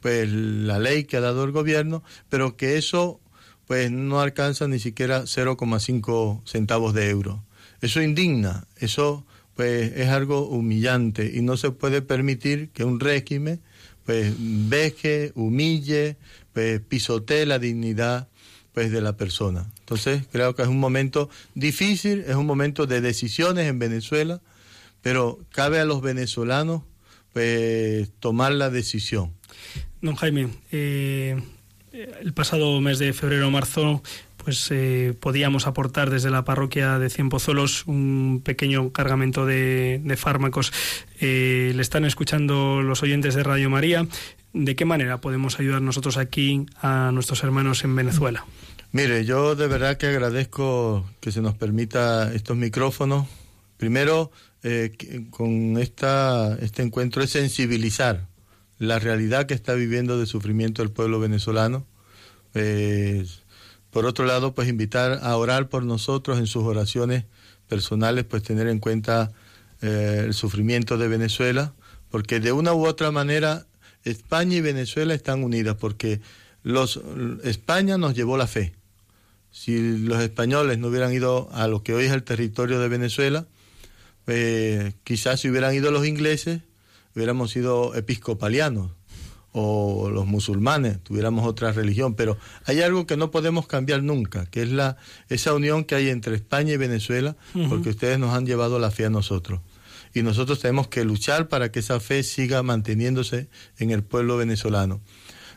pues 0.00 0.28
la 0.30 0.78
ley 0.78 1.04
que 1.04 1.16
ha 1.16 1.20
dado 1.20 1.44
el 1.44 1.52
gobierno, 1.52 2.02
pero 2.28 2.56
que 2.56 2.76
eso 2.76 3.20
pues 3.66 3.90
no 3.90 4.20
alcanza 4.20 4.66
ni 4.66 4.78
siquiera 4.78 5.22
0,5 5.22 6.42
centavos 6.46 6.94
de 6.94 7.10
euro. 7.10 7.44
Eso 7.80 8.00
indigna, 8.00 8.66
eso 8.76 9.26
pues 9.58 9.90
es 9.96 10.06
algo 10.10 10.46
humillante 10.46 11.32
y 11.34 11.42
no 11.42 11.56
se 11.56 11.72
puede 11.72 12.00
permitir 12.00 12.68
que 12.68 12.84
un 12.84 13.00
régimen 13.00 13.60
pues 14.06 14.32
veje, 14.38 15.32
humille, 15.34 16.16
pues 16.52 16.80
pisotee 16.80 17.44
la 17.44 17.58
dignidad 17.58 18.28
pues 18.72 18.92
de 18.92 19.00
la 19.00 19.16
persona. 19.16 19.68
Entonces 19.80 20.22
creo 20.30 20.54
que 20.54 20.62
es 20.62 20.68
un 20.68 20.78
momento 20.78 21.28
difícil, 21.56 22.20
es 22.28 22.36
un 22.36 22.46
momento 22.46 22.86
de 22.86 23.00
decisiones 23.00 23.66
en 23.66 23.80
Venezuela, 23.80 24.40
pero 25.02 25.40
cabe 25.50 25.80
a 25.80 25.84
los 25.84 26.02
venezolanos 26.02 26.82
pues, 27.32 28.12
tomar 28.20 28.52
la 28.52 28.70
decisión. 28.70 29.32
Don 30.00 30.14
Jaime, 30.14 30.50
eh, 30.70 31.36
el 31.90 32.32
pasado 32.32 32.80
mes 32.80 33.00
de 33.00 33.12
febrero-marzo 33.12 34.04
pues 34.48 34.68
eh, 34.70 35.12
podíamos 35.20 35.66
aportar 35.66 36.08
desde 36.08 36.30
la 36.30 36.42
parroquia 36.42 36.98
de 36.98 37.10
Cienpozuelos 37.10 37.84
un 37.86 38.40
pequeño 38.42 38.94
cargamento 38.94 39.44
de, 39.44 40.00
fármacos. 40.16 40.72
Eh, 41.20 41.72
le 41.74 41.82
están 41.82 42.06
escuchando 42.06 42.80
los 42.80 43.02
oyentes 43.02 43.34
de 43.34 43.42
Radio 43.42 43.68
María. 43.68 44.08
¿De 44.54 44.74
qué 44.74 44.86
manera 44.86 45.20
podemos 45.20 45.60
ayudar 45.60 45.82
nosotros 45.82 46.16
aquí 46.16 46.64
a 46.80 47.10
nuestros 47.12 47.44
hermanos 47.44 47.84
en 47.84 47.94
Venezuela? 47.94 48.46
Mire, 48.90 49.26
yo 49.26 49.54
de 49.54 49.66
verdad 49.66 49.98
que 49.98 50.06
agradezco 50.06 51.04
que 51.20 51.30
se 51.30 51.42
nos 51.42 51.54
permita 51.54 52.32
estos 52.32 52.56
micrófonos. 52.56 53.26
Primero, 53.76 54.30
eh, 54.62 55.26
con 55.28 55.76
esta, 55.76 56.56
este 56.62 56.80
encuentro 56.80 57.22
es 57.22 57.28
sensibilizar 57.28 58.26
la 58.78 58.98
realidad 58.98 59.44
que 59.44 59.52
está 59.52 59.74
viviendo 59.74 60.18
de 60.18 60.24
sufrimiento 60.24 60.82
el 60.82 60.90
pueblo 60.90 61.20
venezolano. 61.20 61.84
Por 63.98 64.06
otro 64.06 64.26
lado, 64.26 64.54
pues 64.54 64.68
invitar 64.68 65.18
a 65.24 65.36
orar 65.36 65.68
por 65.68 65.82
nosotros 65.82 66.38
en 66.38 66.46
sus 66.46 66.62
oraciones 66.62 67.24
personales, 67.66 68.22
pues 68.22 68.44
tener 68.44 68.68
en 68.68 68.78
cuenta 68.78 69.32
eh, 69.82 70.22
el 70.24 70.34
sufrimiento 70.34 70.98
de 70.98 71.08
Venezuela, 71.08 71.74
porque 72.08 72.38
de 72.38 72.52
una 72.52 72.72
u 72.74 72.86
otra 72.86 73.10
manera 73.10 73.66
España 74.04 74.54
y 74.54 74.60
Venezuela 74.60 75.14
están 75.14 75.42
unidas, 75.42 75.74
porque 75.74 76.20
los, 76.62 77.00
España 77.42 77.98
nos 77.98 78.14
llevó 78.14 78.36
la 78.36 78.46
fe. 78.46 78.72
Si 79.50 79.98
los 79.98 80.22
españoles 80.22 80.78
no 80.78 80.86
hubieran 80.86 81.12
ido 81.12 81.48
a 81.50 81.66
lo 81.66 81.82
que 81.82 81.92
hoy 81.92 82.04
es 82.04 82.12
el 82.12 82.22
territorio 82.22 82.78
de 82.78 82.86
Venezuela, 82.86 83.48
eh, 84.28 84.92
quizás 85.02 85.40
si 85.40 85.50
hubieran 85.50 85.74
ido 85.74 85.90
los 85.90 86.06
ingleses, 86.06 86.60
hubiéramos 87.16 87.50
sido 87.50 87.96
episcopalianos 87.96 88.92
o 89.60 90.10
los 90.10 90.26
musulmanes, 90.26 91.02
tuviéramos 91.02 91.44
otra 91.44 91.72
religión, 91.72 92.14
pero 92.14 92.38
hay 92.64 92.80
algo 92.80 93.06
que 93.06 93.16
no 93.16 93.32
podemos 93.32 93.66
cambiar 93.66 94.02
nunca, 94.04 94.46
que 94.46 94.62
es 94.62 94.70
la 94.70 94.96
esa 95.28 95.52
unión 95.52 95.84
que 95.84 95.96
hay 95.96 96.10
entre 96.10 96.36
España 96.36 96.74
y 96.74 96.76
Venezuela, 96.76 97.36
porque 97.68 97.90
ustedes 97.90 98.18
nos 98.18 98.34
han 98.34 98.46
llevado 98.46 98.78
la 98.78 98.92
fe 98.92 99.06
a 99.06 99.10
nosotros. 99.10 99.60
Y 100.14 100.22
nosotros 100.22 100.60
tenemos 100.60 100.86
que 100.88 101.04
luchar 101.04 101.48
para 101.48 101.72
que 101.72 101.80
esa 101.80 101.98
fe 101.98 102.22
siga 102.22 102.62
manteniéndose 102.62 103.48
en 103.78 103.90
el 103.90 104.04
pueblo 104.04 104.36
venezolano. 104.36 105.00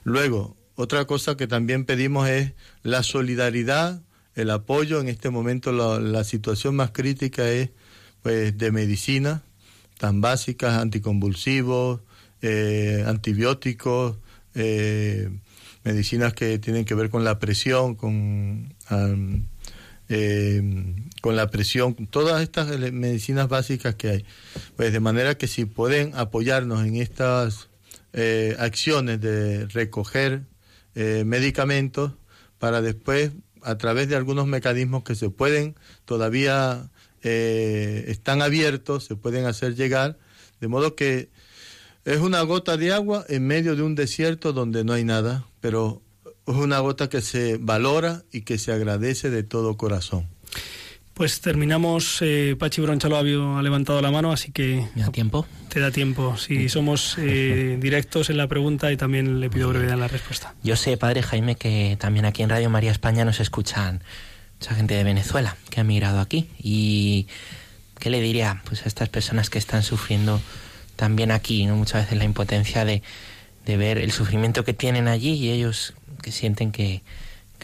Luego, 0.04 0.58
otra 0.76 1.06
cosa 1.06 1.38
que 1.38 1.46
también 1.48 1.86
pedimos 1.86 2.28
es 2.28 2.54
la 2.82 3.04
solidaridad, 3.04 4.02
el 4.34 4.50
apoyo. 4.50 5.00
En 5.00 5.10
este 5.10 5.30
momento 5.30 5.72
la, 5.72 6.24
situación 6.24 6.76
más 6.76 6.90
crítica 6.92 7.50
es 7.50 7.70
pues, 8.24 8.58
de 8.58 8.72
medicina, 8.72 9.44
tan 10.00 10.22
básicas, 10.22 10.82
anticonvulsivos, 10.82 12.02
eh, 12.44 13.04
antibióticos, 13.06 14.18
eh, 14.56 15.30
medicinas 15.84 16.34
que 16.34 16.58
tienen 16.58 16.86
que 16.86 16.96
ver 16.96 17.12
con 17.12 17.24
la 17.24 17.38
presión, 17.38 17.94
con, 17.94 18.74
eh, 20.10 20.96
con 21.22 21.36
la 21.36 21.52
presión, 21.52 21.94
todas 22.08 22.42
estas 22.42 22.68
medicinas 22.92 23.48
básicas 23.48 23.94
que 23.94 24.10
hay. 24.10 24.26
Pues 24.76 24.92
de 24.92 25.00
manera 25.00 25.36
que 25.36 25.48
si 25.48 25.66
pueden 25.66 26.14
apoyarnos 26.16 26.84
en 26.84 26.96
estas 26.96 27.70
acciones 28.58 29.22
de 29.22 29.68
recoger 29.68 30.42
medicamentos 30.96 32.14
para 32.58 32.82
después, 32.82 33.32
a 33.62 33.78
través 33.78 34.10
de 34.10 34.16
algunos 34.16 34.48
mecanismos 34.48 35.04
que 35.04 35.14
se 35.14 35.30
pueden 35.30 35.76
todavía 36.06 36.90
están 37.22 38.42
abiertos, 38.42 39.06
se 39.06 39.16
pueden 39.16 39.46
hacer 39.46 39.76
llegar, 39.76 40.18
de 40.60 40.68
modo 40.68 40.96
que 40.96 41.30
es 42.06 42.20
una 42.20 42.42
gota 42.42 42.78
de 42.78 42.94
agua 42.94 43.26
en 43.30 43.46
medio 43.46 43.76
de 43.76 43.84
un 43.84 43.96
desierto 43.96 44.54
donde 44.54 44.84
no 44.84 44.94
hay 44.94 45.04
nada, 45.04 45.46
pero 45.60 46.02
es 46.48 46.56
una 46.56 46.80
gota 46.80 47.10
que 47.10 47.22
se 47.22 47.58
valora 47.58 48.24
y 48.32 48.42
que 48.42 48.58
se 48.58 48.72
agradece 48.72 49.30
de 49.30 49.44
todo 49.44 49.78
corazón. 49.78 50.28
Pues 51.14 51.42
terminamos. 51.42 52.20
Eh, 52.22 52.56
Pachi 52.58 52.82
Bronchalo 52.82 53.18
ha 53.18 53.62
levantado 53.62 54.02
la 54.02 54.12
mano, 54.12 54.32
así 54.32 54.52
que. 54.52 54.88
¿Me 54.96 55.04
da 55.04 55.12
tiempo? 55.12 55.46
Te 55.70 55.80
da 55.80 55.92
tiempo. 55.92 56.38
Si 56.38 56.70
somos 56.70 57.16
eh, 57.20 57.78
directos 57.80 58.30
en 58.30 58.38
la 58.38 58.48
pregunta 58.48 58.92
y 58.92 58.98
también 58.98 59.40
le 59.40 59.50
pido 59.50 59.70
brevedad 59.70 59.94
en 59.94 60.00
la 60.00 60.08
respuesta. 60.08 60.56
Yo 60.64 60.76
sé, 60.76 60.98
padre 60.98 61.22
Jaime, 61.22 61.56
que 61.56 61.98
también 62.00 62.26
aquí 62.26 62.44
en 62.44 62.50
Radio 62.50 62.70
María 62.70 62.92
España 62.92 63.26
nos 63.26 63.40
escuchan 63.40 64.02
mucha 64.60 64.74
gente 64.74 64.96
de 64.96 65.04
Venezuela 65.04 65.58
que 65.70 65.82
ha 65.82 65.84
migrado 65.84 66.22
aquí. 66.22 66.50
¿Y 66.58 67.28
qué 68.00 68.10
le 68.10 68.22
diría 68.22 68.64
pues, 68.66 68.86
a 68.86 68.88
estas 68.88 69.10
personas 69.10 69.50
que 69.50 69.60
están 69.60 69.84
sufriendo 69.84 70.42
también 71.02 71.32
aquí, 71.32 71.66
¿no? 71.66 71.76
Muchas 71.76 72.04
veces 72.04 72.20
la 72.20 72.26
impotencia 72.26 72.86
de, 72.86 73.02
ver 73.66 73.98
el 73.98 74.12
sufrimiento 74.12 74.64
que 74.64 74.76
tienen 74.76 75.08
allí 75.08 75.32
y 75.32 75.50
ellos 75.50 75.96
que 76.22 76.32
sienten 76.32 76.72
que, 76.72 77.02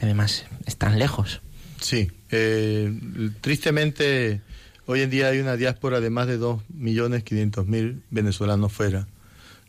además 0.01 0.45
están 0.65 0.97
lejos. 0.97 1.41
Sí, 1.79 2.09
eh, 2.31 2.91
tristemente 3.41 4.41
hoy 4.87 5.01
en 5.01 5.11
día 5.11 5.27
hay 5.27 5.37
una 5.37 5.55
diáspora 5.55 5.99
de 5.99 6.09
más 6.09 6.25
de 6.25 6.39
2.500.000 6.39 8.01
venezolanos 8.09 8.73
fuera, 8.73 9.07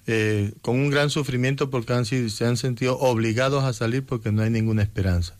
eh, 0.06 0.54
con 0.62 0.76
un 0.76 0.88
gran 0.88 1.10
sufrimiento 1.10 1.68
porque 1.68 1.92
han, 1.92 2.06
se 2.06 2.46
han 2.46 2.56
sentido 2.56 2.98
obligados 2.98 3.64
a 3.64 3.74
salir 3.74 4.02
porque 4.02 4.32
no 4.32 4.40
hay 4.40 4.48
ninguna 4.48 4.80
esperanza. 4.80 5.36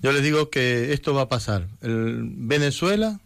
Yo 0.00 0.10
les 0.10 0.24
digo 0.24 0.50
que 0.50 0.92
esto 0.92 1.14
va 1.14 1.22
a 1.22 1.28
pasar. 1.28 1.68
El 1.80 2.24
Venezuela 2.24 3.20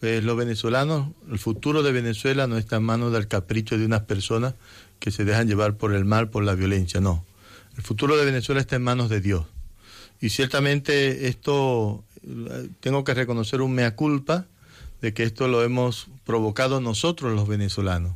pues 0.00 0.24
los 0.24 0.36
venezolanos, 0.36 1.10
el 1.30 1.38
futuro 1.38 1.82
de 1.82 1.92
Venezuela 1.92 2.46
no 2.46 2.56
está 2.56 2.76
en 2.76 2.84
manos 2.84 3.12
del 3.12 3.28
capricho 3.28 3.76
de 3.76 3.84
unas 3.84 4.02
personas 4.02 4.54
que 4.98 5.10
se 5.10 5.26
dejan 5.26 5.46
llevar 5.46 5.76
por 5.76 5.94
el 5.94 6.06
mal, 6.06 6.30
por 6.30 6.42
la 6.42 6.54
violencia, 6.54 7.00
no. 7.00 7.24
El 7.76 7.82
futuro 7.82 8.16
de 8.16 8.24
Venezuela 8.24 8.62
está 8.62 8.76
en 8.76 8.82
manos 8.82 9.10
de 9.10 9.20
Dios. 9.20 9.44
Y 10.18 10.30
ciertamente 10.30 11.28
esto, 11.28 12.02
tengo 12.80 13.04
que 13.04 13.14
reconocer 13.14 13.60
un 13.60 13.72
mea 13.72 13.94
culpa 13.94 14.46
de 15.02 15.12
que 15.12 15.22
esto 15.22 15.48
lo 15.48 15.62
hemos 15.62 16.08
provocado 16.24 16.80
nosotros 16.80 17.34
los 17.34 17.46
venezolanos. 17.46 18.14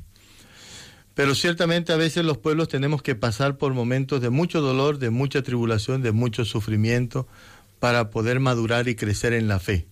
Pero 1.14 1.34
ciertamente 1.34 1.92
a 1.92 1.96
veces 1.96 2.24
los 2.24 2.38
pueblos 2.38 2.68
tenemos 2.68 3.02
que 3.02 3.14
pasar 3.14 3.58
por 3.58 3.74
momentos 3.74 4.20
de 4.22 4.30
mucho 4.30 4.62
dolor, 4.62 4.98
de 4.98 5.10
mucha 5.10 5.42
tribulación, 5.42 6.02
de 6.02 6.12
mucho 6.12 6.46
sufrimiento, 6.46 7.28
para 7.78 8.10
poder 8.10 8.40
madurar 8.40 8.88
y 8.88 8.94
crecer 8.94 9.34
en 9.34 9.48
la 9.48 9.60
fe. 9.60 9.86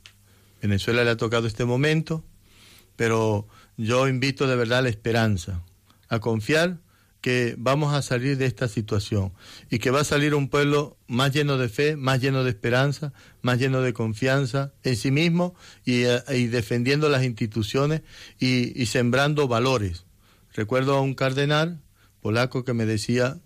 Venezuela 0.62 1.04
le 1.04 1.10
ha 1.10 1.16
tocado 1.16 1.46
este 1.46 1.64
momento, 1.64 2.24
pero 2.96 3.48
yo 3.76 4.06
invito 4.08 4.46
de 4.46 4.56
verdad 4.56 4.78
a 4.78 4.82
la 4.82 4.88
esperanza, 4.88 5.62
a 6.08 6.20
confiar 6.20 6.78
que 7.20 7.54
vamos 7.56 7.94
a 7.94 8.02
salir 8.02 8.36
de 8.36 8.46
esta 8.46 8.68
situación 8.68 9.32
y 9.70 9.78
que 9.78 9.90
va 9.90 10.00
a 10.00 10.04
salir 10.04 10.34
un 10.34 10.48
pueblo 10.48 10.98
más 11.06 11.32
lleno 11.32 11.56
de 11.56 11.68
fe, 11.68 11.96
más 11.96 12.20
lleno 12.20 12.44
de 12.44 12.50
esperanza, 12.50 13.12
más 13.40 13.58
lleno 13.58 13.80
de 13.80 13.92
confianza 13.92 14.72
en 14.82 14.96
sí 14.96 15.10
mismo 15.10 15.54
y, 15.84 16.02
eh, 16.02 16.48
defendiendo 16.50 17.08
las 17.08 17.24
instituciones 17.24 18.02
y, 18.38 18.86
sembrando 18.86 19.46
valores. 19.48 20.04
Recuerdo 20.52 20.96
a 20.96 21.00
un 21.00 21.14
cardenal 21.14 21.80
polaco 22.20 22.64
que 22.64 22.74
me 22.74 22.86
decía, 22.86 23.38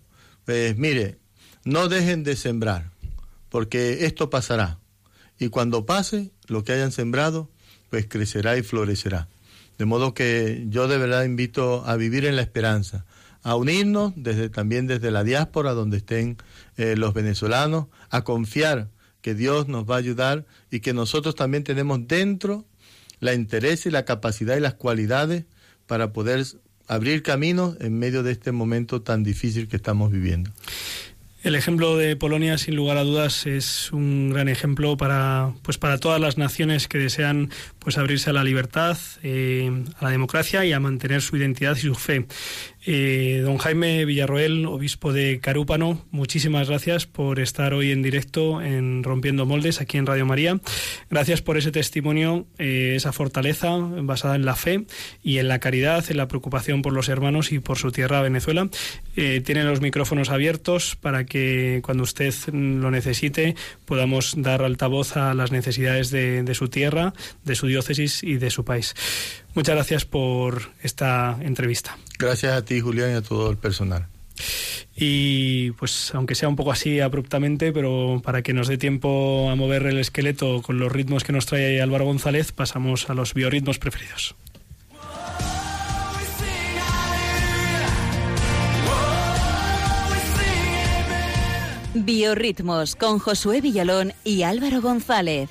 pues 0.43 0.75
mire, 0.77 1.19
no 1.63 1.87
dejen 1.87 2.23
de 2.23 2.35
sembrar, 2.35 2.91
porque 3.49 4.05
esto 4.05 4.29
pasará. 4.29 4.79
Y 5.39 5.49
cuando 5.49 5.85
pase, 5.85 6.31
lo 6.47 6.63
que 6.63 6.73
hayan 6.73 6.91
sembrado, 6.91 7.49
pues 7.89 8.07
crecerá 8.07 8.57
y 8.57 8.63
florecerá. 8.63 9.27
De 9.77 9.85
modo 9.85 10.13
que 10.13 10.65
yo 10.69 10.87
de 10.87 10.97
verdad 10.97 11.23
invito 11.23 11.85
a 11.85 11.95
vivir 11.95 12.25
en 12.25 12.35
la 12.35 12.41
esperanza, 12.41 13.05
a 13.43 13.55
unirnos 13.55 14.13
desde, 14.15 14.49
también 14.49 14.87
desde 14.87 15.11
la 15.11 15.23
diáspora 15.23 15.73
donde 15.73 15.97
estén 15.97 16.37
eh, 16.77 16.95
los 16.97 17.13
venezolanos, 17.13 17.87
a 18.09 18.23
confiar 18.23 18.89
que 19.21 19.35
Dios 19.35 19.67
nos 19.67 19.89
va 19.89 19.95
a 19.95 19.99
ayudar 19.99 20.45
y 20.71 20.79
que 20.79 20.93
nosotros 20.93 21.35
también 21.35 21.63
tenemos 21.63 22.07
dentro 22.07 22.65
la 23.19 23.33
interés 23.33 23.85
y 23.85 23.91
la 23.91 24.05
capacidad 24.05 24.57
y 24.57 24.59
las 24.59 24.75
cualidades 24.75 25.45
para 25.85 26.13
poder 26.13 26.45
abrir 26.87 27.23
caminos 27.23 27.77
en 27.79 27.97
medio 27.97 28.23
de 28.23 28.31
este 28.31 28.51
momento 28.51 29.01
tan 29.01 29.23
difícil 29.23 29.67
que 29.67 29.75
estamos 29.75 30.11
viviendo. 30.11 30.51
El 31.43 31.53
ejemplo 31.53 31.95
de 31.97 32.15
Polonia, 32.15 32.57
sin 32.57 32.75
lugar 32.75 32.97
a 32.97 33.03
dudas, 33.03 33.45
es 33.45 33.91
un 33.91 34.31
gran 34.31 34.49
ejemplo 34.49 34.97
para, 34.97 35.53
pues 35.61 35.77
para 35.77 35.99
todas 35.99 36.19
las 36.19 36.37
naciones 36.37 36.87
que 36.87 36.97
desean 36.97 37.51
pues 37.87 37.97
abrirse 37.97 38.31
a 38.31 38.33
la 38.33 38.43
libertad, 38.43 38.97
eh, 39.23 39.71
a 39.97 40.03
la 40.03 40.09
democracia 40.09 40.65
y 40.65 40.73
a 40.73 40.79
mantener 40.81 41.21
su 41.21 41.37
identidad 41.37 41.77
y 41.77 41.79
su 41.79 41.95
fe. 41.95 42.25
Eh, 42.89 43.41
don 43.43 43.57
Jaime 43.57 44.05
Villarroel, 44.05 44.65
obispo 44.65 45.11
de 45.11 45.41
Carúpano, 45.41 46.05
muchísimas 46.09 46.69
gracias 46.69 47.05
por 47.05 47.41
estar 47.41 47.73
hoy 47.73 47.91
en 47.91 48.01
directo 48.01 48.61
en 48.61 49.03
Rompiendo 49.03 49.45
Moldes 49.45 49.81
aquí 49.81 49.97
en 49.97 50.05
Radio 50.05 50.25
María. 50.25 50.59
Gracias 51.09 51.41
por 51.41 51.57
ese 51.57 51.71
testimonio, 51.71 52.47
eh, 52.57 52.93
esa 52.95 53.11
fortaleza 53.11 53.75
basada 53.77 54.35
en 54.35 54.45
la 54.45 54.55
fe 54.55 54.85
y 55.21 55.39
en 55.39 55.49
la 55.49 55.59
caridad, 55.59 56.05
en 56.09 56.15
la 56.15 56.29
preocupación 56.29 56.81
por 56.81 56.93
los 56.93 57.09
hermanos 57.09 57.51
y 57.51 57.59
por 57.59 57.77
su 57.77 57.91
tierra 57.91 58.21
Venezuela. 58.21 58.69
Eh, 59.17 59.41
tienen 59.45 59.67
los 59.67 59.81
micrófonos 59.81 60.29
abiertos 60.29 60.95
para 60.95 61.25
que 61.25 61.81
cuando 61.83 62.03
usted 62.03 62.33
lo 62.53 62.89
necesite 62.89 63.55
podamos 63.83 64.35
dar 64.37 64.61
altavoz 64.61 65.17
a 65.17 65.33
las 65.33 65.51
necesidades 65.51 66.09
de, 66.09 66.43
de 66.43 66.55
su 66.55 66.69
tierra, 66.69 67.13
de 67.43 67.55
su 67.55 67.67
Dios 67.67 67.76
diócesis 67.77 68.23
y 68.23 68.37
de 68.37 68.49
su 68.49 68.65
país. 68.65 68.95
Muchas 69.53 69.75
gracias 69.75 70.05
por 70.05 70.71
esta 70.81 71.37
entrevista. 71.41 71.97
Gracias 72.17 72.53
a 72.53 72.65
ti, 72.65 72.79
Julián, 72.79 73.11
y 73.11 73.15
a 73.15 73.21
todo 73.21 73.49
el 73.49 73.57
personal. 73.57 74.07
Y 74.95 75.71
pues 75.71 76.13
aunque 76.15 76.35
sea 76.35 76.49
un 76.49 76.55
poco 76.55 76.71
así 76.71 76.99
abruptamente, 76.99 77.71
pero 77.71 78.21
para 78.23 78.41
que 78.41 78.53
nos 78.53 78.67
dé 78.67 78.77
tiempo 78.77 79.49
a 79.51 79.55
mover 79.55 79.85
el 79.85 79.99
esqueleto 79.99 80.61
con 80.61 80.79
los 80.79 80.91
ritmos 80.91 81.23
que 81.23 81.33
nos 81.33 81.45
trae 81.45 81.81
Álvaro 81.81 82.05
González, 82.05 82.51
pasamos 82.51 83.09
a 83.09 83.13
los 83.13 83.33
biorritmos 83.33 83.77
preferidos. 83.77 84.35
Biorritmos 91.93 92.95
con 92.95 93.19
Josué 93.19 93.59
Villalón 93.61 94.13
y 94.23 94.43
Álvaro 94.43 94.81
González. 94.81 95.49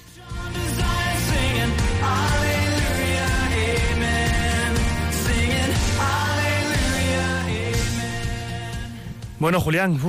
Bueno, 9.38 9.60
Julián, 9.60 10.00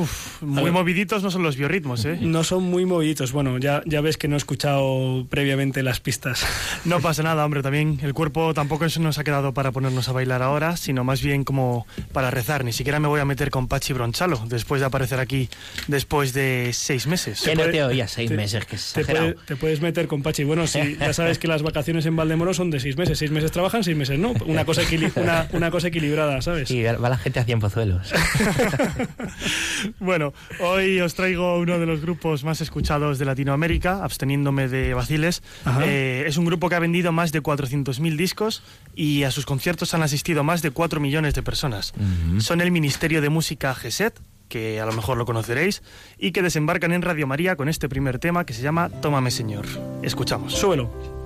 muy 0.42 0.72
moviditos 0.72 1.22
no 1.22 1.32
son 1.32 1.44
los 1.44 1.58
biorritmos, 1.58 2.06
¿eh? 2.06 2.18
No 2.22 2.46
son 2.46 2.64
muy 2.64 2.86
moviditos. 2.86 3.34
Bueno, 3.34 3.58
ya, 3.58 3.82
ya 3.86 4.00
ves 4.00 4.18
que 4.18 4.30
no 4.30 4.36
he 4.36 4.38
escuchado 4.38 5.26
previamente 5.30 5.84
las 5.84 6.00
pistas. 6.00 6.46
No 6.86 7.02
pasa 7.02 7.24
nada, 7.24 7.44
hombre, 7.44 7.62
también 7.62 8.00
el 8.04 8.14
cuerpo 8.14 8.54
tampoco 8.54 8.86
eso 8.86 9.02
nos 9.02 9.18
ha 9.18 9.26
quedado 9.26 9.54
para 9.54 9.72
ponernos 9.72 10.08
a 10.08 10.14
bailar 10.14 10.42
ahora, 10.42 10.78
sino 10.78 11.04
más 11.04 11.22
bien 11.22 11.44
como 11.44 11.86
para 12.14 12.32
rezar. 12.32 12.64
Ni 12.64 12.72
siquiera 12.72 13.02
me 13.02 13.10
voy 13.10 13.20
a 13.20 13.26
meter 13.26 13.50
con 13.50 13.68
Pachi 13.68 13.92
Bronchalo 13.92 14.42
después 14.48 14.80
de 14.80 14.88
aparecer 14.88 15.20
aquí 15.20 15.50
después 15.88 16.34
de 16.34 16.72
seis 16.74 17.06
meses. 17.06 17.42
Que 17.42 17.56
no 17.56 17.66
te 17.66 17.84
oía 17.84 18.08
seis 18.08 18.32
meses, 18.32 18.66
que 18.66 18.78
es 18.78 18.94
te, 18.94 19.04
te, 19.04 19.56
puedes 19.58 19.82
meter 19.82 20.08
con 20.08 20.22
Pachi. 20.22 20.46
Bueno, 20.46 20.68
sí, 20.68 20.98
ya 21.00 21.12
sabes 21.12 21.38
que 21.38 21.50
las 21.50 21.64
vacaciones 21.64 22.06
en 22.06 22.16
Valdemoro 22.16 22.54
son 22.54 22.72
de 22.72 22.80
seis 22.80 22.98
meses. 22.98 23.18
Seis 23.18 23.32
meses 23.32 23.52
trabajan, 23.52 23.84
seis 23.84 23.98
meses 23.98 24.18
no. 24.18 24.34
Una 24.46 24.64
cosa, 24.64 24.82
una, 25.16 25.48
una 25.52 25.70
cosa 25.70 25.90
equilibrada, 25.90 26.42
¿sabes? 26.42 26.70
Sí, 26.70 26.82
va 26.84 27.10
la 27.10 27.18
gente 27.18 27.42
hacia 27.42 27.58
pozuelos. 27.58 28.14
bueno, 30.00 30.34
hoy 30.60 31.00
os 31.02 31.16
traigo 31.16 31.58
uno 31.60 31.80
de 31.80 31.86
los 31.86 32.02
grupos 32.02 32.44
más 32.44 32.62
escuchados 32.62 33.20
de 33.20 33.26
Latinoamérica, 33.26 34.04
absteniéndome 34.04 34.68
de 34.68 34.94
vaciles. 34.94 35.44
Eh, 35.84 36.26
es 36.28 36.38
un 36.38 36.46
grupo 36.46 36.70
que 36.70 36.76
ha 36.76 36.80
vendido 36.80 37.12
más 37.12 37.32
de 37.32 37.42
400.000 37.42 38.16
discos 38.16 38.64
y 38.96 39.24
a 39.24 39.32
sus 39.32 39.46
conciertos 39.46 39.94
han 39.94 40.04
asistido 40.04 40.44
más 40.44 40.62
de 40.62 40.72
4 40.72 41.00
millones 41.00 41.34
de 41.34 41.44
personas. 41.44 41.94
Son 42.40 42.62
el 42.62 42.72
Ministerio 42.72 43.22
de 43.22 43.30
Música 43.30 43.74
GESET, 43.76 44.20
que 44.50 44.80
a 44.80 44.86
lo 44.86 44.94
mejor 44.94 45.18
lo 45.18 45.26
conoceréis, 45.26 45.84
y 46.18 46.32
que 46.32 46.42
desembarcan 46.42 46.94
en 46.94 47.02
Radio 47.02 47.28
María 47.28 47.56
con 47.56 47.70
este 47.70 47.90
primer 47.90 48.20
tema 48.20 48.46
que 48.46 48.54
se 48.54 48.62
llama 48.62 48.90
Tómame 49.02 49.32
Señor. 49.32 49.66
Escuchamos. 50.04 50.54
Súbelo. 50.54 51.18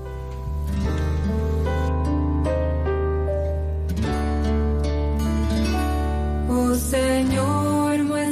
Oh 7.93 8.31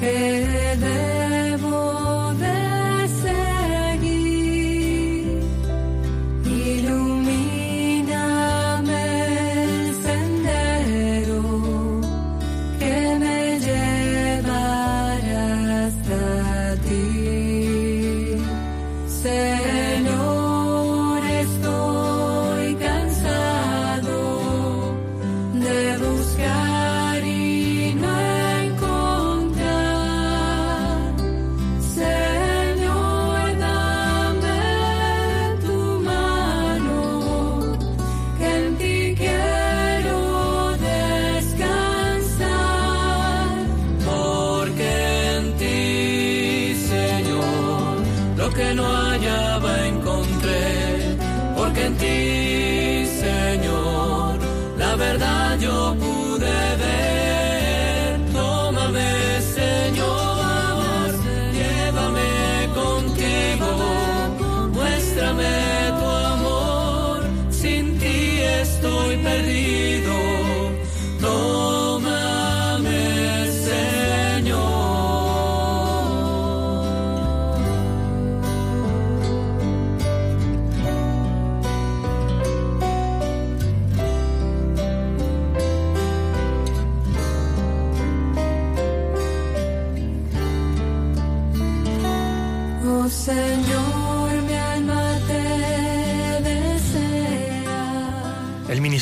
Señor. 0.00 1.07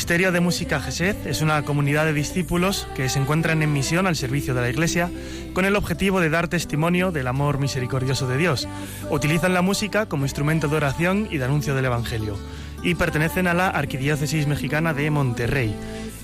Ministerio 0.07 0.31
de 0.31 0.39
Música 0.39 0.79
GESED 0.79 1.27
es 1.27 1.41
una 1.41 1.61
comunidad 1.63 2.05
de 2.05 2.13
discípulos 2.13 2.87
que 2.95 3.09
se 3.09 3.19
encuentran 3.19 3.61
en 3.61 3.73
misión 3.73 4.07
al 4.07 4.15
servicio 4.15 4.53
de 4.53 4.61
la 4.61 4.69
Iglesia 4.69 5.11
con 5.51 5.65
el 5.65 5.75
objetivo 5.75 6.21
de 6.21 6.29
dar 6.29 6.47
testimonio 6.47 7.11
del 7.11 7.27
amor 7.27 7.59
misericordioso 7.59 8.25
de 8.25 8.37
Dios. 8.37 8.69
Utilizan 9.09 9.53
la 9.53 9.61
música 9.61 10.05
como 10.05 10.23
instrumento 10.23 10.69
de 10.69 10.77
oración 10.77 11.27
y 11.29 11.39
de 11.39 11.43
anuncio 11.43 11.75
del 11.75 11.83
Evangelio 11.83 12.37
y 12.83 12.95
pertenecen 12.95 13.47
a 13.47 13.53
la 13.53 13.67
Arquidiócesis 13.67 14.47
Mexicana 14.47 14.93
de 14.93 15.11
Monterrey. 15.11 15.75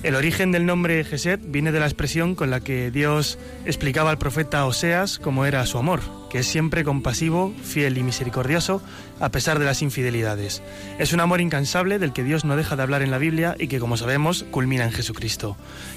El 0.04 0.16
origen 0.16 0.52
del 0.52 0.66
nombre 0.66 1.02
Geset 1.02 1.40
viene 1.42 1.72
de 1.72 1.80
la 1.80 1.86
expresión 1.86 2.34
con 2.34 2.50
la 2.50 2.60
que 2.60 2.90
Dios 2.90 3.38
explicaba 3.64 4.10
al 4.10 4.18
profeta 4.18 4.66
Oseas 4.66 5.18
cómo 5.18 5.46
era 5.46 5.64
su 5.64 5.78
amor, 5.78 6.02
que 6.28 6.40
es 6.40 6.46
siempre 6.46 6.84
compasivo, 6.84 7.54
fiel 7.62 7.96
y 7.96 8.02
misericordioso 8.02 8.82
a 9.18 9.30
pesar 9.30 9.58
de 9.58 9.64
las 9.64 9.80
infidelidades. 9.80 10.62
Es 10.98 11.14
un 11.14 11.20
amor 11.20 11.40
incansable 11.40 11.98
del 11.98 12.12
que 12.12 12.22
Dios 12.22 12.44
no 12.44 12.54
deja 12.54 12.76
de 12.76 12.82
hablar 12.82 13.00
en 13.00 13.10
la 13.10 13.16
Biblia 13.16 13.56
y 13.58 13.66
que, 13.66 13.80
como 13.80 13.96
sabemos, 13.96 14.44
culmina 14.50 14.84
en 14.84 14.92
Jesucristo. 14.92 15.56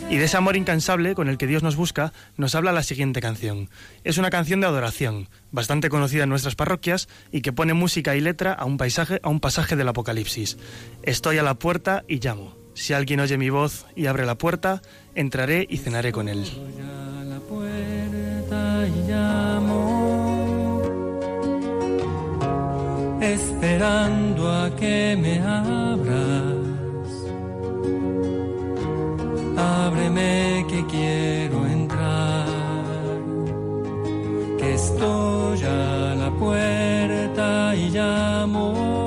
Y 0.09 0.15
de 0.15 0.23
ese 0.23 0.37
amor 0.37 0.55
incansable 0.55 1.13
con 1.13 1.27
el 1.27 1.37
que 1.37 1.47
Dios 1.47 1.61
nos 1.61 1.75
busca, 1.75 2.13
nos 2.37 2.55
habla 2.55 2.71
la 2.71 2.83
siguiente 2.83 3.19
canción. 3.19 3.69
Es 4.05 4.17
una 4.17 4.29
canción 4.29 4.61
de 4.61 4.67
adoración, 4.67 5.27
bastante 5.51 5.89
conocida 5.89 6.23
en 6.23 6.29
nuestras 6.29 6.55
parroquias 6.55 7.09
y 7.29 7.41
que 7.41 7.51
pone 7.51 7.73
música 7.73 8.15
y 8.15 8.21
letra 8.21 8.53
a 8.53 8.63
un, 8.63 8.77
paisaje, 8.77 9.19
a 9.21 9.27
un 9.27 9.41
pasaje 9.41 9.75
del 9.75 9.89
Apocalipsis. 9.89 10.57
Estoy 11.03 11.39
a 11.39 11.43
la 11.43 11.55
puerta 11.55 12.05
y 12.07 12.21
llamo. 12.21 12.66
Si 12.77 12.93
alguien 12.93 13.19
oye 13.19 13.39
mi 13.39 13.49
voz 13.49 13.87
y 13.95 14.05
abre 14.05 14.23
la 14.23 14.35
puerta, 14.35 14.83
entraré 15.15 15.65
y 15.67 15.77
cenaré 15.77 16.11
con 16.11 16.29
él. 16.29 16.45
esperando 23.19 24.47
a 24.47 24.75
que 24.75 25.17
me 25.19 25.39
abras. 25.41 27.11
Ábreme 29.57 30.65
que 30.69 30.85
quiero 30.85 31.65
entrar, 31.65 32.45
que 34.59 34.73
estoy 34.75 35.63
a 35.63 36.15
la 36.15 36.29
puerta 36.39 37.75
y 37.75 37.89
llamo. 37.89 39.06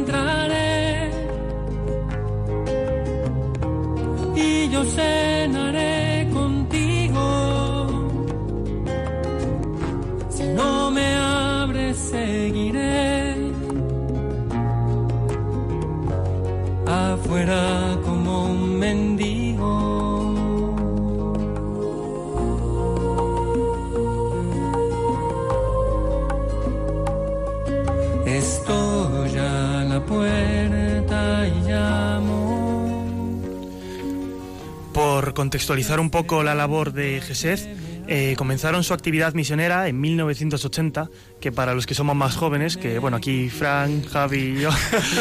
yo 4.71 4.83
cenaré 4.85 6.29
contigo. 6.33 7.23
Si 10.29 10.43
no 10.59 10.91
me 10.91 11.07
abres 11.15 11.97
seguiré 11.97 13.35
afuera 16.87 17.97
como 18.05 18.45
un 18.45 18.79
mendigo. 18.79 19.40
Por 35.31 35.35
contextualizar 35.35 36.01
un 36.01 36.09
poco 36.09 36.43
la 36.43 36.53
labor 36.55 36.91
de 36.91 37.21
GESEZ, 37.21 37.65
eh, 38.09 38.33
comenzaron 38.37 38.83
su 38.83 38.93
actividad 38.93 39.33
misionera 39.33 39.87
en 39.87 40.01
1980, 40.01 41.09
que 41.39 41.53
para 41.53 41.73
los 41.73 41.85
que 41.85 41.95
somos 41.95 42.17
más 42.17 42.35
jóvenes, 42.35 42.75
que 42.75 42.99
bueno, 42.99 43.15
aquí 43.15 43.47
Frank, 43.49 44.09
Javi 44.09 44.39
y 44.39 44.59
yo, 44.59 44.71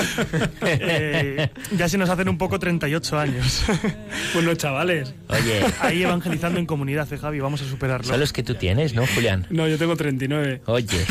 eh, 0.62 1.48
ya 1.76 1.88
se 1.88 1.96
nos 1.96 2.10
hacen 2.10 2.28
un 2.28 2.38
poco 2.38 2.58
38 2.58 3.18
años. 3.20 3.62
bueno, 4.34 4.52
chavales. 4.56 5.14
Oye. 5.28 5.64
Ahí 5.78 6.02
evangelizando 6.02 6.58
en 6.58 6.66
comunidad, 6.66 7.06
eh, 7.12 7.16
Javi, 7.16 7.38
vamos 7.38 7.62
a 7.62 7.66
superarlo. 7.66 8.08
Son 8.08 8.18
los 8.18 8.32
que 8.32 8.42
tú 8.42 8.56
tienes, 8.56 8.94
¿no, 8.94 9.06
Julián? 9.14 9.46
No, 9.48 9.68
yo 9.68 9.78
tengo 9.78 9.94
39. 9.94 10.62
Oye. 10.66 11.06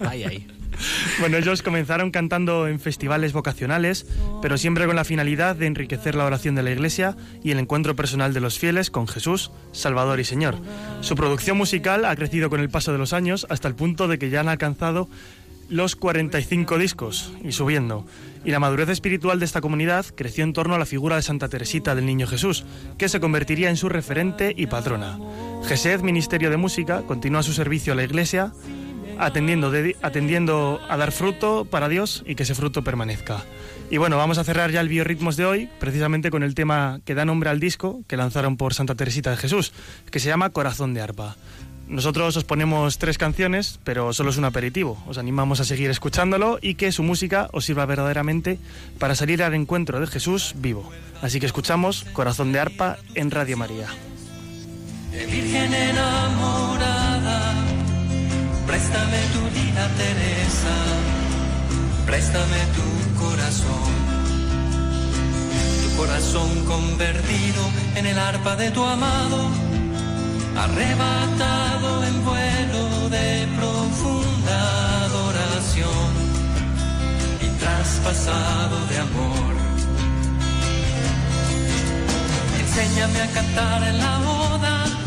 ay, 0.00 0.24
ay. 0.24 0.57
Bueno, 1.20 1.36
ellos 1.36 1.62
comenzaron 1.62 2.10
cantando 2.10 2.68
en 2.68 2.80
festivales 2.80 3.32
vocacionales, 3.32 4.06
pero 4.40 4.58
siempre 4.58 4.86
con 4.86 4.96
la 4.96 5.04
finalidad 5.04 5.56
de 5.56 5.66
enriquecer 5.66 6.14
la 6.14 6.24
oración 6.24 6.54
de 6.54 6.62
la 6.62 6.70
Iglesia 6.70 7.16
y 7.42 7.50
el 7.50 7.58
encuentro 7.58 7.96
personal 7.96 8.32
de 8.32 8.40
los 8.40 8.58
fieles 8.58 8.90
con 8.90 9.08
Jesús, 9.08 9.50
Salvador 9.72 10.20
y 10.20 10.24
Señor. 10.24 10.56
Su 11.00 11.16
producción 11.16 11.56
musical 11.56 12.04
ha 12.04 12.16
crecido 12.16 12.50
con 12.50 12.60
el 12.60 12.70
paso 12.70 12.92
de 12.92 12.98
los 12.98 13.12
años 13.12 13.46
hasta 13.50 13.68
el 13.68 13.74
punto 13.74 14.08
de 14.08 14.18
que 14.18 14.30
ya 14.30 14.40
han 14.40 14.48
alcanzado 14.48 15.08
los 15.68 15.96
45 15.96 16.78
discos 16.78 17.32
y 17.44 17.52
subiendo. 17.52 18.06
Y 18.44 18.52
la 18.52 18.60
madurez 18.60 18.88
espiritual 18.88 19.38
de 19.38 19.44
esta 19.44 19.60
comunidad 19.60 20.06
creció 20.14 20.44
en 20.44 20.52
torno 20.52 20.74
a 20.74 20.78
la 20.78 20.86
figura 20.86 21.16
de 21.16 21.22
Santa 21.22 21.48
Teresita 21.48 21.94
del 21.94 22.06
Niño 22.06 22.26
Jesús, 22.26 22.64
que 22.96 23.08
se 23.08 23.20
convertiría 23.20 23.68
en 23.68 23.76
su 23.76 23.88
referente 23.88 24.54
y 24.56 24.66
patrona. 24.66 25.18
GESED, 25.66 26.00
Ministerio 26.00 26.48
de 26.48 26.56
Música, 26.56 27.02
continúa 27.02 27.42
su 27.42 27.52
servicio 27.52 27.92
a 27.92 27.96
la 27.96 28.04
Iglesia 28.04 28.52
atendiendo, 29.18 29.72
atendiendo 30.02 30.80
a 30.88 30.96
dar 30.96 31.12
fruto 31.12 31.64
para 31.64 31.88
Dios 31.88 32.22
y 32.26 32.34
que 32.34 32.44
ese 32.44 32.54
fruto 32.54 32.82
permanezca. 32.82 33.44
Y 33.90 33.96
bueno, 33.96 34.16
vamos 34.16 34.38
a 34.38 34.44
cerrar 34.44 34.70
ya 34.70 34.80
el 34.80 34.88
Biorritmos 34.88 35.36
de 35.36 35.46
hoy, 35.46 35.68
precisamente 35.78 36.30
con 36.30 36.42
el 36.42 36.54
tema 36.54 37.00
que 37.04 37.14
da 37.14 37.24
nombre 37.24 37.50
al 37.50 37.60
disco 37.60 38.02
que 38.06 38.16
lanzaron 38.16 38.56
por 38.56 38.74
Santa 38.74 38.94
Teresita 38.94 39.30
de 39.30 39.36
Jesús, 39.36 39.72
que 40.10 40.20
se 40.20 40.28
llama 40.28 40.50
Corazón 40.50 40.94
de 40.94 41.00
Arpa. 41.00 41.36
Nosotros 41.88 42.36
os 42.36 42.44
ponemos 42.44 42.98
tres 42.98 43.16
canciones, 43.16 43.80
pero 43.82 44.12
solo 44.12 44.28
es 44.28 44.36
un 44.36 44.44
aperitivo. 44.44 45.02
Os 45.06 45.16
animamos 45.16 45.60
a 45.60 45.64
seguir 45.64 45.88
escuchándolo 45.90 46.58
y 46.60 46.74
que 46.74 46.92
su 46.92 47.02
música 47.02 47.48
os 47.52 47.64
sirva 47.64 47.86
verdaderamente 47.86 48.58
para 48.98 49.14
salir 49.14 49.42
al 49.42 49.54
encuentro 49.54 49.98
de 49.98 50.06
Jesús 50.06 50.54
vivo. 50.58 50.90
Así 51.22 51.40
que 51.40 51.46
escuchamos 51.46 52.04
Corazón 52.12 52.52
de 52.52 52.60
Arpa 52.60 52.98
en 53.14 53.30
Radio 53.30 53.56
María. 53.56 53.88
Virgen 55.12 55.72
enamorada 55.72 57.67
Préstame 58.68 59.20
tu 59.32 59.40
vida, 59.58 59.88
Teresa, 59.96 60.76
préstame 62.04 62.60
tu 62.76 63.18
corazón, 63.18 63.90
tu 65.82 65.96
corazón 65.96 66.50
convertido 66.66 67.62
en 67.96 68.06
el 68.06 68.18
arpa 68.18 68.56
de 68.56 68.70
tu 68.70 68.84
amado, 68.84 69.48
arrebatado 70.54 72.04
en 72.04 72.24
vuelo 72.26 73.08
de 73.08 73.48
profunda 73.56 75.04
adoración. 75.06 76.10
Y 77.40 77.48
traspasado 77.62 78.76
de 78.90 78.98
amor. 78.98 79.54
Enséñame 82.60 83.22
a 83.22 83.26
cantar 83.28 83.82
en 83.88 83.98
la 83.98 84.18
boda 84.18 84.97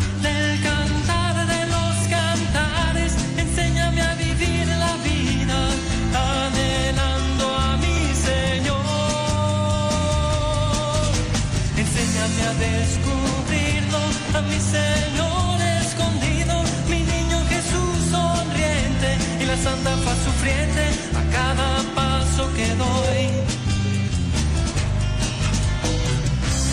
Señor 14.72 15.60
escondido, 15.82 16.62
mi 16.88 17.00
niño 17.00 17.38
Jesús 17.50 18.10
sonriente 18.10 19.18
y 19.42 19.44
la 19.44 19.56
santa 19.58 19.94
paz 19.96 20.16
sufriente 20.24 20.84
a 21.14 21.22
cada 21.30 21.82
paso 21.94 22.50
que 22.54 22.68
doy. 22.76 23.24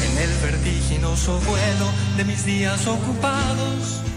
En 0.05 0.17
el 0.17 0.33
vertiginoso 0.41 1.39
vuelo 1.41 1.87
de 2.15 2.23
mis 2.23 2.45
días 2.45 2.87
ocupados. 2.87 4.08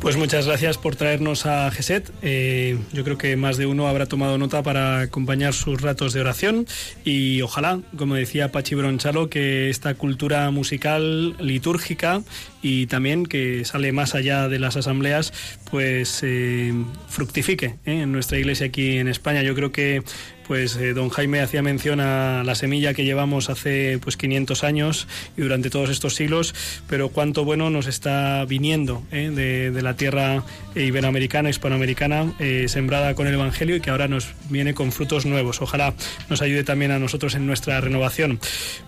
Pues 0.00 0.16
muchas 0.16 0.46
gracias 0.46 0.78
por 0.78 0.96
traernos 0.96 1.44
a 1.44 1.70
GESET. 1.70 2.10
Eh, 2.22 2.78
yo 2.94 3.04
creo 3.04 3.18
que 3.18 3.36
más 3.36 3.58
de 3.58 3.66
uno 3.66 3.86
habrá 3.86 4.06
tomado 4.06 4.38
nota 4.38 4.62
para 4.62 5.02
acompañar 5.02 5.52
sus 5.52 5.82
ratos 5.82 6.14
de 6.14 6.22
oración 6.22 6.66
y 7.04 7.42
ojalá, 7.42 7.80
como 7.98 8.14
decía 8.14 8.50
Pachi 8.50 8.74
Bronchalo, 8.74 9.28
que 9.28 9.68
esta 9.68 9.92
cultura 9.92 10.50
musical 10.50 11.36
litúrgica 11.38 12.22
y 12.62 12.86
también 12.86 13.26
que 13.26 13.66
sale 13.66 13.92
más 13.92 14.14
allá 14.14 14.48
de 14.48 14.58
las 14.58 14.78
asambleas, 14.78 15.34
pues 15.70 16.20
eh, 16.22 16.72
fructifique 17.08 17.76
¿eh? 17.84 18.00
en 18.00 18.10
nuestra 18.10 18.38
iglesia 18.38 18.68
aquí 18.68 18.96
en 18.96 19.06
España. 19.06 19.42
Yo 19.42 19.54
creo 19.54 19.70
que 19.70 20.02
pues 20.50 20.74
eh, 20.74 20.94
don 20.94 21.10
Jaime 21.10 21.42
hacía 21.42 21.62
mención 21.62 22.00
a 22.00 22.42
la 22.42 22.56
semilla 22.56 22.92
que 22.92 23.04
llevamos 23.04 23.50
hace 23.50 24.00
pues 24.02 24.16
500 24.16 24.64
años 24.64 25.06
y 25.36 25.42
durante 25.42 25.70
todos 25.70 25.90
estos 25.90 26.16
siglos, 26.16 26.56
pero 26.88 27.10
cuánto 27.10 27.44
bueno 27.44 27.70
nos 27.70 27.86
está 27.86 28.44
viniendo 28.46 29.00
¿eh? 29.12 29.30
de, 29.32 29.70
de, 29.70 29.82
la 29.82 29.94
tierra 29.94 30.42
iberoamericana, 30.74 31.50
hispanoamericana, 31.50 32.32
eh, 32.40 32.64
sembrada 32.66 33.14
con 33.14 33.28
el 33.28 33.34
Evangelio 33.34 33.76
y 33.76 33.80
que 33.80 33.90
ahora 33.90 34.08
nos 34.08 34.34
viene 34.48 34.74
con 34.74 34.90
frutos 34.90 35.24
nuevos. 35.24 35.62
Ojalá 35.62 35.94
nos 36.28 36.42
ayude 36.42 36.64
también 36.64 36.90
a 36.90 36.98
nosotros 36.98 37.36
en 37.36 37.46
nuestra 37.46 37.80
renovación. 37.80 38.40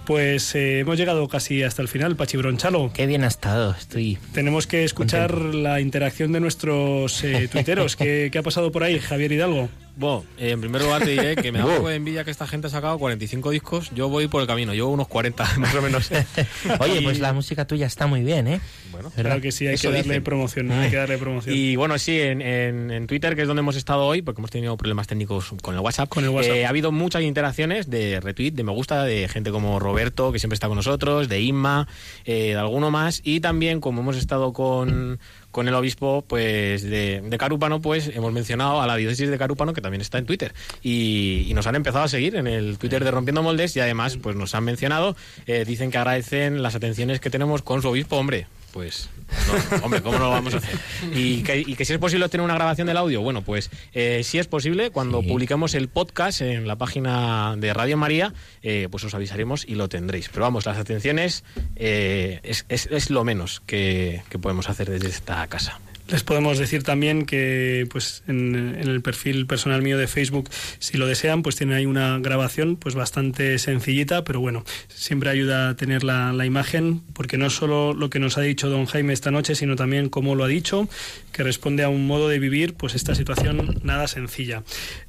Pues 0.05 0.57
hemos 0.57 0.99
llegado 0.99 1.29
casi 1.29 1.63
hasta 1.63 1.81
el 1.81 1.87
final, 1.87 2.17
Pachi 2.17 2.39
Bronchalo. 2.39 2.91
Qué 2.93 3.07
bien 3.07 3.23
ha 3.23 3.29
estado, 3.29 3.77
estoy. 3.79 4.19
Tenemos 4.35 4.67
que 4.67 4.83
escuchar 4.83 5.31
contento. 5.31 5.59
la 5.59 5.81
interacción 5.81 6.33
de 6.33 6.41
nuestros 6.41 7.23
tuiteros. 7.53 7.95
¿Qué, 7.95 8.31
¿Qué 8.33 8.39
ha 8.39 8.43
pasado 8.43 8.73
por 8.73 8.83
ahí, 8.83 8.99
Javier 8.99 9.31
Hidalgo? 9.31 9.69
Bueno, 9.95 10.25
en 10.39 10.61
primer 10.61 10.83
lugar 10.83 11.03
te 11.03 11.11
diré 11.11 11.37
que 11.37 11.53
me 11.53 11.59
da 11.59 11.67
un 11.69 11.77
poco 11.77 11.89
de 11.89 11.97
envidia 11.97 12.25
que 12.25 12.31
esta 12.31 12.47
gente 12.47 12.69
ha 12.69 12.71
sacado 12.71 12.99
45 12.99 13.51
discos. 13.51 13.91
Yo 13.95 14.09
voy 14.09 14.27
por 14.29 14.41
el 14.41 14.47
camino, 14.47 14.73
llevo 14.73 14.91
unos 14.91 15.09
40 15.09 15.45
más 15.59 15.75
o 15.75 15.83
menos. 15.83 16.11
Oye, 16.81 17.01
y... 17.01 17.05
pues 17.05 17.21
la 17.21 17.33
música 17.33 17.67
tuya 17.67 17.87
está 17.87 18.07
muy 18.07 18.23
bien, 18.23 18.49
¿eh? 18.49 18.61
Bueno, 18.91 19.11
claro 19.11 19.41
que 19.41 19.53
sí, 19.53 19.67
hay 19.67 19.77
que 19.77 19.89
darle 19.89 20.03
dicen. 20.03 20.25
promoción, 20.25 20.71
hay 20.71 20.91
que 20.91 20.97
darle 20.97 21.19
promoción. 21.19 21.55
Y 21.57 21.77
bueno, 21.77 21.99
sí, 21.99 22.21
en, 22.21 22.43
en, 22.43 22.91
en, 22.91 23.07
Twitter, 23.07 23.35
que 23.35 23.43
es 23.43 23.49
donde 23.49 23.61
hemos 23.61 23.77
estado 23.77 24.05
hoy, 24.05 24.23
porque 24.23 24.41
hemos 24.41 24.51
tenido 24.51 24.77
problemas 24.77 25.07
técnicos 25.07 25.55
con 25.63 25.75
el 25.75 25.81
WhatsApp, 25.81 26.09
con 26.09 26.25
el 26.25 26.31
WhatsApp. 26.31 26.57
Eh, 26.57 26.67
ha 26.67 26.69
habido 26.69 26.93
muchas 26.93 27.23
interacciones 27.23 27.89
de 27.89 28.21
retweet, 28.21 28.53
de 28.53 28.65
me 28.65 28.73
gusta, 28.73 29.05
de 29.05 29.29
gente 29.29 29.51
como 29.51 29.79
Roberto, 29.79 30.33
que 30.33 30.39
siempre 30.39 30.55
está 30.55 30.69
con 30.69 30.77
nosotros, 30.77 31.29
de 31.29 31.41
Inma, 31.41 31.89
eh, 32.25 32.49
de 32.49 32.57
alguno 32.57 32.91
más, 32.91 33.21
y 33.25 33.41
también 33.41 33.81
como 33.81 34.03
hemos 34.03 34.17
estado 34.17 34.53
con 34.53 35.19
con 35.53 35.69
el 35.69 35.75
obispo 35.75 36.25
pues 36.27 36.83
de, 36.83 37.37
Carúpano, 37.39 37.81
pues 37.81 38.09
hemos 38.09 38.33
mencionado 38.33 38.81
a 38.81 38.87
la 38.87 38.97
diócesis 38.97 39.31
de 39.31 39.39
Carúpano, 39.39 39.73
que 39.73 39.81
también 39.81 40.01
está 40.01 40.19
en 40.19 40.27
Twitter. 40.27 40.55
Y, 40.83 41.47
y, 41.49 41.55
nos 41.55 41.67
han 41.69 41.77
empezado 41.77 42.05
a 42.05 42.09
seguir 42.09 42.35
en 42.35 42.47
el 42.49 42.79
Twitter 42.79 43.05
de 43.05 43.11
Rompiendo 43.11 43.43
Moldes 43.43 43.77
y 43.77 43.81
además 43.81 44.17
pues 44.21 44.35
nos 44.35 44.55
han 44.55 44.65
mencionado, 44.65 45.15
eh, 45.47 45.65
dicen 45.65 45.91
que 45.91 45.99
agradecen 45.99 46.63
las 46.63 46.75
atenciones 46.75 47.21
que 47.21 47.31
tenemos 47.31 47.63
con 47.63 47.83
su 47.83 47.89
obispo, 47.89 48.17
hombre. 48.17 48.47
Pues, 48.73 49.11
no, 49.47 49.85
hombre, 49.85 50.03
¿cómo 50.03 50.19
no 50.19 50.25
lo 50.25 50.31
vamos 50.31 50.55
a 50.55 50.57
hacer? 50.59 50.79
Y 51.15 51.43
que, 51.43 51.61
y 51.61 51.75
que, 51.75 51.85
si 51.85 51.93
es 51.93 51.99
posible 51.99 52.25
obtener 52.25 52.45
una 52.45 52.55
grabación 52.55 52.87
del 52.87 52.97
audio, 52.97 53.21
bueno, 53.21 53.43
pues 53.43 53.71
eh, 53.93 54.23
si 54.25 54.39
es 54.39 54.47
posible, 54.47 54.91
cuando 54.91 55.21
sí. 55.21 55.29
publiquemos 55.29 55.75
el 55.75 55.89
podcast 55.89 56.41
en 56.41 56.67
la 56.67 56.77
página 56.77 57.55
de 57.57 57.75
Radio 57.75 57.97
María, 57.97 58.33
eh, 58.63 58.89
pues 58.91 59.05
os 59.05 59.15
avisaremos 59.15 59.67
y 59.67 59.75
lo 59.75 59.89
tendréis. 59.89 60.29
Pero 60.31 60.43
vamos, 60.43 60.65
las 60.65 60.79
atenciones 60.79 61.45
eh, 61.77 62.41
es, 62.43 62.65
es, 62.69 62.89
es, 62.91 63.11
lo 63.11 63.25
menos 63.25 63.61
que, 63.67 64.23
que 64.31 64.39
podemos 64.39 64.69
hacer 64.71 64.89
desde 64.89 65.09
esta 65.09 65.47
casa. 65.49 65.79
Les 66.09 66.25
podemos 66.25 66.59
decir 66.59 66.83
también 66.83 67.25
que 67.25 67.87
pues 67.91 68.23
en, 68.27 68.77
el 68.77 69.01
perfil 69.03 69.47
personal 69.47 69.83
mío 69.83 69.97
de 69.97 70.07
Facebook, 70.07 70.51
si 70.79 70.99
lo 70.99 71.07
desean, 71.07 71.43
pues 71.43 71.57
tienen 71.57 71.77
ahí 71.77 71.87
una 71.87 72.19
grabación 72.19 72.77
pues 72.77 72.95
bastante 72.95 73.59
sencillita, 73.59 74.25
pero 74.25 74.41
bueno, 74.41 74.65
siempre 74.89 75.31
ayuda 75.31 75.71
a 75.71 75.77
tener 75.77 76.05
la, 76.05 76.33
imagen, 76.45 77.03
porque 77.13 77.39
no 77.39 77.51
solo 77.51 77.95
lo 77.95 78.11
que 78.11 78.19
nos 78.19 78.37
ha 78.37 78.41
dicho 78.41 78.69
don 78.69 78.87
Jaime 78.87 79.13
esta 79.13 79.31
noche, 79.31 79.55
sino 79.55 79.77
también 79.77 80.09
cómo 80.09 80.35
lo 80.35 80.45
ha 80.45 80.49
dicho, 80.49 80.89
que 81.31 81.45
responde 81.45 81.85
a 81.85 81.89
un 81.89 82.07
modo 82.07 82.29
de 82.29 82.39
vivir 82.39 82.75
pues 82.75 82.95
esta 82.95 83.15
situación 83.15 83.81
nada 83.85 84.09
sencilla. 84.09 84.65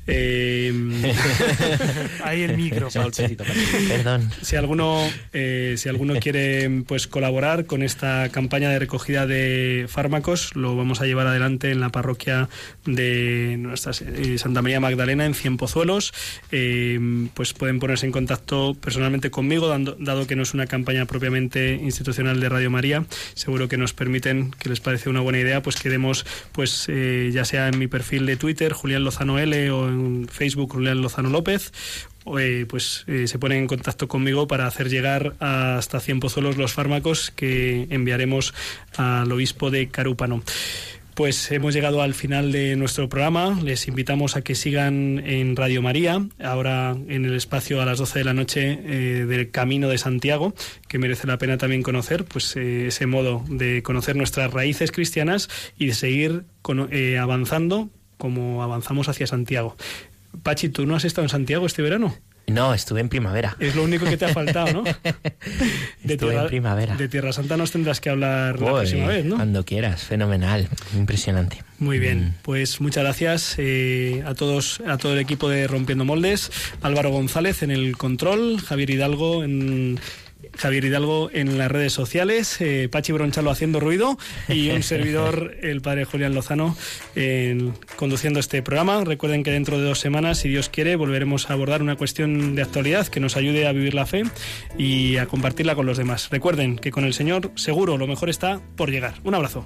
Eh, 0.07 0.71
Ahí 2.23 2.41
el 2.43 2.57
micro. 2.57 2.89
Perdón. 3.87 4.29
Si 4.41 4.55
alguno, 4.55 4.99
eh, 5.31 5.75
si 5.77 5.89
alguno 5.89 6.15
quiere 6.19 6.83
pues 6.87 7.07
colaborar 7.07 7.65
con 7.65 7.83
esta 7.83 8.29
campaña 8.29 8.69
de 8.69 8.79
recogida 8.79 9.25
de 9.25 9.85
fármacos, 9.89 10.55
lo 10.55 10.75
vamos 10.75 11.01
a 11.01 11.05
llevar 11.05 11.27
adelante 11.27 11.71
en 11.71 11.79
la 11.79 11.89
parroquia 11.89 12.49
de 12.85 13.55
nuestra 13.59 13.91
eh, 14.01 14.37
Santa 14.37 14.61
María 14.61 14.79
Magdalena 14.79 15.25
en 15.25 15.33
Cienpozuelos. 15.33 16.13
Eh, 16.51 16.99
pues 17.33 17.53
pueden 17.53 17.79
ponerse 17.79 18.05
en 18.05 18.11
contacto 18.11 18.75
personalmente 18.79 19.31
conmigo, 19.31 19.67
dando, 19.67 19.95
dado 19.99 20.27
que 20.27 20.35
no 20.35 20.43
es 20.43 20.53
una 20.53 20.67
campaña 20.67 21.05
propiamente 21.05 21.75
institucional 21.75 22.39
de 22.39 22.49
Radio 22.49 22.69
María. 22.69 23.05
Seguro 23.33 23.67
que 23.67 23.77
nos 23.77 23.93
permiten, 23.93 24.51
que 24.51 24.69
les 24.69 24.79
parece 24.79 25.09
una 25.09 25.21
buena 25.21 25.39
idea, 25.39 25.61
pues 25.61 25.75
que 25.75 25.89
demos, 25.89 26.25
pues 26.51 26.87
ya 26.87 27.45
sea 27.45 27.67
en 27.67 27.79
mi 27.79 27.87
perfil 27.87 28.25
de 28.25 28.35
Twitter, 28.35 28.73
Julián 28.73 29.03
Lozano 29.03 29.39
L 29.39 29.71
o 29.71 29.92
Facebook 30.29 30.73
Julián 30.73 31.01
Lozano 31.01 31.29
López 31.29 31.71
eh, 32.39 32.65
pues 32.67 33.03
eh, 33.07 33.27
se 33.27 33.37
ponen 33.37 33.59
en 33.59 33.67
contacto 33.67 34.07
conmigo 34.07 34.47
para 34.47 34.65
hacer 34.65 34.89
llegar 34.89 35.35
hasta 35.39 35.99
100 35.99 36.19
pozuelos 36.21 36.57
los 36.57 36.73
fármacos 36.73 37.31
que 37.31 37.87
enviaremos 37.89 38.53
al 38.95 39.31
obispo 39.31 39.69
de 39.69 39.89
Carúpano. 39.89 40.41
Pues 41.15 41.51
hemos 41.51 41.75
llegado 41.75 42.01
al 42.01 42.15
final 42.15 42.51
de 42.51 42.75
nuestro 42.75 43.07
programa. 43.07 43.59
Les 43.61 43.87
invitamos 43.87 44.35
a 44.35 44.41
que 44.41 44.55
sigan 44.55 45.21
en 45.23 45.55
Radio 45.55 45.83
María, 45.83 46.25
ahora 46.43 46.95
en 47.07 47.25
el 47.25 47.35
espacio 47.35 47.81
a 47.81 47.85
las 47.85 47.99
12 47.99 48.19
de 48.19 48.25
la 48.25 48.33
noche 48.33 48.79
eh, 48.83 49.25
del 49.25 49.51
Camino 49.51 49.89
de 49.89 49.99
Santiago, 49.99 50.55
que 50.87 50.97
merece 50.97 51.27
la 51.27 51.37
pena 51.37 51.59
también 51.59 51.83
conocer, 51.83 52.25
pues 52.25 52.55
ese 52.55 53.05
modo 53.05 53.43
de 53.47 53.83
conocer 53.83 54.15
nuestras 54.15 54.51
raíces 54.51 54.91
cristianas 54.91 55.49
y 55.77 55.87
de 55.87 55.93
seguir 55.93 56.45
avanzando 57.19 57.91
como 58.23 58.63
avanzamos 58.63 59.09
hacia 59.09 59.27
Santiago. 59.27 59.75
Pachi, 60.43 60.69
¿tú 60.69 60.85
no 60.85 60.95
has 60.95 61.03
estado 61.03 61.25
en 61.25 61.29
Santiago 61.29 61.65
este 61.65 61.81
verano? 61.81 62.15
No, 62.47 62.73
estuve 62.73 63.01
en 63.01 63.09
primavera. 63.09 63.57
Es 63.59 63.75
lo 63.75 63.83
único 63.83 64.05
que 64.05 64.15
te 64.15 64.23
ha 64.23 64.29
faltado, 64.29 64.71
¿no? 64.71 64.83
De 66.03 66.13
estuve 66.13 66.33
en 66.33 66.47
primavera. 66.47 66.95
De 66.95 67.09
Tierra 67.09 67.33
Santa 67.33 67.57
nos 67.57 67.71
tendrás 67.71 67.99
que 67.99 68.09
hablar 68.09 68.61
la 68.61 68.75
próxima 68.75 69.07
vez, 69.07 69.25
¿no? 69.25 69.35
Cuando 69.35 69.65
quieras, 69.65 70.03
fenomenal, 70.03 70.69
impresionante. 70.95 71.63
Muy 71.79 71.99
bien, 71.99 72.27
mm. 72.27 72.33
pues 72.43 72.79
muchas 72.79 73.03
gracias 73.03 73.55
eh, 73.57 74.23
a 74.25 74.33
todos, 74.35 74.81
a 74.87 74.97
todo 74.97 75.11
el 75.11 75.19
equipo 75.19 75.49
de 75.49 75.67
Rompiendo 75.67 76.05
Moldes, 76.05 76.49
Álvaro 76.81 77.09
González 77.09 77.61
en 77.61 77.71
el 77.71 77.97
control, 77.97 78.61
Javier 78.61 78.89
Hidalgo 78.89 79.43
en 79.43 79.99
Javier 80.57 80.85
Hidalgo 80.85 81.29
en 81.33 81.57
las 81.57 81.71
redes 81.71 81.93
sociales, 81.93 82.59
eh, 82.61 82.89
Pachi 82.91 83.11
Bronchalo 83.11 83.51
haciendo 83.51 83.79
ruido 83.79 84.17
y 84.47 84.69
un 84.69 84.83
servidor, 84.83 85.55
el 85.61 85.81
padre 85.81 86.05
Julián 86.05 86.33
Lozano, 86.33 86.75
conduciendo 87.95 88.39
este 88.39 88.61
programa. 88.61 89.03
Recuerden 89.03 89.43
que 89.43 89.51
dentro 89.51 89.79
de 89.79 89.85
dos 89.85 89.99
semanas, 89.99 90.39
si 90.39 90.49
Dios 90.49 90.69
quiere, 90.69 90.95
volveremos 90.95 91.49
a 91.49 91.53
abordar 91.53 91.81
una 91.81 91.95
cuestión 91.95 92.55
de 92.55 92.61
actualidad 92.61 93.07
que 93.07 93.19
nos 93.19 93.37
ayude 93.37 93.67
a 93.67 93.71
vivir 93.71 93.93
la 93.93 94.05
fe 94.05 94.23
y 94.77 95.17
a 95.17 95.25
compartirla 95.25 95.75
con 95.75 95.85
los 95.85 95.97
demás. 95.97 96.29
Recuerden 96.31 96.77
que 96.77 96.91
con 96.91 97.05
el 97.05 97.13
Señor 97.13 97.51
seguro 97.55 97.97
lo 97.97 98.07
mejor 98.07 98.29
está 98.29 98.61
por 98.75 98.91
llegar. 98.91 99.15
Un 99.23 99.35
abrazo. 99.35 99.65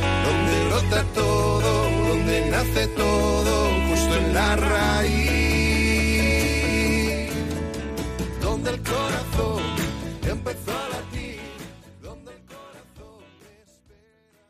todo, 1.13 1.89
donde 2.09 2.49
nace 2.49 2.87
todo, 2.87 3.69
justo 3.89 4.15
en 4.15 4.33
la 4.33 4.55
raíz, 4.55 5.11
donde 8.41 8.71
el 8.71 8.81
corazón 8.81 9.63
empezó. 10.23 10.80